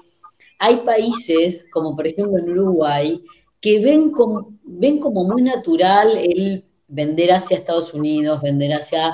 hay 0.59 0.77
países, 0.77 1.69
como 1.71 1.95
por 1.95 2.07
ejemplo 2.07 2.39
en 2.39 2.49
Uruguay, 2.51 3.21
que 3.61 3.79
ven 3.79 4.11
como, 4.11 4.53
ven 4.63 4.99
como 4.99 5.23
muy 5.23 5.41
natural 5.41 6.17
el 6.17 6.65
vender 6.87 7.31
hacia 7.31 7.57
Estados 7.57 7.93
Unidos, 7.93 8.41
vender 8.41 8.73
hacia, 8.73 9.13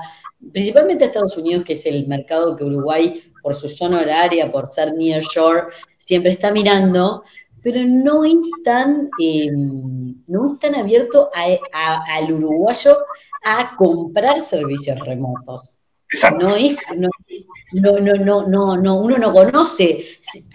principalmente 0.52 1.04
a 1.04 1.08
Estados 1.08 1.38
Unidos, 1.38 1.66
que 1.66 1.74
es 1.74 1.86
el 1.86 2.08
mercado 2.08 2.56
que 2.56 2.64
Uruguay, 2.64 3.22
por 3.42 3.56
su 3.56 3.68
zona 3.68 4.02
horaria, 4.02 4.52
por 4.52 4.70
ser 4.70 4.94
near 4.94 5.22
shore, 5.22 5.64
siempre 5.98 6.32
está 6.32 6.52
mirando, 6.52 7.24
pero 7.62 7.82
no 7.86 8.24
es 8.26 8.36
tan, 8.64 9.10
em, 9.20 10.16
no 10.28 10.54
es 10.54 10.60
tan 10.60 10.76
abierto 10.76 11.30
al 11.34 12.32
uruguayo 12.32 12.98
a 13.44 13.76
comprar 13.76 14.42
servicios 14.42 15.00
remotos. 15.00 15.80
Exacto. 16.12 16.46
No 16.46 16.56
es, 16.56 16.78
no, 16.96 17.10
no, 17.74 18.16
no, 18.18 18.48
no, 18.48 18.78
no, 18.78 19.00
uno 19.00 19.18
no 19.18 19.34
conoce, 19.34 20.06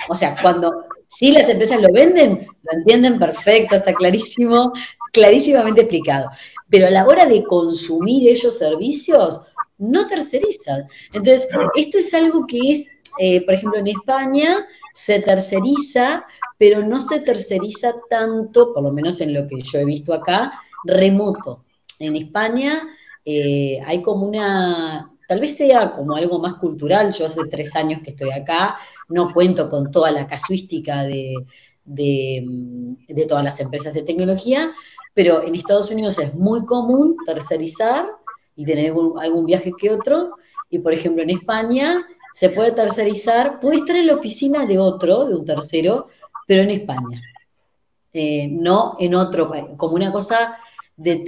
o 0.09 0.15
sea, 0.15 0.37
cuando 0.41 0.85
sí 1.09 1.33
las 1.33 1.49
empresas 1.49 1.83
lo 1.83 1.93
venden, 1.93 2.47
lo 2.63 2.79
entienden 2.79 3.19
perfecto, 3.19 3.77
está 3.77 3.93
clarísimo, 3.93 4.73
clarísimamente 5.13 5.83
explicado. 5.83 6.31
Pero 6.71 6.87
a 6.87 6.91
la 6.91 7.07
hora 7.07 7.27
de 7.27 7.43
consumir 7.45 8.29
ellos 8.29 8.57
servicios, 8.57 9.43
no 9.79 10.07
tercerizan. 10.07 10.87
Entonces, 11.13 11.49
esto 11.77 11.99
es 11.99 12.15
algo 12.15 12.47
que 12.47 12.59
es, 12.73 12.99
eh, 13.19 13.45
por 13.45 13.55
ejemplo, 13.55 13.81
en 13.81 13.89
España 13.89 14.67
se 14.95 15.21
terceriza, 15.21 16.25
pero 16.57 16.83
no 16.83 17.01
se 17.01 17.21
terceriza 17.21 17.95
tanto, 18.11 18.75
por 18.75 18.83
lo 18.83 18.93
menos 18.93 19.21
en 19.21 19.35
lo 19.35 19.47
que 19.47 19.63
yo 19.63 19.79
he 19.79 19.85
visto 19.85 20.13
acá, 20.13 20.53
remoto 20.85 21.65
en 22.01 22.17
España 22.17 22.83
eh, 23.25 23.81
hay 23.85 24.03
como 24.03 24.27
una, 24.27 25.11
tal 25.29 25.41
vez 25.41 25.57
sea 25.57 25.93
como 25.93 26.17
algo 26.17 26.39
más 26.39 26.55
cultural, 26.55 27.13
yo 27.13 27.27
hace 27.27 27.47
tres 27.51 27.75
años 27.77 28.01
que 28.03 28.11
estoy 28.11 28.31
acá, 28.31 28.77
no 29.09 29.33
cuento 29.33 29.69
con 29.69 29.91
toda 29.91 30.11
la 30.11 30.27
casuística 30.27 31.03
de, 31.03 31.35
de, 31.85 33.27
todas 33.29 33.45
las 33.45 33.61
empresas 33.61 33.93
de 33.95 34.03
tecnología, 34.03 34.73
pero 35.15 35.43
en 35.43 35.55
Estados 35.55 35.91
Unidos 35.91 36.19
es 36.19 36.35
muy 36.35 36.65
común 36.65 37.17
tercerizar 37.27 38.07
y 38.57 38.65
tener 38.65 38.95
algún, 39.21 39.47
viaje 39.47 39.73
que 39.79 39.91
otro, 39.91 40.37
y 40.71 40.79
por 40.79 40.93
ejemplo 40.93 41.23
en 41.23 41.31
España 41.31 42.07
se 42.35 42.51
puede 42.51 42.73
tercerizar, 42.73 43.61
puede 43.61 43.77
estar 43.77 43.97
en 43.97 44.07
la 44.07 44.15
oficina 44.15 44.67
de 44.67 44.79
otro, 44.79 45.27
de 45.27 45.35
un 45.35 45.45
tercero, 45.45 46.07
pero 46.47 46.63
en 46.63 46.71
España, 46.71 47.23
eh, 48.13 48.49
no 48.49 48.97
en 48.99 49.15
otro 49.15 49.51
como 49.77 49.95
una 49.95 50.13
cosa 50.13 50.57
de, 50.99 51.25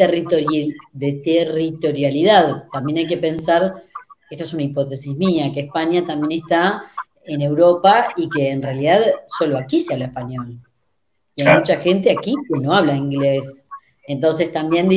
de 0.93 1.13
territorialidad. 1.25 2.69
También 2.73 2.99
hay 2.99 3.07
que 3.07 3.17
pensar, 3.17 3.85
esta 4.29 4.45
es 4.45 4.53
una 4.53 4.65
hipótesis 4.65 5.17
mía, 5.17 5.51
que 5.55 5.61
España 5.61 6.05
también 6.07 6.43
está 6.43 6.85
en 7.25 7.41
Europa 7.41 8.09
y 8.17 8.29
que 8.29 8.51
en 8.51 8.61
realidad 8.61 9.01
solo 9.27 9.57
aquí 9.57 9.81
se 9.81 9.95
habla 9.95 10.07
español. 10.07 10.59
Y 11.37 11.43
hay 11.43 11.57
mucha 11.57 11.77
gente 11.77 12.11
aquí 12.11 12.35
que 12.49 12.61
no 12.61 12.75
habla 12.75 12.97
inglés. 12.97 13.69
Entonces 14.07 14.53
también 14.53 14.89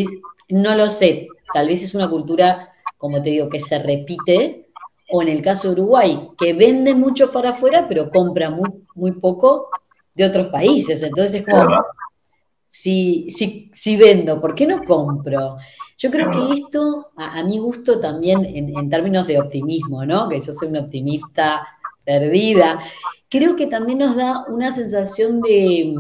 no 0.49 0.75
lo 0.75 0.89
sé, 0.89 1.27
tal 1.53 1.67
vez 1.67 1.83
es 1.83 1.93
una 1.93 2.09
cultura, 2.09 2.73
como 2.97 3.21
te 3.21 3.29
digo, 3.29 3.49
que 3.49 3.61
se 3.61 3.77
repite, 3.79 4.67
o 5.11 5.21
en 5.21 5.27
el 5.27 5.41
caso 5.43 5.67
de 5.67 5.81
Uruguay, 5.81 6.29
que 6.37 6.53
vende 6.53 6.95
mucho 6.95 7.31
para 7.31 7.51
afuera, 7.51 7.85
pero 7.87 8.09
compra 8.09 8.49
muy, 8.49 8.69
muy 8.95 9.11
poco 9.11 9.69
de 10.15 10.25
otros 10.25 10.47
países. 10.47 11.03
Entonces 11.03 11.41
es 11.41 11.45
como, 11.45 11.69
si, 12.73 13.29
si, 13.29 13.69
si 13.71 13.95
vendo, 13.97 14.41
¿por 14.41 14.55
qué 14.55 14.65
no 14.65 14.83
compro? 14.83 15.57
Yo 15.95 16.09
creo 16.09 16.31
que 16.31 16.55
esto, 16.55 17.11
a, 17.15 17.43
mi 17.43 17.59
gusto 17.59 17.99
también 17.99 18.43
en, 18.43 18.89
términos 18.89 19.27
de 19.27 19.39
optimismo, 19.39 20.03
¿no? 20.07 20.27
Que 20.27 20.41
yo 20.41 20.51
soy 20.51 20.69
una 20.69 20.79
optimista 20.79 21.67
perdida, 22.03 22.83
creo 23.29 23.55
que 23.55 23.67
también 23.67 23.99
nos 23.99 24.15
da 24.15 24.45
una 24.47 24.71
sensación 24.71 25.39
de 25.41 25.95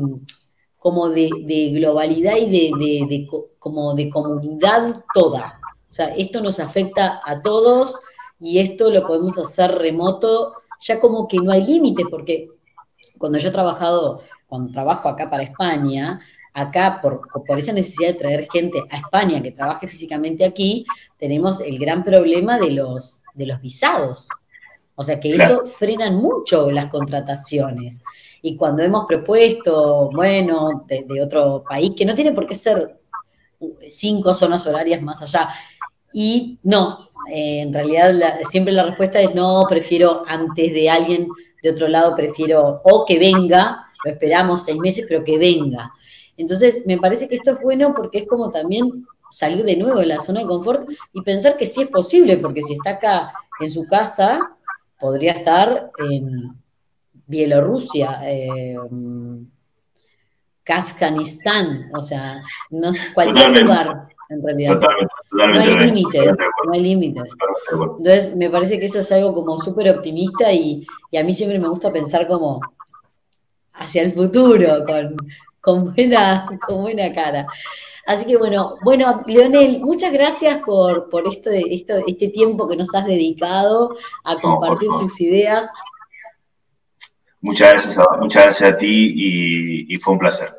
como 0.79 1.09
de, 1.09 1.29
globalidad 1.75 2.37
y 2.37 2.49
de, 2.49 3.27
como 3.59 3.93
de 3.93 4.09
comunidad 4.09 5.03
toda. 5.13 5.59
O 5.61 5.89
O 5.89 5.93
sea, 5.93 6.07
esto 6.15 6.41
nos 6.41 6.59
afecta 6.59 7.21
a 7.23 7.43
todos 7.43 8.01
y 8.39 8.57
esto 8.57 8.89
lo 8.89 9.05
podemos 9.05 9.37
hacer 9.37 9.75
remoto, 9.75 10.55
ya 10.81 10.99
como 10.99 11.27
que 11.27 11.37
no 11.37 11.51
hay 11.51 11.67
límites, 11.67 12.07
porque 12.09 12.49
cuando 13.19 13.37
yo 13.37 13.49
he 13.49 13.51
trabajado, 13.51 14.23
cuando 14.47 14.73
trabajo 14.73 15.07
acá 15.07 15.29
para 15.29 15.43
España, 15.43 16.19
acá 16.53 16.99
por, 17.01 17.21
por 17.45 17.57
esa 17.57 17.73
necesidad 17.73 18.09
de 18.09 18.19
traer 18.19 18.47
gente 18.51 18.81
a 18.89 18.97
España 18.97 19.41
que 19.41 19.51
trabaje 19.51 19.87
físicamente 19.87 20.45
aquí, 20.45 20.85
tenemos 21.17 21.61
el 21.61 21.79
gran 21.79 22.03
problema 22.03 22.59
de 22.59 22.71
los, 22.71 23.21
de 23.33 23.47
los 23.47 23.61
visados. 23.61 24.27
O 24.95 25.03
sea 25.03 25.19
que 25.19 25.31
eso 25.31 25.65
frena 25.65 26.11
mucho 26.11 26.69
las 26.69 26.89
contrataciones. 26.91 28.03
Y 28.41 28.55
cuando 28.55 28.83
hemos 28.83 29.05
propuesto, 29.07 30.09
bueno, 30.13 30.85
de, 30.87 31.21
otro 31.21 31.63
país, 31.67 31.93
que 31.97 32.05
no 32.05 32.13
tiene 32.13 32.33
por 32.33 32.45
qué 32.45 32.55
ser 32.55 32.99
cinco 33.87 34.33
zonas 34.33 34.67
horarias 34.67 35.01
más 35.01 35.21
allá, 35.21 35.49
y 36.13 36.59
no, 36.61 37.09
eh, 37.31 37.61
en 37.61 37.73
realidad 37.73 38.35
siempre 38.47 38.73
la 38.73 38.83
respuesta 38.83 39.19
es 39.19 39.33
no, 39.33 39.63
prefiero 39.67 40.23
antes 40.27 40.73
de 40.73 40.89
alguien 40.89 41.27
de 41.63 41.71
otro 41.71 41.87
lado, 41.87 42.15
prefiero 42.15 42.81
o 42.83 43.05
que 43.05 43.17
venga, 43.17 43.87
lo 44.03 44.11
esperamos 44.11 44.63
seis 44.63 44.77
meses, 44.77 45.05
pero 45.07 45.23
que 45.23 45.37
venga. 45.37 45.91
Entonces, 46.37 46.83
me 46.85 46.97
parece 46.97 47.27
que 47.27 47.35
esto 47.35 47.51
es 47.51 47.61
bueno 47.61 47.93
porque 47.95 48.19
es 48.19 48.27
como 48.27 48.49
también 48.49 49.05
salir 49.29 49.63
de 49.63 49.77
nuevo 49.77 49.99
de 49.99 50.05
la 50.05 50.19
zona 50.19 50.41
de 50.41 50.47
confort 50.47 50.87
y 51.11 51.21
pensar 51.21 51.57
que 51.57 51.65
sí 51.65 51.81
es 51.81 51.89
posible, 51.89 52.37
porque 52.37 52.61
si 52.61 52.73
está 52.73 52.91
acá 52.91 53.33
en 53.59 53.71
su 53.71 53.85
casa, 53.87 54.55
podría 54.99 55.33
estar 55.33 55.91
en 55.97 56.55
Bielorrusia, 57.25 58.19
eh, 58.23 58.77
Kazajistán, 60.63 61.89
o 61.93 62.01
sea, 62.01 62.41
no 62.69 62.91
cualquier 63.13 63.63
lugar, 63.63 64.07
en 64.29 64.43
realidad. 64.43 64.79
no 65.31 65.43
hay 65.43 65.85
límites, 65.87 66.33
no 66.65 66.73
hay 66.73 66.81
límites. 66.81 67.33
Entonces, 67.71 68.35
me 68.35 68.49
parece 68.49 68.79
que 68.79 68.85
eso 68.85 68.99
es 68.99 69.11
algo 69.11 69.33
como 69.33 69.57
súper 69.57 69.89
optimista 69.89 70.51
y, 70.51 70.85
y, 71.11 71.17
a 71.17 71.23
mí 71.23 71.33
siempre 71.33 71.59
me 71.59 71.67
gusta 71.67 71.91
pensar 71.91 72.27
como 72.27 72.61
hacia 73.73 74.03
el 74.03 74.13
futuro, 74.13 74.85
con, 74.85 75.17
con, 75.63 75.93
buena, 75.93 76.45
con 76.67 76.81
buena 76.81 77.13
cara. 77.13 77.47
Así 78.05 78.25
que 78.25 78.35
bueno, 78.35 78.75
bueno, 78.83 79.23
Leonel, 79.27 79.79
muchas 79.79 80.11
gracias 80.11 80.61
por, 80.65 81.09
por 81.09 81.25
esto, 81.25 81.49
esto, 81.49 81.93
este 82.05 82.27
tiempo 82.27 82.67
que 82.67 82.75
nos 82.75 82.93
has 82.93 83.05
dedicado 83.05 83.95
a 84.25 84.35
compartir 84.35 84.89
tus 84.99 85.21
ideas. 85.21 85.69
Muchas 87.39 87.71
gracias, 87.71 87.97
a, 87.97 88.17
muchas 88.19 88.43
gracias 88.43 88.73
a 88.73 88.77
ti 88.77 89.85
y, 89.87 89.95
fue 89.97 90.13
un 90.13 90.19
placer. 90.19 90.49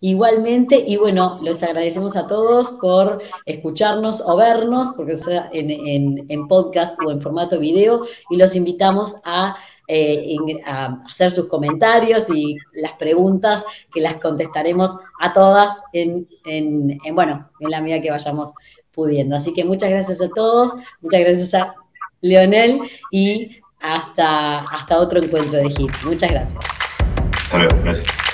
Igualmente, 0.00 0.76
y 0.78 0.96
bueno, 0.96 1.38
les 1.42 1.62
agradecemos 1.62 2.16
a 2.16 2.26
todos 2.26 2.78
por 2.80 3.20
escucharnos 3.44 4.22
o 4.26 4.36
vernos, 4.36 4.94
porque 4.96 5.14
está 5.14 5.50
en, 5.52 6.24
en 6.30 6.48
podcast 6.48 6.98
o 7.04 7.10
en 7.10 7.20
formato 7.20 7.58
video, 7.58 8.06
y 8.30 8.36
los 8.36 8.56
invitamos 8.56 9.16
a 9.24 9.56
eh, 9.90 10.36
hacer 11.08 11.30
sus 11.30 11.48
comentarios 11.48 12.28
y 12.28 12.58
las 12.74 12.92
preguntas 12.92 13.64
que 13.92 14.02
las 14.02 14.16
contestaremos 14.16 14.98
a 15.20 15.32
todas 15.32 15.82
en, 15.94 16.28
bueno, 17.12 17.50
en 17.60 17.70
la 17.70 17.80
medida 17.80 18.02
que 18.02 18.10
vayamos 18.10 18.52
pudiendo. 18.92 19.36
Así 19.36 19.54
que 19.54 19.64
muchas 19.64 19.90
gracias 19.90 20.20
a 20.20 20.28
todos, 20.28 20.74
muchas 21.00 21.20
gracias 21.20 21.54
a 21.54 21.74
Leonel 22.20 22.82
y 23.10 23.60
hasta, 23.80 24.60
hasta 24.64 24.98
otro 24.98 25.22
encuentro 25.22 25.58
de 25.58 25.68
HIT. 25.68 25.92
Muchas 26.04 26.30
gracias. 26.30 26.64
Hasta 27.50 27.76
gracias. 27.82 28.27